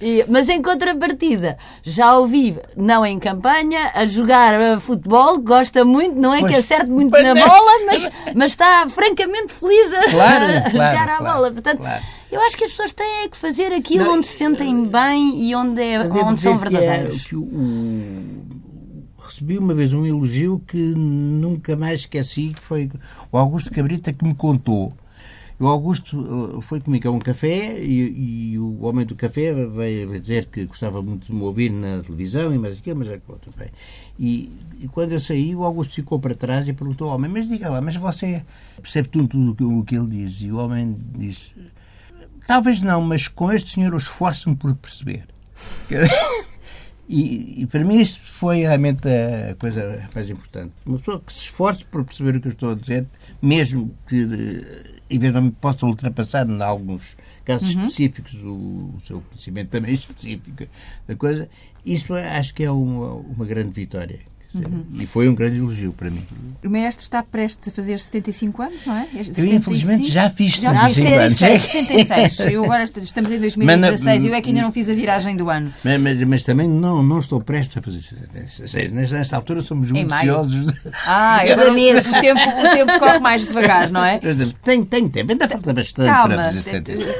E, 0.00 0.24
mas 0.28 0.48
em 0.48 0.62
contrapartida, 0.62 1.56
já 1.82 2.16
ouvi, 2.16 2.56
não 2.76 3.04
em 3.04 3.18
campanha, 3.18 3.90
a 3.94 4.06
jogar 4.06 4.54
uh, 4.54 4.80
futebol, 4.80 5.38
gosta 5.38 5.84
muito, 5.84 6.14
não 6.16 6.34
é 6.34 6.40
pois, 6.40 6.52
que 6.52 6.58
acerte 6.58 6.90
muito 6.90 7.10
na 7.10 7.34
bola, 7.34 7.72
mas, 7.86 8.10
mas 8.34 8.52
está 8.52 8.86
francamente 8.88 9.52
feliz 9.52 9.92
a, 9.94 10.10
claro, 10.10 10.44
a 10.66 10.68
jogar 10.68 11.06
claro, 11.06 11.12
a 11.12 11.32
bola. 11.32 11.50
Portanto, 11.50 11.78
claro. 11.78 12.02
Eu 12.30 12.40
acho 12.42 12.56
que 12.56 12.64
as 12.64 12.70
pessoas 12.70 12.92
têm 12.92 13.24
é 13.24 13.28
que 13.28 13.36
fazer 13.36 13.72
aquilo 13.72 14.04
não, 14.04 14.16
onde 14.16 14.26
se 14.26 14.36
sentem 14.36 14.86
bem 14.86 15.42
e 15.48 15.54
onde, 15.54 15.80
é, 15.80 16.00
onde 16.00 16.40
são 16.40 16.54
é 16.54 16.58
verdadeiros. 16.58 17.24
Que 17.24 17.26
é, 17.26 17.28
que 17.30 17.36
o, 17.36 18.48
recebi 19.18 19.58
uma 19.58 19.74
vez 19.74 19.92
um 19.92 20.04
elogio 20.04 20.62
que 20.66 20.76
nunca 20.76 21.76
mais 21.76 22.00
esqueci, 22.00 22.52
que 22.54 22.60
foi 22.60 22.90
o 23.30 23.38
Augusto 23.38 23.72
Cabrita 23.72 24.12
que 24.12 24.24
me 24.24 24.34
contou. 24.34 24.92
O 25.60 25.66
Augusto 25.66 26.56
eh, 26.56 26.60
foi 26.60 26.80
comigo 26.80 27.08
a 27.08 27.10
um 27.10 27.18
café 27.18 27.82
e, 27.82 28.52
e, 28.52 28.58
o 28.60 28.84
homem 28.84 29.04
do 29.04 29.16
café 29.16 29.52
veio 29.52 30.20
dizer 30.20 30.46
que 30.46 30.64
gostava 30.64 31.02
muito 31.02 31.26
de 31.26 31.32
me 31.32 31.42
ouvir 31.42 31.70
na 31.70 32.00
televisão 32.00 32.54
e 32.54 32.58
mais 32.58 32.78
aquilo, 32.78 32.98
mas 32.98 33.08
é 33.08 33.18
tudo 33.18 33.56
bem. 33.56 33.68
E, 34.16 34.52
e, 34.78 34.86
quando 34.86 35.12
eu 35.12 35.20
saí, 35.20 35.56
o 35.56 35.64
Augusto 35.64 35.94
ficou 35.94 36.20
para 36.20 36.34
trás 36.36 36.68
e 36.68 36.72
perguntou 36.72 37.08
ao 37.08 37.16
homem, 37.16 37.28
mas 37.28 37.48
diga 37.48 37.68
lá, 37.68 37.80
mas 37.80 37.96
você 37.96 38.44
percebe 38.80 39.08
tudo, 39.08 39.52
tudo 39.52 39.80
o 39.80 39.84
que 39.84 39.96
ele 39.96 40.06
diz? 40.06 40.40
E 40.42 40.52
o 40.52 40.58
homem 40.58 40.96
disse, 41.16 41.50
Talvez 42.48 42.80
não, 42.80 43.02
mas 43.02 43.28
com 43.28 43.52
este 43.52 43.68
senhor 43.68 43.92
eu 43.92 43.98
esforço-me 43.98 44.56
por 44.56 44.74
perceber. 44.74 45.26
e, 47.06 47.60
e, 47.60 47.66
para 47.66 47.84
mim 47.84 48.00
isso 48.00 48.18
foi 48.22 48.60
realmente 48.60 49.06
a 49.06 49.54
coisa 49.56 50.08
mais 50.14 50.30
importante. 50.30 50.72
Uma 50.86 50.96
pessoa 50.96 51.20
que 51.20 51.30
se 51.30 51.40
esforce 51.40 51.84
por 51.84 52.02
perceber 52.06 52.36
o 52.36 52.40
que 52.40 52.48
eu 52.48 52.52
estou 52.52 52.70
a 52.70 52.74
dizer, 52.74 53.06
mesmo 53.42 53.94
que 54.06 54.22
eh, 54.22 54.90
eventualmente 55.10 55.56
possa 55.60 55.84
ultrapassar 55.84 56.48
em 56.48 56.62
alguns 56.62 57.18
casos 57.44 57.74
uhum. 57.74 57.82
específicos 57.82 58.42
o, 58.42 58.94
o, 58.96 59.00
seu 59.04 59.20
conhecimento 59.20 59.68
também 59.68 59.92
específico 59.92 60.64
da 61.06 61.16
coisa, 61.16 61.50
isso 61.84 62.14
acho 62.14 62.54
que 62.54 62.64
é 62.64 62.70
uma, 62.70 63.12
uma 63.12 63.44
grande 63.44 63.72
vitória. 63.72 64.20
Uhum. 64.66 65.00
E 65.00 65.06
foi 65.06 65.28
um 65.28 65.34
grande 65.34 65.58
elogio 65.58 65.92
para 65.92 66.10
mim. 66.10 66.22
O 66.64 66.68
mestre 66.68 67.04
está 67.04 67.22
prestes 67.22 67.68
a 67.68 67.70
fazer 67.70 67.98
75 67.98 68.62
anos, 68.62 68.86
não 68.86 68.96
é? 68.96 69.06
75? 69.06 69.40
Eu, 69.40 69.54
infelizmente, 69.54 70.10
já 70.10 70.30
fiz 70.30 70.58
75 70.58 71.08
já, 71.08 71.22
anos. 71.22 71.38
76. 71.62 72.40
Eu 72.52 72.64
agora 72.64 72.84
estamos 72.84 73.30
em 73.30 73.38
2016 73.38 74.04
mas, 74.04 74.24
e 74.24 74.28
eu 74.28 74.34
é 74.34 74.40
que 74.40 74.48
ainda 74.48 74.62
não 74.62 74.72
fiz 74.72 74.88
a 74.88 74.94
viragem 74.94 75.36
do 75.36 75.50
ano. 75.50 75.72
Mas, 75.84 76.00
mas, 76.00 76.22
mas 76.24 76.42
também 76.42 76.68
não, 76.68 77.02
não 77.02 77.18
estou 77.18 77.40
prestes 77.40 77.76
a 77.76 77.82
fazer 77.82 78.00
76. 78.00 78.92
Nesta 78.92 79.36
altura 79.36 79.62
somos 79.62 79.90
muito 79.90 80.12
ansiosos. 80.12 80.72
Ah, 81.04 81.40
agora 81.50 81.70
o, 81.70 81.74
o, 81.74 82.20
tempo, 82.20 82.40
o 82.40 82.70
tempo 82.70 82.98
corre 82.98 83.20
mais 83.20 83.46
devagar, 83.46 83.90
não 83.90 84.04
é? 84.04 84.20
Tem, 84.64 84.84
tem 84.84 85.08
tempo, 85.08 85.32
ainda 85.32 85.48
falta 85.48 85.72
bastante 85.72 86.08
Calma, 86.08 86.34
para 86.34 86.44
fazer 86.44 86.62
76. 86.62 87.08
Uh, 87.08 87.12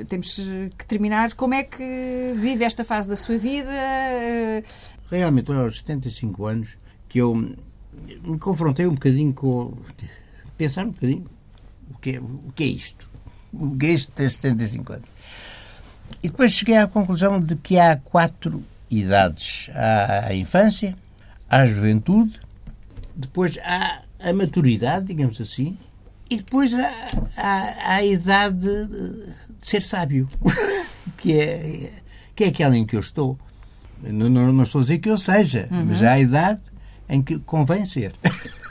uh, 0.00 0.04
temos 0.06 0.40
que 0.76 0.86
terminar. 0.86 1.32
Como 1.34 1.54
é 1.54 1.62
que 1.62 2.32
vive 2.34 2.64
esta 2.64 2.84
fase 2.84 3.08
da 3.08 3.16
sua 3.16 3.36
vida? 3.36 3.70
Uh, 3.70 4.62
realmente 5.10 5.52
aos 5.52 5.78
75 5.78 6.46
anos 6.46 6.76
que 7.08 7.18
eu 7.18 7.34
me 7.34 8.38
confrontei 8.38 8.86
um 8.86 8.94
bocadinho 8.94 9.32
com. 9.32 9.74
pensar 10.56 10.84
um 10.86 10.90
bocadinho 10.90 11.26
o 11.90 11.98
que 11.98 12.16
é, 12.16 12.20
o 12.20 12.52
que 12.54 12.64
é 12.64 12.66
isto. 12.66 13.08
O 13.52 13.76
que 13.76 13.86
é 13.86 13.90
isto 13.90 14.12
ter 14.12 14.28
75 14.28 14.92
anos. 14.92 15.08
E 16.22 16.28
depois 16.28 16.52
cheguei 16.52 16.76
à 16.76 16.86
conclusão 16.86 17.40
de 17.40 17.56
que 17.56 17.78
há 17.78 17.96
quatro 17.96 18.62
idades: 18.90 19.70
há 19.74 20.26
a 20.26 20.34
infância, 20.34 20.96
há 21.48 21.58
a 21.58 21.66
juventude, 21.66 22.40
depois 23.14 23.58
há 23.58 24.02
a 24.18 24.32
maturidade, 24.32 25.06
digamos 25.06 25.40
assim, 25.40 25.76
e 26.28 26.38
depois 26.38 26.74
há, 26.74 26.92
há, 27.36 27.92
há 27.92 27.94
a 27.94 28.04
idade 28.04 28.86
de 28.86 29.32
ser 29.62 29.82
sábio, 29.82 30.28
que 31.16 31.38
é, 31.38 31.92
que 32.34 32.44
é 32.44 32.48
aquela 32.48 32.76
em 32.76 32.84
que 32.84 32.96
eu 32.96 33.00
estou. 33.00 33.38
Não, 34.10 34.28
não, 34.28 34.52
não, 34.52 34.62
estou 34.62 34.80
a 34.80 34.84
dizer 34.84 34.98
que 34.98 35.08
eu 35.08 35.18
seja, 35.18 35.68
uhum. 35.70 35.86
mas 35.86 36.02
há 36.02 36.12
a 36.12 36.20
idade 36.20 36.60
em 37.08 37.22
que 37.22 37.38
convém 37.40 37.84
ser. 37.84 38.12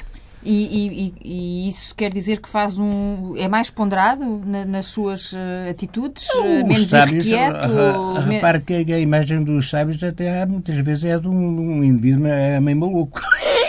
E, 0.48 0.54
e, 0.54 1.14
e, 1.24 1.70
isso 1.70 1.96
quer 1.96 2.14
dizer 2.14 2.40
que 2.40 2.48
faz 2.48 2.78
um. 2.78 3.34
é 3.36 3.48
mais 3.48 3.72
ponderado 3.72 4.24
na, 4.46 4.64
nas 4.64 4.86
suas 4.86 5.34
uh, 5.34 5.38
atitudes? 5.72 6.30
Uh, 6.30 6.68
menos 6.68 6.88
sábios, 6.88 7.26
irrequieto? 7.26 7.68
Uh, 7.74 8.20
repare 8.20 8.60
que 8.60 8.94
a 8.94 9.00
imagem 9.00 9.44
dos 9.44 9.68
sábios 9.68 10.04
até 10.04 10.46
muitas 10.46 10.76
vezes 10.76 11.04
é 11.06 11.18
de 11.18 11.28
um, 11.28 11.34
um 11.80 11.84
indivíduo 11.84 12.28
é 12.28 12.60
meio 12.60 12.78
maluco. 12.78 13.20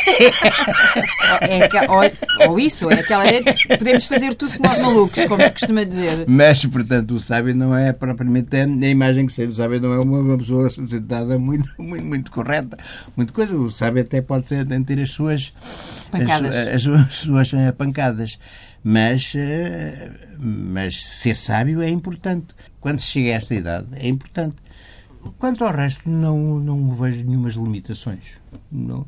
é 1.42 1.68
que, 1.68 1.78
ou, 1.78 2.50
ou, 2.50 2.60
isso, 2.60 2.90
é 2.90 3.00
aquela 3.00 3.26
ideia 3.26 3.42
de 3.42 3.68
podemos 3.68 4.04
fazer 4.06 4.34
tudo 4.34 4.56
como 4.58 4.72
os 4.72 4.78
malucos, 4.78 5.24
como 5.26 5.42
se 5.42 5.52
costuma 5.52 5.84
dizer. 5.84 6.24
Mas, 6.28 6.64
portanto, 6.64 7.12
o 7.12 7.20
sábio 7.20 7.54
não 7.54 7.76
é 7.76 7.92
propriamente 7.92 8.56
a, 8.56 8.64
a 8.64 8.88
imagem 8.88 9.26
que 9.26 9.32
se 9.32 9.44
o 9.44 9.54
sábio 9.54 9.80
não 9.80 9.92
é 9.92 9.98
uma, 9.98 10.18
uma 10.18 10.38
pessoa 10.38 10.70
sentada 10.70 11.38
muito, 11.38 11.68
muito, 11.78 12.04
muito 12.04 12.30
correta, 12.30 12.76
muito 13.16 13.32
coisa. 13.32 13.54
O 13.54 13.70
sábio 13.70 14.02
até 14.02 14.22
pode 14.22 14.44
ter, 14.44 14.64
ter 14.84 15.00
as 15.00 15.10
suas 15.10 15.52
pancadas. 16.10 16.54
As, 16.54 16.68
as, 16.68 16.86
as 16.86 17.16
suas 17.16 17.52
uh, 17.52 17.72
pancadas. 17.76 18.38
Mas, 18.82 19.34
uh, 19.34 20.12
mas 20.38 21.02
ser 21.02 21.36
sábio 21.36 21.82
é 21.82 21.88
importante. 21.88 22.54
Quando 22.80 23.00
se 23.00 23.08
chega 23.08 23.30
a 23.30 23.34
esta 23.34 23.54
idade, 23.54 23.86
é 23.94 24.06
importante. 24.06 24.56
Quanto 25.38 25.64
ao 25.64 25.72
resto, 25.72 26.08
não, 26.08 26.60
não 26.60 26.94
vejo 26.94 27.26
nenhumas 27.26 27.54
limitações. 27.54 28.38
Não, 28.70 29.06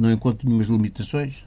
não 0.00 0.10
encontro 0.10 0.46
nenhumas 0.46 0.68
limitações 0.68 1.44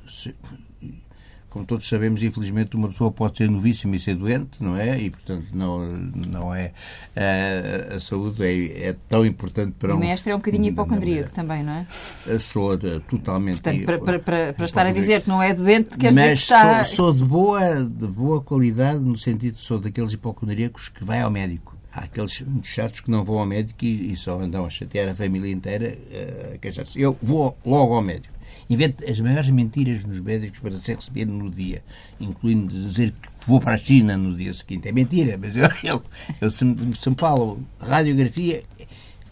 como 1.53 1.67
todos 1.67 1.87
sabemos, 1.87 2.23
infelizmente, 2.23 2.75
uma 2.75 2.87
pessoa 2.87 3.11
pode 3.11 3.37
ser 3.37 3.47
novíssima 3.47 3.95
e 3.95 3.99
ser 3.99 4.15
doente, 4.15 4.49
não 4.59 4.75
é? 4.75 4.99
E, 4.99 5.11
portanto, 5.11 5.45
não, 5.53 5.85
não 5.85 6.53
é. 6.53 6.71
A, 7.15 7.93
a 7.93 7.99
saúde 7.99 8.43
é, 8.43 8.87
é, 8.87 8.95
tão 9.07 9.23
importante 9.23 9.73
para 9.77 9.91
o 9.91 9.93
um. 9.93 9.97
O 9.97 9.99
mestre 9.99 10.31
é 10.31 10.35
um 10.35 10.39
bocadinho 10.39 10.65
hipocondríaco 10.65 11.29
também, 11.29 11.61
não 11.61 11.73
é? 11.73 12.39
Sou 12.39 12.75
de, 12.75 12.99
totalmente. 13.01 13.61
Portanto, 13.61 13.85
para, 13.85 13.99
para, 13.99 14.19
para, 14.19 14.53
para 14.53 14.65
estar 14.65 14.87
a 14.87 14.91
dizer 14.91 15.21
que 15.21 15.29
não 15.29 15.43
é 15.43 15.53
doente, 15.53 15.95
quer 15.95 16.09
dizer 16.09 16.27
que 16.29 16.33
está. 16.33 16.65
Mas 16.65 16.87
sou, 16.87 17.13
sou 17.13 17.13
de, 17.13 17.23
boa, 17.23 17.85
de 17.85 18.07
boa 18.07 18.41
qualidade, 18.41 18.97
no 18.97 19.15
sentido 19.15 19.53
de 19.53 19.61
sou 19.61 19.77
daqueles 19.77 20.11
hipocondríacos 20.11 20.89
que 20.89 21.03
vai 21.03 21.21
ao 21.21 21.29
médico. 21.29 21.77
Há 21.93 22.05
aqueles 22.05 22.41
muito 22.41 22.65
chatos 22.65 22.99
que 22.99 23.11
não 23.11 23.23
vão 23.23 23.37
ao 23.37 23.45
médico 23.45 23.85
e, 23.85 24.11
e 24.11 24.17
só 24.17 24.39
andam 24.39 24.65
a 24.65 24.71
chatear 24.71 25.07
a 25.07 25.13
família 25.13 25.51
inteira. 25.51 25.95
Uh, 26.09 26.99
eu 26.99 27.15
vou 27.21 27.55
logo 27.63 27.93
ao 27.93 28.01
médico 28.01 28.32
inventa 28.69 29.09
as 29.09 29.19
maiores 29.19 29.49
mentiras 29.49 30.03
nos 30.05 30.19
médicos 30.19 30.59
para 30.59 30.75
ser 30.77 30.95
recebido 30.95 31.31
no 31.31 31.49
dia, 31.49 31.83
incluindo 32.19 32.73
dizer 32.73 33.11
que 33.11 33.47
vou 33.47 33.59
para 33.59 33.73
a 33.73 33.77
China 33.77 34.17
no 34.17 34.35
dia 34.35 34.53
seguinte. 34.53 34.87
É 34.87 34.91
mentira, 34.91 35.37
mas 35.37 35.55
eu, 35.55 35.69
eu, 35.83 36.03
eu 36.41 36.49
se, 36.49 36.65
se 36.99 37.09
me 37.09 37.15
falo 37.17 37.59
radiografia, 37.79 38.63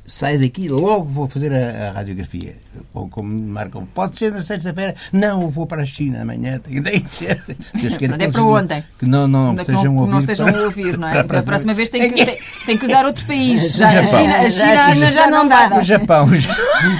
saio 0.06 0.39
daqui 0.39 0.68
logo 0.68 1.06
vou 1.06 1.28
fazer 1.28 1.54
a, 1.54 1.89
a 1.89 1.91
radiografia. 1.91 2.56
Ou 2.93 3.08
como 3.08 3.30
marcam, 3.41 3.86
pode 3.86 4.18
ser 4.18 4.32
na 4.32 4.41
sexta-feira, 4.41 4.95
não, 5.12 5.49
vou 5.49 5.66
para 5.66 5.84
a 5.84 5.86
China 5.86 6.22
amanhã. 6.22 6.60
Tem 6.60 7.02
que 7.02 7.16
ser. 7.16 7.41
Não 8.10 8.18
é 8.20 8.32
para 8.32 8.43
ontem. 8.43 8.84
Que 8.99 9.06
não, 9.06 9.28
não, 9.28 9.56
que 9.56 9.72
não, 9.72 10.08
não 10.08 10.20
estejam 10.20 10.47
a 10.47 10.62
ouvir, 10.64 10.97
não 10.97 11.08
é? 11.08 11.24
Para 11.24 11.39
a 11.39 11.43
próxima 11.43 11.74
vez 11.74 11.89
tem 11.89 12.10
que, 12.12 12.26
tem, 12.26 12.38
tem 12.66 12.78
que 12.78 12.86
usar 12.86 13.06
outros 13.06 13.24
países. 13.26 13.74
Já, 13.74 13.88
a 13.88 14.08
China, 14.08 14.38
a 14.38 14.49
China, 14.49 14.86
a 14.86 14.93
China 14.93 15.12
já 15.12 15.28
não 15.28 15.47
dá. 15.47 15.80
O 15.80 15.84
Japão. 15.84 16.28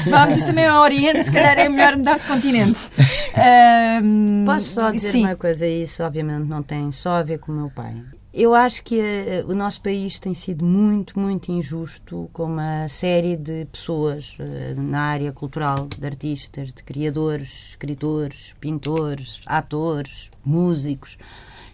Vamos, 0.10 0.38
isso 0.38 0.45
também 0.45 0.66
é 0.66 0.74
o 0.74 0.82
Oriente, 0.82 1.24
se 1.24 1.32
calhar 1.32 1.58
é 1.58 1.70
melhor 1.70 1.97
mudar 1.97 2.20
de 2.20 2.26
continente. 2.26 2.80
Um, 4.04 4.43
Posso 4.45 4.74
só 4.74 4.91
dizer 4.91 5.12
sim. 5.12 5.26
uma 5.26 5.36
coisa? 5.36 5.66
Isso 5.66 6.04
obviamente 6.04 6.47
não 6.47 6.64
tem 6.64 6.91
só 6.91 7.18
a 7.18 7.24
ver 7.24 7.39
com 7.39 7.52
o 7.52 7.56
meu 7.56 7.70
pai. 7.70 7.95
Eu 8.34 8.55
acho 8.55 8.82
que 8.84 8.97
uh, 8.97 9.51
o 9.51 9.53
nosso 9.53 9.82
país 9.82 10.17
tem 10.17 10.34
sido 10.34 10.63
muito, 10.63 11.19
muito 11.19 11.51
injusto 11.51 12.29
com 12.32 12.45
uma 12.45 12.88
série 12.88 13.36
de 13.36 13.65
pessoas 13.65 14.38
uh, 14.39 14.82
na 14.82 15.01
área 15.01 15.34
cultural, 15.34 15.89
de 15.97 16.05
artistas, 16.05 16.73
de 16.73 16.82
criadores, 16.82 17.71
escritores, 17.71 18.55
pintores, 18.59 19.41
atores, 19.45 20.32
músicos 20.45 21.17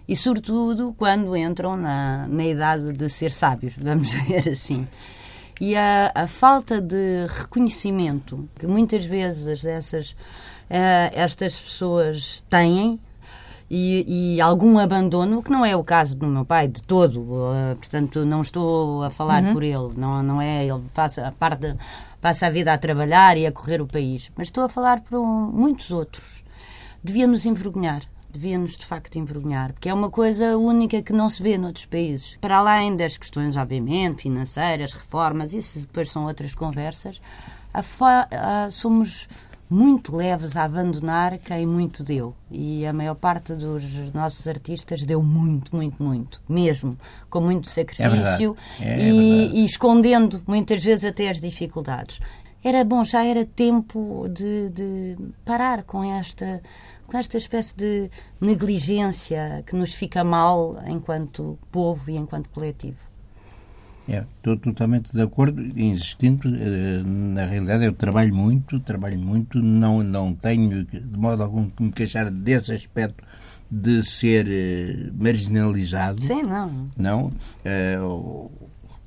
e, 0.07 0.15
sobretudo, 0.15 0.95
quando 0.97 1.35
entram 1.35 1.75
na, 1.75 2.27
na 2.27 2.45
idade 2.45 2.93
de 2.93 3.09
ser 3.09 3.31
sábios, 3.31 3.75
vamos 3.79 4.09
dizer 4.09 4.49
assim. 4.49 4.87
E 5.59 5.75
a, 5.75 6.11
a 6.15 6.27
falta 6.27 6.79
de 6.79 7.27
reconhecimento 7.27 8.47
que 8.57 8.65
muitas 8.65 9.03
vezes 9.03 9.65
essas, 9.65 10.11
uh, 10.11 10.15
estas 11.13 11.59
pessoas 11.59 12.43
têm 12.49 12.99
e, 13.70 14.36
e, 14.36 14.41
algum 14.41 14.80
abandono, 14.80 15.43
que 15.43 15.51
não 15.51 15.65
é 15.65 15.76
o 15.76 15.84
caso 15.84 16.15
do 16.15 16.26
meu 16.26 16.45
pai 16.45 16.68
de 16.68 16.82
todo, 16.82 17.22
uh, 17.22 17.76
portanto 17.76 18.26
não 18.26 18.41
estou 18.41 19.03
a 19.03 19.09
falar 19.09 19.43
uhum. 19.43 19.53
por 19.53 19.63
ele, 19.63 19.93
não, 19.97 20.24
não 20.24 20.41
é 20.41 20.65
ele 20.65 20.84
passa 20.93 21.28
a 21.28 21.32
parte 21.32 21.76
passa 22.22 22.47
a 22.47 22.49
vida 22.49 22.74
a 22.74 22.78
trabalhar 22.78 23.38
e 23.38 23.45
a 23.45 23.51
correr 23.51 23.82
o 23.82 23.88
país, 23.88 24.32
mas 24.36 24.47
estou 24.47 24.63
a 24.63 24.70
falar 24.70 25.01
por 25.01 25.20
um, 25.20 25.51
muitos 25.51 25.91
outros. 25.91 26.43
Devia 27.03 27.28
nos 27.28 27.45
envergonhar, 27.45 28.03
devia 28.32 28.57
nos 28.57 28.78
de 28.78 28.86
facto 28.86 29.18
envergonhar, 29.18 29.74
porque 29.74 29.89
é 29.89 29.93
uma 29.93 30.09
coisa 30.09 30.57
única 30.57 31.01
que 31.01 31.13
não 31.13 31.30
se 31.30 31.41
vê 31.43 31.57
noutros 31.57 31.86
países. 31.86 32.38
Para 32.41 32.57
além 32.57 32.95
das 32.95 33.18
questões, 33.18 33.55
obviamente, 33.55 34.24
financeiras, 34.24 34.93
reformas, 34.93 35.53
isso 35.53 35.80
depois 35.80 36.09
são 36.09 36.26
outras 36.26 36.55
conversas, 36.55 37.22
a, 37.74 38.65
a, 38.65 38.72
somos 38.72 39.28
muito 39.70 40.15
leves 40.15 40.55
a 40.55 40.63
abandonar 40.63 41.38
quem 41.38 41.65
muito 41.65 42.03
deu. 42.03 42.34
E 42.49 42.86
a 42.86 42.93
maior 42.93 43.15
parte 43.15 43.53
dos 43.53 43.84
nossos 44.13 44.47
artistas 44.47 45.05
deu 45.05 45.22
muito, 45.22 45.76
muito, 45.76 46.01
muito. 46.01 46.41
Mesmo. 46.47 46.97
Com 47.30 47.41
muito 47.41 47.70
sacrifício 47.70 48.55
é 48.80 48.86
é, 48.86 49.09
e, 49.09 49.09
é 49.09 49.45
e, 49.59 49.65
escondendo 49.65 50.41
muitas 50.47 50.84
vezes 50.84 51.05
até 51.05 51.30
as 51.30 51.41
dificuldades. 51.41 52.20
Era 52.63 52.84
bom, 52.84 53.03
já 53.03 53.24
era 53.24 53.45
tempo 53.45 54.28
de, 54.30 54.70
de 54.70 55.18
parar 55.45 55.84
com 55.84 56.03
esta, 56.03 56.61
com 57.05 57.18
esta 57.18 57.38
espécie 57.38 57.76
de 57.76 58.09
negligência 58.41 59.63
que 59.65 59.76
nos 59.76 59.93
fica 59.93 60.24
mal 60.24 60.82
enquanto 60.86 61.57
povo 61.72 62.09
e 62.09 62.15
enquanto 62.15 62.49
coletivo. 62.49 63.06
É, 64.07 64.23
estou 64.37 64.55
totalmente 64.55 65.11
de 65.11 65.21
acordo, 65.21 65.61
insistindo, 65.77 66.47
eh, 66.47 67.03
na 67.05 67.45
realidade 67.45 67.83
eu 67.83 67.91
trabalho 67.91 68.33
muito, 68.33 68.79
trabalho 68.79 69.19
muito, 69.19 69.61
não, 69.61 70.01
não 70.01 70.33
tenho 70.33 70.85
de 70.85 71.17
modo 71.17 71.43
algum 71.43 71.69
que 71.69 71.83
me 71.83 71.91
queixar 71.91 72.31
desse 72.31 72.71
aspecto 72.71 73.21
de 73.69 74.01
ser 74.03 74.47
eh, 74.47 75.11
marginalizado. 75.13 76.23
Sim, 76.23 76.43
não. 76.43 76.89
Não. 76.97 77.33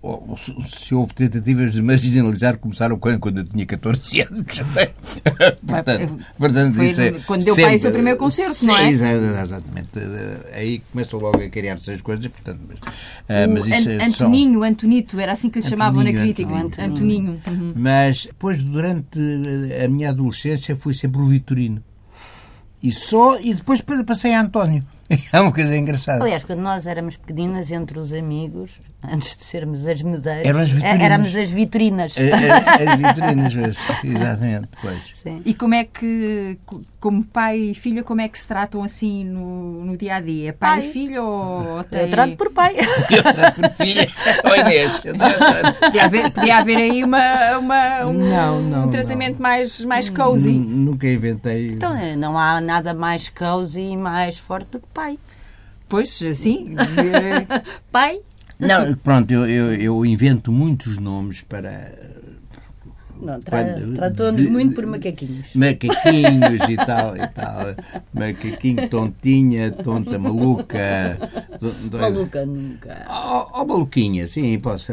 Eh, 0.03 0.65
se 0.65 0.95
houve 0.95 1.13
tentativas 1.13 1.73
de 1.73 1.83
marginalizar, 1.83 2.57
começaram 2.59 2.99
quando, 2.99 3.21
quando 3.21 3.39
eu 3.39 3.45
tinha 3.45 3.67
14 3.67 4.21
anos. 4.23 4.61
portanto, 5.67 6.19
portanto, 6.39 6.75
Foi 6.75 6.91
é 6.91 7.13
quando 7.27 7.45
deu 7.45 7.55
pai 7.55 7.77
o 7.77 7.79
seu 7.79 7.93
primeiro 7.93 8.19
concerto, 8.19 8.55
sim, 8.55 8.67
não 8.67 8.79
é? 8.79 8.91
Exatamente. 8.91 9.91
Aí 10.53 10.79
começam 10.91 11.21
logo 11.21 11.43
a 11.43 11.49
criar-se 11.49 11.91
as 11.91 12.01
coisas. 12.01 12.27
Portanto, 12.29 12.61
mas, 12.67 12.79
ah, 13.29 13.47
mas 13.47 13.67
isso 13.67 13.91
An 13.91 14.07
Antoninho, 14.07 14.61
são... 14.61 14.63
Antonito, 14.63 15.21
era 15.21 15.33
assim 15.33 15.51
que 15.51 15.61
lhe 15.61 15.69
chamavam 15.69 16.03
na 16.03 16.13
crítica. 16.13 16.55
Antoninho. 16.55 16.93
Antoninho. 16.93 17.43
Uhum. 17.47 17.75
Mas 17.77 18.25
depois, 18.25 18.63
durante 18.63 19.19
a 19.85 19.89
minha 19.89 20.11
adolescência, 20.11 20.75
fui 20.75 20.95
sempre 20.95 21.21
o 21.21 21.27
Vitorino. 21.27 21.83
E 22.83 22.91
só, 22.91 23.39
e 23.39 23.53
depois 23.53 23.83
passei 24.07 24.33
a 24.33 24.41
António. 24.41 24.83
É 25.33 25.41
uma 25.41 25.53
coisa 25.53 25.77
engraçada. 25.77 26.23
Aliás, 26.23 26.45
quando 26.45 26.61
nós 26.61 26.87
éramos 26.87 27.17
pequeninas, 27.17 27.73
entre 27.73 27.99
os 27.99 28.13
amigos, 28.13 28.71
antes 29.03 29.37
de 29.37 29.45
sermos 29.45 29.87
as 29.87 30.03
medeiras, 30.03 30.47
Eram 30.47 30.61
as 30.61 30.71
vitrinas. 30.71 31.01
éramos 31.01 31.37
as 31.37 31.51
vitrinas. 31.51 32.15
As, 32.17 32.97
vitrinas, 32.97 33.77
exatamente. 34.05 34.69
Pois. 34.81 35.01
Sim. 35.15 35.43
E 35.45 35.55
como 35.55 35.75
é 35.75 35.85
que, 35.85 36.59
como 36.99 37.25
pai 37.25 37.59
e 37.59 37.75
filha, 37.75 38.03
como 38.03 38.21
é 38.21 38.29
que 38.29 38.39
se 38.39 38.47
tratam 38.47 38.83
assim 38.83 39.25
no, 39.25 39.85
no 39.85 39.97
dia 39.97 40.17
a 40.17 40.21
dia? 40.21 40.53
Pai, 40.53 40.81
pai. 40.81 40.89
e 40.89 40.93
filho 40.93 41.25
ou 41.25 41.85
tem... 41.85 42.01
Eu 42.03 42.11
trato 42.11 42.37
por 42.37 42.53
pai. 42.53 42.77
Eu 43.11 43.23
trato 43.23 43.61
por 43.61 43.71
filha. 43.73 44.09
Oi, 44.51 44.61
Inês. 44.61 44.93
Podia 45.81 46.05
haver, 46.05 46.31
podia 46.31 46.59
haver 46.59 46.77
aí 46.77 47.05
uma, 47.05 47.59
uma 47.59 48.07
um, 48.07 48.13
não, 48.13 48.63
não, 48.63 48.87
um 48.87 48.91
tratamento 48.91 49.35
não. 49.35 49.43
mais, 49.43 49.81
mais 49.85 50.09
cozy. 50.09 50.53
Nunca 50.53 51.07
inventei. 51.07 51.73
Então, 51.73 51.95
não 52.17 52.39
há 52.39 52.61
nada 52.61 52.93
mais 52.93 53.29
cozy 53.29 53.81
e 53.81 53.97
mais 53.97 54.37
forte 54.37 54.71
do 54.71 54.81
que 54.81 54.89
pai. 54.93 55.19
Pois, 55.89 56.09
sim. 56.35 56.77
pai? 57.91 58.21
Não, 58.61 58.95
pronto, 58.95 59.33
eu, 59.33 59.47
eu, 59.47 59.75
eu 59.75 60.07
invento 60.07 60.53
muitos 60.53 60.99
nomes 60.99 61.43
para 61.43 61.93
não, 63.21 63.39
tra 63.39 63.59
tratou-nos 63.95 64.47
muito 64.47 64.75
por 64.75 64.87
macaquinhos. 64.87 65.55
Macaquinhos 65.55 66.69
e 66.69 66.77
tal, 66.77 67.17
e 67.17 67.29
tal. 67.29 67.75
Macaquinho, 68.15 68.89
tontinha, 68.89 69.71
tonta, 69.71 70.19
maluca. 70.19 71.19
Maluca 71.93 72.47
nunca. 72.47 73.07
Oh, 73.09 73.61
oh, 73.61 73.65
maluquinha, 73.67 74.27
sim, 74.27 74.59
posso 74.59 74.93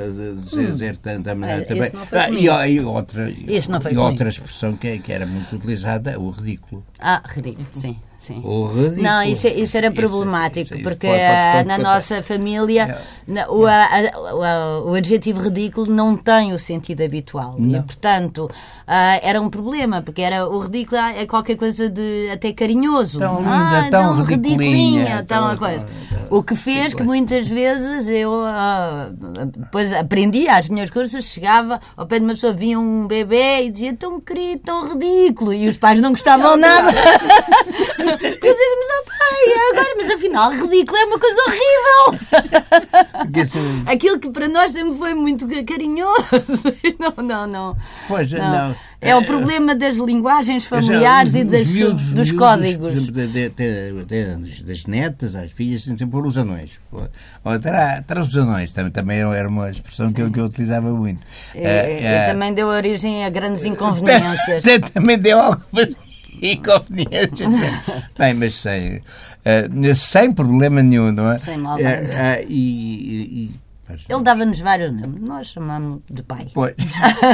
dizer 0.51 0.95
hum. 0.95 0.99
tanta 1.01 1.33
maneira 1.33 1.65
também. 1.65 1.91
Ah, 2.11 2.29
e, 2.29 2.73
e, 2.73 2.79
outra, 2.81 3.29
e 3.29 3.97
outra 3.97 4.29
expressão 4.29 4.75
que, 4.75 4.99
que 4.99 5.13
era 5.13 5.25
muito 5.25 5.55
utilizada, 5.55 6.19
o 6.19 6.29
ridículo. 6.29 6.83
Ah, 6.99 7.23
ridículo, 7.25 7.67
sim. 7.71 7.97
Sim. 8.19 8.43
Não, 8.97 9.21
isso, 9.21 9.47
isso 9.47 9.77
era 9.77 9.91
problemático, 9.91 10.59
isso, 10.59 10.73
isso, 10.73 10.83
porque 10.83 11.07
pode, 11.07 11.19
pode, 11.19 11.51
pode, 11.53 11.67
na 11.67 11.77
nossa 11.77 12.23
família 12.23 12.99
é. 13.27 13.47
o, 13.47 13.65
a, 13.65 13.85
a, 13.85 14.81
o 14.81 14.93
adjetivo 14.95 15.41
ridículo 15.41 15.87
não 15.87 16.17
tem 16.17 16.51
o 16.51 16.57
sentido 16.57 17.03
habitual. 17.03 17.55
Não. 17.59 17.79
E, 17.79 17.83
portanto, 17.83 18.45
uh, 18.45 19.19
era 19.21 19.39
um 19.39 19.49
problema, 19.49 20.01
porque 20.01 20.21
era 20.21 20.47
o 20.47 20.59
ridículo 20.59 20.99
é 20.99 21.25
qualquer 21.27 21.55
coisa 21.55 21.89
de 21.89 22.29
até 22.31 22.51
carinhoso. 22.51 23.19
Tão 23.19 23.37
linda, 23.37 23.79
ah, 23.79 23.89
tão 23.91 24.23
ridiculinha. 24.23 25.23
Tão, 25.23 25.49
tão, 25.49 25.57
coisa. 25.57 25.85
Tão, 25.85 26.37
o 26.37 26.43
que 26.43 26.55
fez 26.55 26.93
que 26.93 27.03
muitas 27.03 27.47
vezes 27.47 28.09
eu 28.09 28.31
uh, 28.31 29.45
depois 29.45 29.93
aprendi 29.93 30.47
às 30.49 30.67
minhas 30.67 30.89
coisas, 30.89 31.23
chegava 31.23 31.79
ao 31.95 32.05
pé 32.05 32.19
de 32.19 32.25
uma 32.25 32.33
pessoa, 32.33 32.51
vinha 32.51 32.79
um 32.79 33.07
bebê 33.07 33.63
e 33.63 33.71
dizia 33.71 33.93
tão 33.93 34.19
querido, 34.19 34.63
tão 34.63 34.89
ridículo, 34.91 35.53
e 35.53 35.69
os 35.69 35.77
pais 35.77 36.01
não 36.01 36.11
gostavam 36.11 36.57
nada. 36.57 36.91
Eu 37.99 38.17
dizia, 38.17 38.77
mas 38.79 38.89
oh 38.99 39.03
pai, 39.05 39.37
agora, 39.71 39.95
mas 39.97 40.11
afinal, 40.11 40.51
ridículo 40.51 40.97
é 40.97 41.05
uma 41.05 41.19
coisa 41.19 41.41
horrível. 41.47 42.19
Aquilo 43.85 44.19
que 44.19 44.29
para 44.29 44.47
nós 44.47 44.71
sempre 44.71 44.97
foi 44.97 45.13
muito 45.13 45.47
carinhoso. 45.65 46.75
Não, 46.99 47.23
não, 47.23 47.47
não. 47.47 47.77
Pois, 48.07 48.31
não. 48.31 48.69
não. 48.69 48.75
É 48.99 49.15
o 49.15 49.23
problema 49.23 49.75
das 49.75 49.95
linguagens 49.95 50.65
familiares 50.65 51.31
já, 51.31 51.39
os, 51.39 51.43
e 51.43 51.47
das, 51.47 51.67
miúdos, 51.67 52.03
dos 52.05 52.31
miúdos, 52.31 52.31
códigos. 52.31 52.91
Por 52.91 52.97
exemplo, 52.97 53.11
de, 53.13 53.49
de, 53.49 54.05
de, 54.05 54.63
das 54.63 54.85
netas 54.85 55.35
às 55.35 55.51
filhas, 55.51 55.83
têm 55.83 55.97
sempre 55.97 56.11
pôr 56.11 56.25
os 56.25 56.37
anões. 56.37 56.79
Ou, 56.91 57.59
terá, 57.59 58.01
terá 58.01 58.21
os 58.21 58.35
anões, 58.35 58.71
também, 58.71 58.91
também 58.91 59.19
era 59.19 59.47
uma 59.47 59.69
expressão 59.69 60.11
que 60.11 60.21
eu, 60.21 60.31
que 60.31 60.39
eu 60.39 60.45
utilizava 60.45 60.89
muito. 60.91 61.21
E, 61.53 61.59
uh, 61.59 61.61
uh, 61.61 62.31
também 62.31 62.53
deu 62.53 62.67
origem 62.67 63.23
a 63.23 63.29
grandes 63.29 63.63
inconveniências. 63.65 64.63
também 64.91 65.17
deu 65.19 65.39
algumas 65.39 65.95
inconveniências. 66.41 67.49
Bem, 68.17 68.33
mas 68.33 68.55
sem, 68.55 68.97
uh, 68.97 69.95
sem 69.95 70.31
problema 70.31 70.81
nenhum, 70.81 71.11
não 71.11 71.31
é? 71.31 71.39
Sem 71.39 71.57
mal. 71.57 71.77
Uh, 71.77 71.81
uh, 71.81 72.45
e, 72.47 73.51
e 73.51 73.59
ele 74.09 74.21
dava-nos 74.21 74.59
vários 74.59 74.91
nomes, 74.91 75.21
nós 75.21 75.47
chamamos 75.47 76.01
de 76.09 76.21
pai. 76.21 76.47
Pois. 76.53 76.75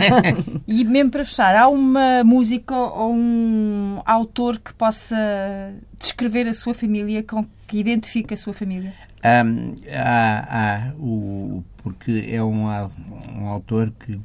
e 0.67 0.83
mesmo 0.83 1.09
para 1.09 1.25
fechar, 1.25 1.55
há 1.55 1.67
uma 1.67 2.23
música 2.23 2.75
ou 2.75 3.11
um 3.11 4.01
autor 4.05 4.59
que 4.59 4.71
possa 4.73 5.73
descrever 5.97 6.47
a 6.47 6.53
sua 6.53 6.75
família, 6.75 7.23
com, 7.23 7.45
que 7.67 7.79
identifique 7.79 8.35
a 8.35 8.37
sua 8.37 8.53
família? 8.53 8.93
Um, 9.25 9.75
há, 9.91 10.89
há 10.89 10.93
o, 10.95 11.63
porque 11.77 12.25
é 12.29 12.43
um, 12.43 12.65
um 12.67 13.47
autor 13.47 13.91
que 13.99 14.19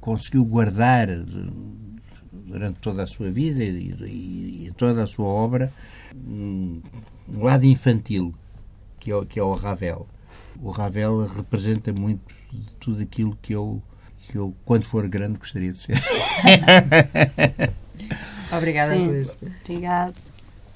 conseguiu 0.00 0.44
guardar 0.44 1.08
durante 2.50 2.80
toda 2.80 3.04
a 3.04 3.06
sua 3.06 3.30
vida 3.30 3.62
e, 3.62 3.94
e, 4.00 4.66
e 4.66 4.72
toda 4.76 5.04
a 5.04 5.06
sua 5.06 5.26
obra 5.26 5.72
um, 6.14 6.80
um 7.28 7.44
lado 7.44 7.64
infantil, 7.64 8.34
que 8.98 9.12
é, 9.12 9.24
que 9.24 9.38
é 9.38 9.42
o 9.42 9.52
Ravel. 9.52 10.08
O 10.60 10.70
Ravel 10.70 11.26
representa 11.26 11.92
muito 11.92 12.34
de 12.52 12.70
tudo 12.80 13.02
aquilo 13.02 13.38
que 13.40 13.54
eu, 13.54 13.80
que 14.28 14.36
eu, 14.36 14.54
quando 14.64 14.84
for 14.84 15.06
grande, 15.08 15.38
gostaria 15.38 15.72
de 15.72 15.78
ser. 15.78 15.96
Obrigada, 18.52 18.96
Luís. 18.96 19.36
Obrigada. 19.64 20.14